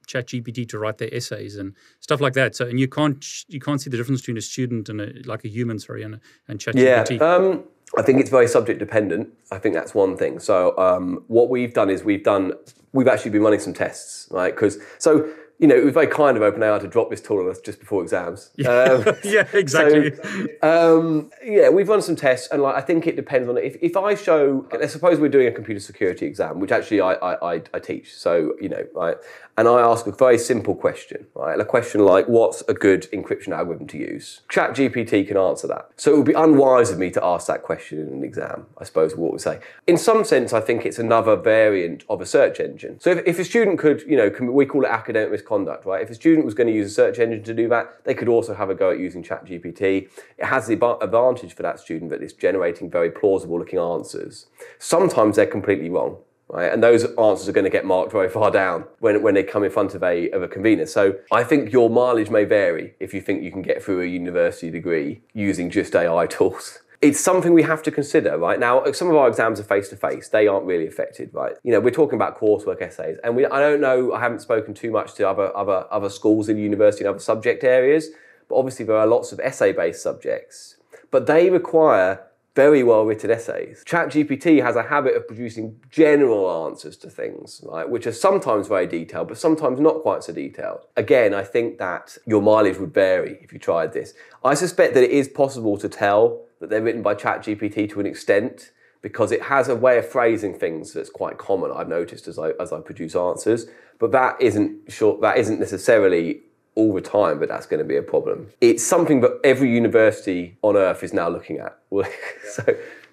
ChatGPT 0.06 0.68
to 0.68 0.78
write 0.78 0.98
their 0.98 1.12
essays 1.14 1.56
and 1.56 1.74
stuff 2.00 2.20
like 2.20 2.34
that. 2.34 2.54
So, 2.54 2.66
and 2.66 2.78
you 2.78 2.88
can't 2.88 3.24
you 3.48 3.60
can't 3.60 3.80
see 3.80 3.90
the 3.90 3.96
difference 3.96 4.20
between 4.20 4.36
a 4.36 4.42
student 4.42 4.88
and 4.88 5.00
a, 5.00 5.12
like 5.24 5.44
a 5.44 5.48
human, 5.48 5.78
sorry, 5.78 6.02
and 6.02 6.20
and 6.48 6.58
ChatGPT. 6.58 7.18
Yeah, 7.18 7.34
um, 7.34 7.64
I 7.96 8.02
think 8.02 8.20
it's 8.20 8.30
very 8.30 8.48
subject 8.48 8.78
dependent. 8.78 9.28
I 9.50 9.58
think 9.58 9.74
that's 9.74 9.94
one 9.94 10.16
thing. 10.16 10.38
So, 10.38 10.76
um, 10.78 11.24
what 11.28 11.48
we've 11.48 11.72
done 11.72 11.90
is 11.90 12.04
we've 12.04 12.24
done 12.24 12.52
we've 12.92 13.08
actually 13.08 13.32
been 13.32 13.42
running 13.42 13.60
some 13.60 13.74
tests, 13.74 14.28
right? 14.30 14.54
Because 14.54 14.78
so 14.98 15.28
you 15.58 15.68
know, 15.68 15.76
it 15.76 15.84
was 15.84 15.94
very 15.94 16.08
kind 16.08 16.36
of 16.36 16.42
OpenAI 16.42 16.80
to 16.80 16.88
drop 16.88 17.10
this 17.10 17.20
tool 17.20 17.40
on 17.40 17.48
us 17.48 17.60
just 17.60 17.78
before 17.78 18.02
exams. 18.02 18.50
Yeah, 18.64 18.70
um, 18.70 19.16
yeah 19.24 19.46
exactly. 19.52 20.14
So, 20.14 20.46
um, 20.62 21.30
yeah, 21.44 21.68
we've 21.68 21.88
run 21.88 22.00
some 22.00 22.16
tests, 22.16 22.48
and 22.50 22.62
like 22.62 22.76
I 22.76 22.80
think 22.80 23.06
it 23.06 23.14
depends 23.16 23.48
on 23.48 23.58
if, 23.58 23.76
if 23.82 23.96
I 23.96 24.14
show. 24.14 24.66
Let's 24.72 24.92
suppose 24.92 25.18
we're 25.18 25.28
doing 25.28 25.48
a 25.48 25.52
computer 25.52 25.80
security 25.80 26.26
exam, 26.26 26.60
which 26.60 26.72
actually 26.72 27.00
I 27.00 27.14
I, 27.14 27.54
I, 27.54 27.62
I 27.74 27.78
teach. 27.78 28.14
So 28.14 28.54
you 28.60 28.68
know, 28.68 28.86
right, 28.94 29.16
and 29.58 29.68
I 29.68 29.80
ask 29.80 30.06
a 30.06 30.12
very 30.12 30.38
simple 30.38 30.74
question, 30.74 31.26
right? 31.34 31.60
A 31.60 31.64
question 31.64 32.04
like, 32.04 32.26
"What's 32.26 32.62
a 32.68 32.74
good 32.74 33.02
encryption 33.12 33.48
algorithm 33.48 33.86
to 33.88 33.98
use?" 33.98 34.40
ChatGPT 34.48 35.26
can 35.28 35.36
answer 35.36 35.66
that. 35.68 35.90
So 35.96 36.14
it 36.14 36.16
would 36.16 36.26
be 36.26 36.32
unwise 36.32 36.90
of 36.90 36.98
me 36.98 37.10
to 37.10 37.24
ask 37.24 37.46
that 37.48 37.62
question 37.62 37.98
in 37.98 38.08
an 38.08 38.24
exam. 38.24 38.66
I 38.78 38.84
suppose 38.84 39.14
what 39.14 39.32
we 39.32 39.38
say. 39.38 39.60
In 39.86 39.98
some 39.98 40.24
sense, 40.24 40.52
I 40.52 40.60
think 40.60 40.86
it's 40.86 40.98
another 40.98 41.36
variant 41.36 42.04
of 42.08 42.20
a 42.20 42.26
search 42.26 42.60
engine. 42.60 42.98
So 43.00 43.10
if, 43.10 43.22
if 43.26 43.38
a 43.38 43.44
student 43.44 43.78
could, 43.78 44.02
you 44.02 44.16
know, 44.16 44.30
we 44.50 44.64
call 44.64 44.84
it 44.84 44.88
academic 44.88 45.43
misconduct, 45.44 45.84
right? 45.84 46.02
If 46.02 46.10
a 46.10 46.14
student 46.14 46.44
was 46.44 46.54
going 46.54 46.66
to 46.66 46.72
use 46.72 46.90
a 46.90 46.94
search 46.94 47.18
engine 47.18 47.42
to 47.44 47.54
do 47.54 47.68
that, 47.68 48.04
they 48.04 48.14
could 48.14 48.28
also 48.28 48.54
have 48.54 48.70
a 48.70 48.74
go 48.74 48.90
at 48.90 48.98
using 48.98 49.22
ChatGPT. 49.22 50.08
It 50.38 50.44
has 50.44 50.66
the 50.66 50.74
advantage 51.00 51.54
for 51.54 51.62
that 51.62 51.78
student 51.78 52.10
that 52.10 52.22
it's 52.22 52.32
generating 52.32 52.90
very 52.90 53.10
plausible 53.10 53.58
looking 53.58 53.78
answers. 53.78 54.46
Sometimes 54.78 55.36
they're 55.36 55.46
completely 55.46 55.90
wrong. 55.90 56.18
Right? 56.48 56.70
And 56.70 56.82
those 56.82 57.04
answers 57.16 57.48
are 57.48 57.52
going 57.52 57.64
to 57.64 57.70
get 57.70 57.86
marked 57.86 58.12
very 58.12 58.28
far 58.28 58.50
down 58.50 58.84
when, 58.98 59.22
when 59.22 59.32
they 59.32 59.42
come 59.42 59.64
in 59.64 59.70
front 59.70 59.94
of 59.94 60.02
a, 60.02 60.30
of 60.30 60.42
a 60.42 60.46
convener. 60.46 60.84
So 60.84 61.18
I 61.32 61.42
think 61.42 61.72
your 61.72 61.88
mileage 61.88 62.28
may 62.28 62.44
vary 62.44 62.94
if 63.00 63.14
you 63.14 63.22
think 63.22 63.42
you 63.42 63.50
can 63.50 63.62
get 63.62 63.82
through 63.82 64.02
a 64.02 64.06
university 64.06 64.70
degree 64.70 65.22
using 65.32 65.70
just 65.70 65.96
AI 65.96 66.26
tools 66.26 66.80
it's 67.04 67.20
something 67.20 67.52
we 67.52 67.62
have 67.62 67.82
to 67.82 67.90
consider, 67.90 68.38
right? 68.38 68.58
Now, 68.58 68.90
some 68.92 69.10
of 69.10 69.16
our 69.16 69.28
exams 69.28 69.60
are 69.60 69.64
face 69.64 69.90
to 69.90 69.96
face; 69.96 70.30
they 70.30 70.46
aren't 70.46 70.64
really 70.64 70.86
affected, 70.86 71.30
right? 71.34 71.54
You 71.62 71.72
know, 71.72 71.80
we're 71.80 71.90
talking 71.90 72.16
about 72.16 72.40
coursework 72.40 72.80
essays, 72.80 73.18
and 73.22 73.36
we, 73.36 73.44
I 73.44 73.60
don't 73.60 73.82
know, 73.82 74.14
I 74.14 74.20
haven't 74.20 74.40
spoken 74.40 74.72
too 74.72 74.90
much 74.90 75.12
to 75.14 75.28
other 75.28 75.54
other 75.54 75.86
other 75.90 76.08
schools 76.08 76.48
in 76.48 76.56
university 76.56 77.04
and 77.04 77.10
other 77.10 77.18
subject 77.18 77.62
areas, 77.62 78.08
but 78.48 78.56
obviously 78.56 78.86
there 78.86 78.96
are 78.96 79.06
lots 79.06 79.32
of 79.32 79.40
essay-based 79.40 80.02
subjects, 80.02 80.76
but 81.10 81.26
they 81.26 81.50
require 81.50 82.22
very 82.54 82.82
well 82.82 83.04
written 83.04 83.30
essays. 83.30 83.82
ChatGPT 83.86 84.62
has 84.62 84.76
a 84.76 84.84
habit 84.84 85.16
of 85.16 85.26
producing 85.26 85.80
general 85.90 86.66
answers 86.66 86.96
to 86.98 87.10
things, 87.10 87.60
right, 87.64 87.88
which 87.88 88.06
are 88.06 88.12
sometimes 88.12 88.68
very 88.68 88.86
detailed, 88.86 89.28
but 89.28 89.38
sometimes 89.38 89.80
not 89.80 90.02
quite 90.02 90.22
so 90.22 90.32
detailed. 90.32 90.86
Again, 90.96 91.34
I 91.34 91.42
think 91.42 91.78
that 91.78 92.16
your 92.26 92.42
mileage 92.42 92.78
would 92.78 92.94
vary 92.94 93.38
if 93.42 93.52
you 93.52 93.58
tried 93.58 93.92
this. 93.92 94.14
I 94.44 94.54
suspect 94.54 94.94
that 94.94 95.02
it 95.02 95.10
is 95.10 95.28
possible 95.28 95.76
to 95.78 95.88
tell 95.88 96.44
that 96.60 96.70
they're 96.70 96.82
written 96.82 97.02
by 97.02 97.14
ChatGPT 97.14 97.90
to 97.90 98.00
an 98.00 98.06
extent 98.06 98.70
because 99.02 99.32
it 99.32 99.42
has 99.42 99.68
a 99.68 99.74
way 99.74 99.98
of 99.98 100.08
phrasing 100.08 100.54
things 100.58 100.92
that's 100.92 101.10
quite 101.10 101.36
common. 101.36 101.70
I've 101.74 101.88
noticed 101.88 102.26
as 102.26 102.38
I 102.38 102.50
as 102.60 102.72
I 102.72 102.80
produce 102.80 103.14
answers, 103.14 103.66
but 103.98 104.12
that 104.12 104.40
isn't 104.40 104.90
short. 104.90 105.20
That 105.20 105.36
isn't 105.36 105.60
necessarily 105.60 106.40
all 106.74 106.92
the 106.92 107.00
time, 107.00 107.38
but 107.38 107.48
that's 107.48 107.66
going 107.66 107.78
to 107.78 107.84
be 107.84 107.96
a 107.96 108.02
problem. 108.02 108.48
It's 108.60 108.82
something 108.82 109.20
that 109.20 109.38
every 109.44 109.72
university 109.72 110.56
on 110.62 110.76
earth 110.76 111.02
is 111.02 111.12
now 111.12 111.28
looking 111.28 111.58
at. 111.58 111.78
so 112.50 112.64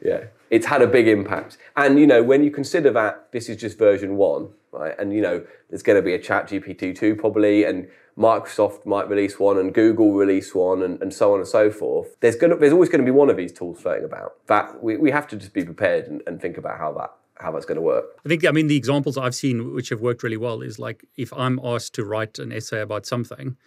yeah, 0.04 0.26
it's 0.50 0.66
had 0.66 0.82
a 0.82 0.88
big 0.88 1.08
impact. 1.08 1.58
And 1.76 2.00
you 2.00 2.08
know, 2.08 2.24
when 2.24 2.44
you 2.44 2.52
consider 2.52 2.92
that 2.92 3.32
this 3.32 3.50
is 3.50 3.58
just 3.58 3.78
version 3.78 4.18
one, 4.18 4.50
right? 4.72 4.96
And 4.98 5.14
you 5.14 5.22
know, 5.22 5.46
there's 5.70 5.84
going 5.84 5.98
to 5.98 6.02
be 6.02 6.14
a 6.14 6.20
Chat 6.20 6.48
GPT 6.48 6.96
two 6.96 7.16
probably, 7.16 7.64
and 7.64 7.88
Microsoft 8.18 8.86
might 8.86 9.08
release 9.10 9.40
one 9.40 9.58
and 9.58 9.74
Google 9.74 10.14
release 10.14 10.54
one 10.54 10.82
and, 10.82 11.02
and 11.02 11.14
so 11.14 11.34
on 11.34 11.40
and 11.40 11.48
so 11.48 11.72
forth. 11.72 12.18
There's 12.20 12.36
going 12.36 12.52
to, 12.52 12.58
there's 12.58 12.74
always 12.74 12.90
going 12.90 13.02
to 13.02 13.06
be 13.06 13.12
one 13.12 13.30
of 13.30 13.38
these 13.38 13.52
tools 13.52 13.80
floating 13.82 14.06
about. 14.06 14.34
That 14.48 14.84
we, 14.84 14.98
we 14.98 15.12
have 15.12 15.28
to 15.30 15.38
just 15.38 15.54
be 15.54 15.64
prepared 15.64 16.08
and, 16.08 16.22
and 16.26 16.42
think 16.42 16.58
about 16.58 16.78
how 16.78 16.92
that 16.94 17.12
how 17.42 17.52
that's 17.52 17.66
going 17.66 17.78
to 17.78 17.82
work. 17.82 18.06
I 18.26 18.30
think 18.30 18.46
I 18.46 18.52
mean 18.52 18.68
the 18.68 18.78
examples 18.78 19.18
I've 19.18 19.36
seen 19.36 19.74
which 19.74 19.90
have 19.90 20.02
worked 20.02 20.24
really 20.24 20.38
well 20.38 20.62
is 20.62 20.80
like 20.80 21.06
if 21.18 21.34
I'm 21.34 21.60
asked 21.64 21.96
to 21.96 22.06
write 22.06 22.40
an 22.40 22.52
essay 22.52 22.82
about 22.82 23.06
something, 23.06 23.58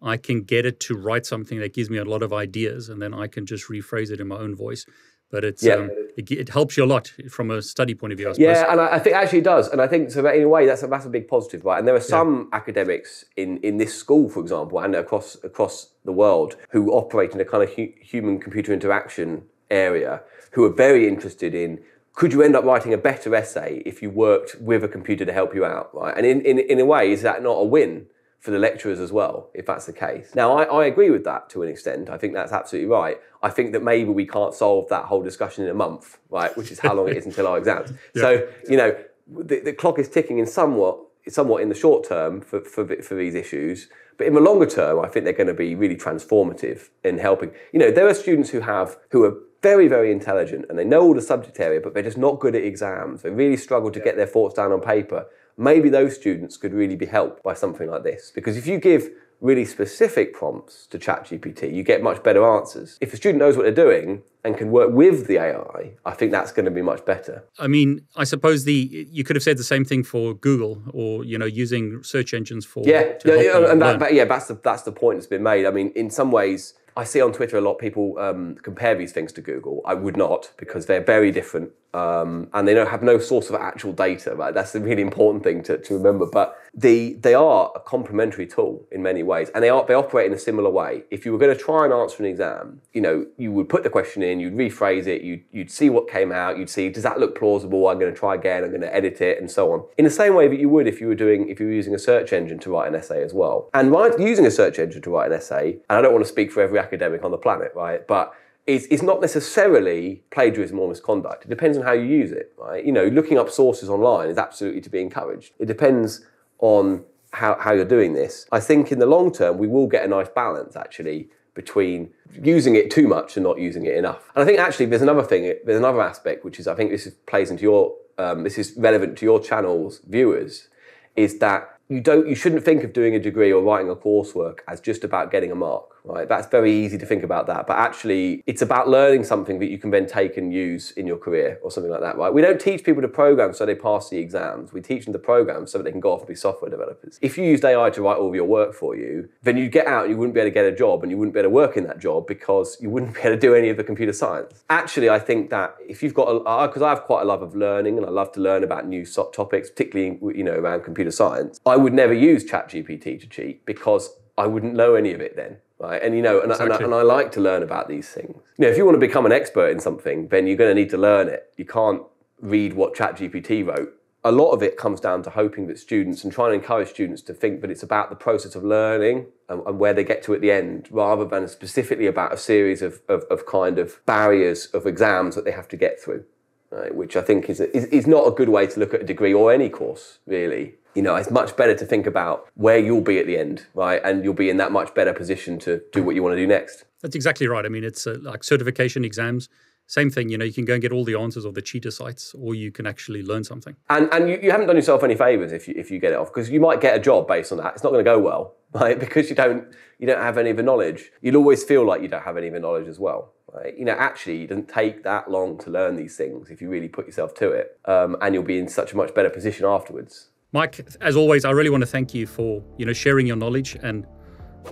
I 0.00 0.16
can 0.16 0.42
get 0.42 0.66
it 0.66 0.80
to 0.80 0.96
write 0.96 1.26
something 1.26 1.60
that 1.60 1.74
gives 1.74 1.90
me 1.90 1.98
a 1.98 2.04
lot 2.04 2.22
of 2.22 2.32
ideas, 2.32 2.88
and 2.88 3.00
then 3.00 3.14
I 3.14 3.26
can 3.26 3.46
just 3.46 3.68
rephrase 3.68 4.10
it 4.10 4.20
in 4.20 4.28
my 4.28 4.36
own 4.36 4.54
voice 4.54 4.86
but 5.32 5.44
it's 5.44 5.64
yeah. 5.64 5.74
um, 5.74 5.90
it, 6.16 6.30
it, 6.30 6.48
helps 6.50 6.76
you 6.76 6.84
a 6.84 6.86
lot 6.86 7.10
from 7.30 7.50
a 7.50 7.62
study 7.62 7.94
point 7.94 8.12
of 8.12 8.18
view. 8.18 8.28
I 8.28 8.34
yeah, 8.36 8.70
and 8.70 8.80
I, 8.80 8.96
I, 8.96 8.98
think 8.98 9.16
actually 9.16 9.38
it 9.38 9.44
does, 9.44 9.66
and 9.68 9.80
I 9.80 9.88
think 9.88 10.10
so. 10.10 10.24
In 10.26 10.42
a 10.42 10.48
way, 10.48 10.66
that's 10.66 10.82
a 10.82 10.86
that's 10.86 11.06
a 11.06 11.08
big 11.08 11.26
positive, 11.26 11.64
right? 11.64 11.78
And 11.78 11.88
there 11.88 11.94
are 11.94 12.00
some 12.00 12.50
yeah. 12.52 12.58
academics 12.58 13.24
in 13.36 13.56
in 13.58 13.78
this 13.78 13.94
school, 13.94 14.28
for 14.28 14.40
example, 14.40 14.78
and 14.78 14.94
across 14.94 15.36
across 15.42 15.88
the 16.04 16.12
world 16.12 16.56
who 16.70 16.92
operate 16.92 17.32
in 17.32 17.40
a 17.40 17.46
kind 17.46 17.64
of 17.64 17.74
hu- 17.74 17.94
human 18.00 18.38
computer 18.38 18.72
interaction 18.72 19.42
area, 19.70 20.20
who 20.52 20.64
are 20.64 20.72
very 20.72 21.08
interested 21.08 21.54
in 21.54 21.80
could 22.14 22.32
you 22.32 22.42
end 22.42 22.54
up 22.54 22.64
writing 22.64 22.92
a 22.92 22.98
better 22.98 23.34
essay 23.34 23.82
if 23.86 24.02
you 24.02 24.10
worked 24.10 24.56
with 24.60 24.84
a 24.84 24.88
computer 24.88 25.24
to 25.24 25.32
help 25.32 25.54
you 25.54 25.64
out, 25.64 25.94
right? 25.94 26.14
And 26.16 26.26
in, 26.26 26.42
in, 26.42 26.58
in 26.58 26.78
a 26.78 26.84
way, 26.84 27.10
is 27.10 27.22
that 27.22 27.42
not 27.42 27.52
a 27.52 27.64
win 27.64 28.06
for 28.42 28.50
the 28.50 28.58
lecturers 28.58 28.98
as 28.98 29.12
well, 29.12 29.50
if 29.54 29.66
that's 29.66 29.86
the 29.86 29.92
case. 29.92 30.34
Now, 30.34 30.58
I, 30.58 30.64
I, 30.64 30.86
agree 30.86 31.10
with 31.10 31.22
that 31.24 31.48
to 31.50 31.62
an 31.62 31.68
extent. 31.68 32.10
I 32.10 32.18
think 32.18 32.34
that's 32.34 32.50
absolutely 32.50 32.90
right. 32.90 33.18
I 33.40 33.50
think 33.50 33.72
that 33.72 33.84
maybe 33.84 34.10
we 34.10 34.26
can't 34.26 34.52
solve 34.52 34.88
that 34.88 35.04
whole 35.04 35.22
discussion 35.22 35.62
in 35.62 35.70
a 35.70 35.74
month, 35.74 36.18
right? 36.28 36.54
Which 36.56 36.72
is 36.72 36.80
how 36.80 36.92
long 36.92 37.08
it 37.08 37.16
is 37.16 37.24
until 37.24 37.46
our 37.46 37.56
exams. 37.56 37.92
Yeah. 38.14 38.22
So, 38.22 38.48
you 38.68 38.76
know, 38.76 38.96
the, 39.28 39.60
the, 39.60 39.72
clock 39.72 40.00
is 40.00 40.08
ticking 40.08 40.38
in 40.38 40.46
somewhat, 40.46 40.98
somewhat 41.28 41.62
in 41.62 41.68
the 41.68 41.74
short 41.74 42.06
term 42.06 42.40
for, 42.40 42.60
for, 42.62 42.84
for 43.00 43.14
these 43.14 43.36
issues. 43.36 43.88
But 44.18 44.26
in 44.26 44.34
the 44.34 44.40
longer 44.40 44.66
term, 44.66 44.98
I 44.98 45.06
think 45.08 45.24
they're 45.24 45.32
going 45.32 45.46
to 45.46 45.54
be 45.54 45.76
really 45.76 45.96
transformative 45.96 46.88
in 47.04 47.18
helping. 47.18 47.52
You 47.72 47.78
know, 47.78 47.92
there 47.92 48.08
are 48.08 48.14
students 48.14 48.50
who 48.50 48.60
have, 48.60 48.98
who 49.10 49.24
are 49.24 49.36
very, 49.62 49.88
very 49.88 50.12
intelligent 50.12 50.66
and 50.68 50.78
they 50.78 50.84
know 50.84 51.02
all 51.02 51.14
the 51.14 51.22
subject 51.22 51.60
area, 51.60 51.80
but 51.80 51.94
they're 51.94 52.02
just 52.02 52.18
not 52.18 52.40
good 52.40 52.54
at 52.54 52.64
exams. 52.64 53.22
They 53.22 53.30
really 53.30 53.56
struggle 53.56 53.90
to 53.90 54.00
get 54.00 54.16
their 54.16 54.26
thoughts 54.26 54.54
down 54.54 54.72
on 54.72 54.80
paper 54.80 55.26
maybe 55.56 55.88
those 55.88 56.14
students 56.14 56.56
could 56.56 56.72
really 56.72 56.96
be 56.96 57.06
helped 57.06 57.42
by 57.42 57.54
something 57.54 57.88
like 57.88 58.02
this. 58.02 58.32
Because 58.34 58.56
if 58.56 58.66
you 58.66 58.78
give 58.78 59.10
really 59.40 59.64
specific 59.64 60.34
prompts 60.34 60.86
to 60.86 60.98
ChatGPT, 60.98 61.74
you 61.74 61.82
get 61.82 62.02
much 62.02 62.22
better 62.22 62.44
answers. 62.44 62.98
If 63.00 63.12
a 63.12 63.16
student 63.16 63.40
knows 63.40 63.56
what 63.56 63.64
they're 63.64 63.72
doing 63.72 64.22
and 64.44 64.56
can 64.56 64.70
work 64.70 64.90
with 64.92 65.26
the 65.26 65.38
AI, 65.38 65.92
I 66.04 66.12
think 66.12 66.32
that's 66.32 66.52
going 66.52 66.64
to 66.64 66.70
be 66.70 66.82
much 66.82 67.04
better. 67.04 67.44
I 67.58 67.68
mean, 67.68 68.06
I 68.16 68.24
suppose 68.24 68.64
the 68.64 69.06
you 69.10 69.24
could 69.24 69.36
have 69.36 69.42
said 69.42 69.56
the 69.56 69.64
same 69.64 69.84
thing 69.84 70.02
for 70.02 70.34
Google 70.34 70.82
or 70.92 71.24
you 71.24 71.38
know 71.38 71.46
using 71.46 72.02
search 72.02 72.34
engines 72.34 72.64
for 72.64 72.82
yeah, 72.86 73.14
yeah, 73.24 73.70
and 73.70 73.80
that, 73.80 74.12
yeah, 74.12 74.24
that's 74.24 74.46
the 74.46 74.54
that's 74.54 74.82
the 74.82 74.92
point 74.92 75.18
that's 75.18 75.26
been 75.26 75.42
made. 75.42 75.66
I 75.66 75.70
mean, 75.70 75.92
in 75.94 76.10
some 76.10 76.30
ways, 76.30 76.74
I 76.96 77.04
see 77.04 77.20
on 77.20 77.32
Twitter 77.32 77.56
a 77.56 77.60
lot 77.60 77.74
of 77.74 77.78
people 77.78 78.18
um, 78.18 78.56
compare 78.56 78.94
these 78.94 79.12
things 79.12 79.32
to 79.34 79.40
Google. 79.40 79.80
I 79.84 79.94
would 79.94 80.16
not 80.16 80.52
because 80.56 80.86
they're 80.86 81.04
very 81.04 81.30
different 81.30 81.70
um, 81.94 82.48
and 82.54 82.66
they 82.66 82.72
don't 82.72 82.88
have 82.88 83.02
no 83.02 83.18
source 83.18 83.50
of 83.50 83.56
actual 83.56 83.92
data. 83.92 84.34
Right, 84.34 84.54
that's 84.54 84.72
the 84.72 84.80
really 84.80 85.02
important 85.02 85.44
thing 85.44 85.62
to, 85.64 85.78
to 85.78 85.94
remember. 85.94 86.26
But 86.26 86.56
the 86.74 87.14
they 87.14 87.34
are 87.34 87.70
a 87.74 87.80
complementary 87.80 88.46
tool 88.46 88.86
in 88.90 89.02
many 89.02 89.22
ways, 89.22 89.50
and 89.54 89.62
they 89.62 89.68
are 89.68 89.84
they 89.84 89.94
operate 89.94 90.26
in 90.26 90.32
a 90.32 90.38
similar 90.38 90.70
way. 90.70 91.04
If 91.10 91.26
you 91.26 91.32
were 91.32 91.38
going 91.38 91.56
to 91.56 91.62
try 91.62 91.84
and 91.84 91.92
answer 91.92 92.22
an 92.22 92.26
exam, 92.28 92.80
you 92.92 93.00
know, 93.00 93.26
you 93.36 93.52
would 93.52 93.68
put 93.68 93.82
the 93.82 93.90
question 93.90 94.22
in, 94.22 94.31
you'd 94.40 94.54
rephrase 94.54 95.06
it, 95.06 95.22
you'd 95.22 95.44
you'd 95.50 95.70
see 95.70 95.90
what 95.90 96.08
came 96.08 96.32
out, 96.32 96.58
you'd 96.58 96.70
see 96.70 96.88
does 96.88 97.02
that 97.02 97.18
look 97.18 97.38
plausible? 97.38 97.88
I'm 97.88 97.98
going 97.98 98.12
to 98.12 98.18
try 98.18 98.34
again. 98.34 98.64
I'm 98.64 98.70
going 98.70 98.82
to 98.82 98.94
edit 98.94 99.20
it, 99.20 99.40
and 99.40 99.50
so 99.50 99.72
on. 99.72 99.84
In 99.98 100.04
the 100.04 100.10
same 100.10 100.34
way 100.34 100.48
that 100.48 100.58
you 100.58 100.68
would 100.68 100.86
if 100.86 101.00
you 101.00 101.06
were 101.06 101.14
doing 101.14 101.48
if 101.48 101.60
you 101.60 101.66
were 101.66 101.72
using 101.72 101.94
a 101.94 101.98
search 101.98 102.32
engine 102.32 102.58
to 102.60 102.70
write 102.70 102.88
an 102.88 102.94
essay 102.94 103.22
as 103.22 103.32
well. 103.32 103.68
And 103.74 103.90
right, 103.90 104.18
using 104.18 104.46
a 104.46 104.50
search 104.50 104.78
engine 104.78 105.02
to 105.02 105.10
write 105.10 105.30
an 105.30 105.38
essay, 105.38 105.78
and 105.88 105.98
I 105.98 106.02
don't 106.02 106.12
want 106.12 106.24
to 106.24 106.30
speak 106.30 106.52
for 106.52 106.62
every 106.62 106.78
academic 106.78 107.24
on 107.24 107.30
the 107.30 107.38
planet, 107.38 107.72
right, 107.74 108.06
but 108.06 108.34
is 108.66 109.02
not 109.02 109.20
necessarily 109.20 110.22
plagiarism 110.30 110.78
or 110.78 110.88
misconduct. 110.88 111.44
It 111.44 111.48
depends 111.48 111.76
on 111.76 111.82
how 111.82 111.92
you 111.92 112.04
use 112.04 112.30
it, 112.30 112.52
right? 112.56 112.84
You 112.84 112.92
know, 112.92 113.06
looking 113.06 113.36
up 113.36 113.50
sources 113.50 113.90
online 113.90 114.28
is 114.28 114.38
absolutely 114.38 114.80
to 114.82 114.90
be 114.90 115.00
encouraged. 115.00 115.52
It 115.58 115.66
depends 115.66 116.24
on 116.60 117.04
how, 117.32 117.56
how 117.58 117.72
you're 117.72 117.84
doing 117.84 118.12
this. 118.12 118.46
I 118.52 118.60
think 118.60 118.92
in 118.92 119.00
the 119.00 119.06
long 119.06 119.32
term, 119.32 119.58
we 119.58 119.66
will 119.66 119.88
get 119.88 120.04
a 120.04 120.08
nice 120.08 120.28
balance 120.28 120.76
actually 120.76 121.28
between 121.54 122.10
using 122.42 122.76
it 122.76 122.90
too 122.90 123.06
much 123.06 123.36
and 123.36 123.44
not 123.44 123.58
using 123.58 123.84
it 123.84 123.94
enough. 123.96 124.30
And 124.34 124.42
I 124.42 124.46
think 124.46 124.58
actually 124.58 124.86
there's 124.86 125.02
another 125.02 125.22
thing, 125.22 125.42
there's 125.64 125.78
another 125.78 126.00
aspect, 126.00 126.44
which 126.44 126.58
is 126.58 126.66
I 126.66 126.74
think 126.74 126.90
this 126.90 127.06
is, 127.06 127.14
plays 127.26 127.50
into 127.50 127.62
your, 127.62 127.94
um, 128.18 128.42
this 128.44 128.58
is 128.58 128.74
relevant 128.76 129.18
to 129.18 129.26
your 129.26 129.40
channel's 129.40 130.00
viewers, 130.08 130.68
is 131.14 131.38
that 131.40 131.78
you 131.88 132.00
don't, 132.00 132.26
you 132.26 132.34
shouldn't 132.34 132.64
think 132.64 132.84
of 132.84 132.92
doing 132.92 133.14
a 133.14 133.18
degree 133.18 133.52
or 133.52 133.62
writing 133.62 133.90
a 133.90 133.96
coursework 133.96 134.60
as 134.66 134.80
just 134.80 135.04
about 135.04 135.30
getting 135.30 135.50
a 135.50 135.54
mark 135.54 135.91
right? 136.04 136.28
That's 136.28 136.46
very 136.48 136.72
easy 136.72 136.98
to 136.98 137.06
think 137.06 137.22
about 137.22 137.46
that, 137.46 137.66
but 137.66 137.78
actually, 137.78 138.42
it's 138.46 138.62
about 138.62 138.88
learning 138.88 139.24
something 139.24 139.58
that 139.60 139.70
you 139.70 139.78
can 139.78 139.90
then 139.90 140.06
take 140.06 140.36
and 140.36 140.52
use 140.52 140.90
in 140.92 141.06
your 141.06 141.16
career 141.16 141.58
or 141.62 141.70
something 141.70 141.90
like 141.90 142.00
that, 142.00 142.16
right? 142.16 142.32
We 142.32 142.42
don't 142.42 142.60
teach 142.60 142.84
people 142.84 143.02
to 143.02 143.08
program 143.08 143.52
so 143.52 143.66
they 143.66 143.74
pass 143.74 144.08
the 144.08 144.18
exams. 144.18 144.72
We 144.72 144.80
teach 144.80 145.04
them 145.04 145.12
to 145.12 145.18
program 145.18 145.66
so 145.66 145.78
that 145.78 145.84
they 145.84 145.92
can 145.92 146.00
go 146.00 146.12
off 146.12 146.20
and 146.20 146.28
be 146.28 146.34
software 146.34 146.70
developers. 146.70 147.18
If 147.22 147.38
you 147.38 147.44
used 147.44 147.64
AI 147.64 147.90
to 147.90 148.02
write 148.02 148.18
all 148.18 148.28
of 148.28 148.34
your 148.34 148.44
work 148.44 148.74
for 148.74 148.96
you, 148.96 149.28
then 149.42 149.56
you'd 149.56 149.72
get 149.72 149.86
out 149.86 150.04
and 150.04 150.10
you 150.10 150.16
wouldn't 150.16 150.34
be 150.34 150.40
able 150.40 150.50
to 150.50 150.54
get 150.54 150.64
a 150.64 150.74
job 150.74 151.02
and 151.02 151.10
you 151.10 151.18
wouldn't 151.18 151.34
be 151.34 151.40
able 151.40 151.50
to 151.50 151.54
work 151.54 151.76
in 151.76 151.84
that 151.84 151.98
job 151.98 152.26
because 152.26 152.76
you 152.80 152.90
wouldn't 152.90 153.14
be 153.14 153.20
able 153.20 153.30
to 153.30 153.40
do 153.40 153.54
any 153.54 153.68
of 153.68 153.76
the 153.76 153.84
computer 153.84 154.12
science. 154.12 154.64
Actually, 154.70 155.10
I 155.10 155.18
think 155.18 155.50
that 155.50 155.76
if 155.86 156.02
you've 156.02 156.14
got 156.14 156.28
a, 156.28 156.66
because 156.66 156.82
I 156.82 156.90
have 156.90 157.02
quite 157.02 157.22
a 157.22 157.26
love 157.26 157.42
of 157.42 157.54
learning 157.54 157.96
and 157.96 158.06
I 158.06 158.10
love 158.10 158.32
to 158.32 158.40
learn 158.40 158.64
about 158.64 158.86
new 158.86 159.04
topics, 159.04 159.70
particularly 159.70 160.18
you 160.36 160.44
know 160.44 160.54
around 160.54 160.84
computer 160.84 161.10
science, 161.10 161.60
I 161.66 161.76
would 161.76 161.92
never 161.92 162.12
use 162.12 162.44
ChatGPT 162.44 163.20
to 163.20 163.26
cheat 163.26 163.64
because 163.66 164.16
I 164.36 164.46
wouldn't 164.46 164.74
know 164.74 164.94
any 164.94 165.12
of 165.12 165.20
it 165.20 165.36
then 165.36 165.58
right? 165.82 166.00
And 166.00 166.14
you 166.14 166.22
know, 166.22 166.40
and, 166.40 166.50
exactly. 166.50 166.84
and, 166.84 166.94
I, 166.94 167.00
and, 167.00 167.10
I, 167.10 167.14
like 167.14 167.32
to 167.32 167.40
learn 167.40 167.62
about 167.62 167.88
these 167.88 168.08
things. 168.08 168.36
You 168.56 168.64
know, 168.64 168.68
if 168.68 168.76
you 168.76 168.84
want 168.86 168.94
to 168.94 169.00
become 169.00 169.26
an 169.26 169.32
expert 169.32 169.70
in 169.70 169.80
something, 169.80 170.28
then 170.28 170.46
you're 170.46 170.56
going 170.56 170.74
to 170.74 170.80
need 170.80 170.90
to 170.90 170.96
learn 170.96 171.28
it. 171.28 171.52
You 171.56 171.64
can't 171.64 172.02
read 172.40 172.74
what 172.74 172.94
ChatGPT 172.94 173.66
wrote. 173.66 173.92
A 174.24 174.30
lot 174.30 174.52
of 174.52 174.62
it 174.62 174.76
comes 174.76 175.00
down 175.00 175.24
to 175.24 175.30
hoping 175.30 175.66
that 175.66 175.80
students 175.80 176.22
and 176.22 176.32
trying 176.32 176.50
to 176.50 176.54
encourage 176.54 176.88
students 176.88 177.22
to 177.22 177.34
think 177.34 177.60
that 177.60 177.72
it's 177.72 177.82
about 177.82 178.08
the 178.08 178.14
process 178.14 178.54
of 178.54 178.62
learning 178.62 179.26
and, 179.48 179.66
and 179.66 179.80
where 179.80 179.92
they 179.92 180.04
get 180.04 180.22
to 180.22 180.34
at 180.34 180.40
the 180.40 180.52
end, 180.52 180.88
rather 180.92 181.24
than 181.24 181.48
specifically 181.48 182.06
about 182.06 182.32
a 182.32 182.36
series 182.36 182.82
of, 182.82 183.00
of, 183.08 183.24
of 183.24 183.44
kind 183.46 183.80
of 183.80 183.98
barriers 184.06 184.66
of 184.66 184.86
exams 184.86 185.34
that 185.34 185.44
they 185.44 185.50
have 185.50 185.66
to 185.68 185.76
get 185.76 186.00
through. 186.00 186.24
Right, 186.70 186.94
which 186.94 187.16
I 187.16 187.20
think 187.20 187.50
is, 187.50 187.60
a, 187.60 187.76
is, 187.76 187.84
is 187.86 188.06
not 188.06 188.26
a 188.26 188.30
good 188.30 188.48
way 188.48 188.66
to 188.66 188.80
look 188.80 188.94
at 188.94 189.02
a 189.02 189.04
degree 189.04 189.34
or 189.34 189.52
any 189.52 189.68
course, 189.68 190.20
really 190.26 190.76
you 190.94 191.02
know, 191.02 191.14
it's 191.16 191.30
much 191.30 191.56
better 191.56 191.74
to 191.74 191.86
think 191.86 192.06
about 192.06 192.48
where 192.54 192.78
you'll 192.78 193.00
be 193.00 193.18
at 193.18 193.26
the 193.26 193.36
end, 193.36 193.66
right? 193.74 194.00
And 194.04 194.24
you'll 194.24 194.34
be 194.34 194.50
in 194.50 194.56
that 194.58 194.72
much 194.72 194.94
better 194.94 195.12
position 195.12 195.58
to 195.60 195.80
do 195.92 196.02
what 196.02 196.14
you 196.14 196.22
want 196.22 196.34
to 196.34 196.36
do 196.36 196.46
next. 196.46 196.84
That's 197.00 197.16
exactly 197.16 197.48
right. 197.48 197.64
I 197.64 197.68
mean, 197.68 197.84
it's 197.84 198.06
uh, 198.06 198.18
like 198.20 198.44
certification 198.44 199.04
exams. 199.04 199.48
Same 199.86 200.10
thing, 200.10 200.28
you 200.30 200.38
know, 200.38 200.44
you 200.44 200.52
can 200.52 200.64
go 200.64 200.74
and 200.74 200.80
get 200.80 200.92
all 200.92 201.04
the 201.04 201.16
answers 201.16 201.44
of 201.44 201.54
the 201.54 201.60
cheater 201.60 201.90
sites, 201.90 202.34
or 202.38 202.54
you 202.54 202.70
can 202.70 202.86
actually 202.86 203.22
learn 203.22 203.44
something. 203.44 203.76
And 203.90 204.08
and 204.12 204.28
you, 204.28 204.38
you 204.40 204.50
haven't 204.50 204.68
done 204.68 204.76
yourself 204.76 205.02
any 205.02 205.16
favors 205.16 205.52
if 205.52 205.66
you 205.68 205.74
if 205.76 205.90
you 205.90 205.98
get 205.98 206.12
it 206.12 206.18
off, 206.18 206.32
because 206.32 206.48
you 206.48 206.60
might 206.60 206.80
get 206.80 206.96
a 206.96 207.00
job 207.00 207.26
based 207.28 207.52
on 207.52 207.58
that. 207.58 207.74
It's 207.74 207.82
not 207.82 207.90
going 207.90 208.02
to 208.02 208.10
go 208.10 208.18
well, 208.18 208.54
right? 208.72 208.98
Because 208.98 209.28
you 209.28 209.36
don't 209.36 209.66
you 209.98 210.06
don't 210.06 210.22
have 210.22 210.38
any 210.38 210.50
of 210.50 210.56
the 210.56 210.62
knowledge. 210.62 211.10
You'll 211.20 211.36
always 211.36 211.64
feel 211.64 211.84
like 211.84 212.00
you 212.00 212.08
don't 212.08 212.22
have 212.22 212.36
any 212.36 212.46
of 212.46 212.54
the 212.54 212.60
knowledge 212.60 212.88
as 212.88 212.98
well. 212.98 213.32
Right? 213.52 213.76
You 213.76 213.84
know, 213.84 213.92
actually, 213.92 214.44
it 214.44 214.46
doesn't 214.46 214.68
take 214.68 215.02
that 215.02 215.30
long 215.30 215.58
to 215.58 215.70
learn 215.70 215.96
these 215.96 216.16
things 216.16 216.48
if 216.48 216.62
you 216.62 216.70
really 216.70 216.88
put 216.88 217.06
yourself 217.06 217.34
to 217.34 217.50
it, 217.50 217.78
um, 217.84 218.16
and 218.22 218.34
you'll 218.34 218.44
be 218.44 218.58
in 218.58 218.68
such 218.68 218.92
a 218.92 218.96
much 218.96 219.14
better 219.14 219.28
position 219.28 219.66
afterwards. 219.66 220.28
Mike, 220.52 220.86
as 221.00 221.16
always, 221.16 221.44
I 221.44 221.50
really 221.50 221.70
want 221.70 221.80
to 221.80 221.86
thank 221.86 222.14
you 222.14 222.26
for 222.26 222.62
you 222.76 222.84
know 222.84 222.92
sharing 222.92 223.26
your 223.26 223.36
knowledge 223.36 223.76
and 223.82 224.06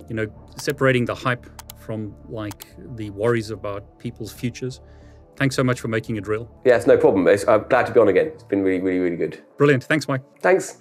you 0.08 0.14
know 0.14 0.26
separating 0.56 1.06
the 1.06 1.14
hype 1.14 1.46
from 1.78 2.14
like 2.28 2.66
the 2.96 3.10
worries 3.10 3.50
about 3.50 3.98
people's 3.98 4.32
futures. 4.32 4.80
Thanks 5.36 5.56
so 5.56 5.64
much 5.64 5.80
for 5.80 5.88
making 5.88 6.16
it 6.16 6.26
real. 6.26 6.50
Yeah, 6.66 6.76
it's 6.76 6.86
no 6.86 6.98
problem. 6.98 7.26
It's, 7.26 7.48
I'm 7.48 7.66
glad 7.68 7.86
to 7.86 7.92
be 7.92 8.00
on 8.00 8.08
again. 8.08 8.26
It's 8.26 8.44
been 8.44 8.62
really, 8.62 8.80
really, 8.80 8.98
really 8.98 9.16
good. 9.16 9.42
Brilliant. 9.56 9.84
Thanks, 9.84 10.06
Mike. 10.06 10.22
Thanks. 10.40 10.76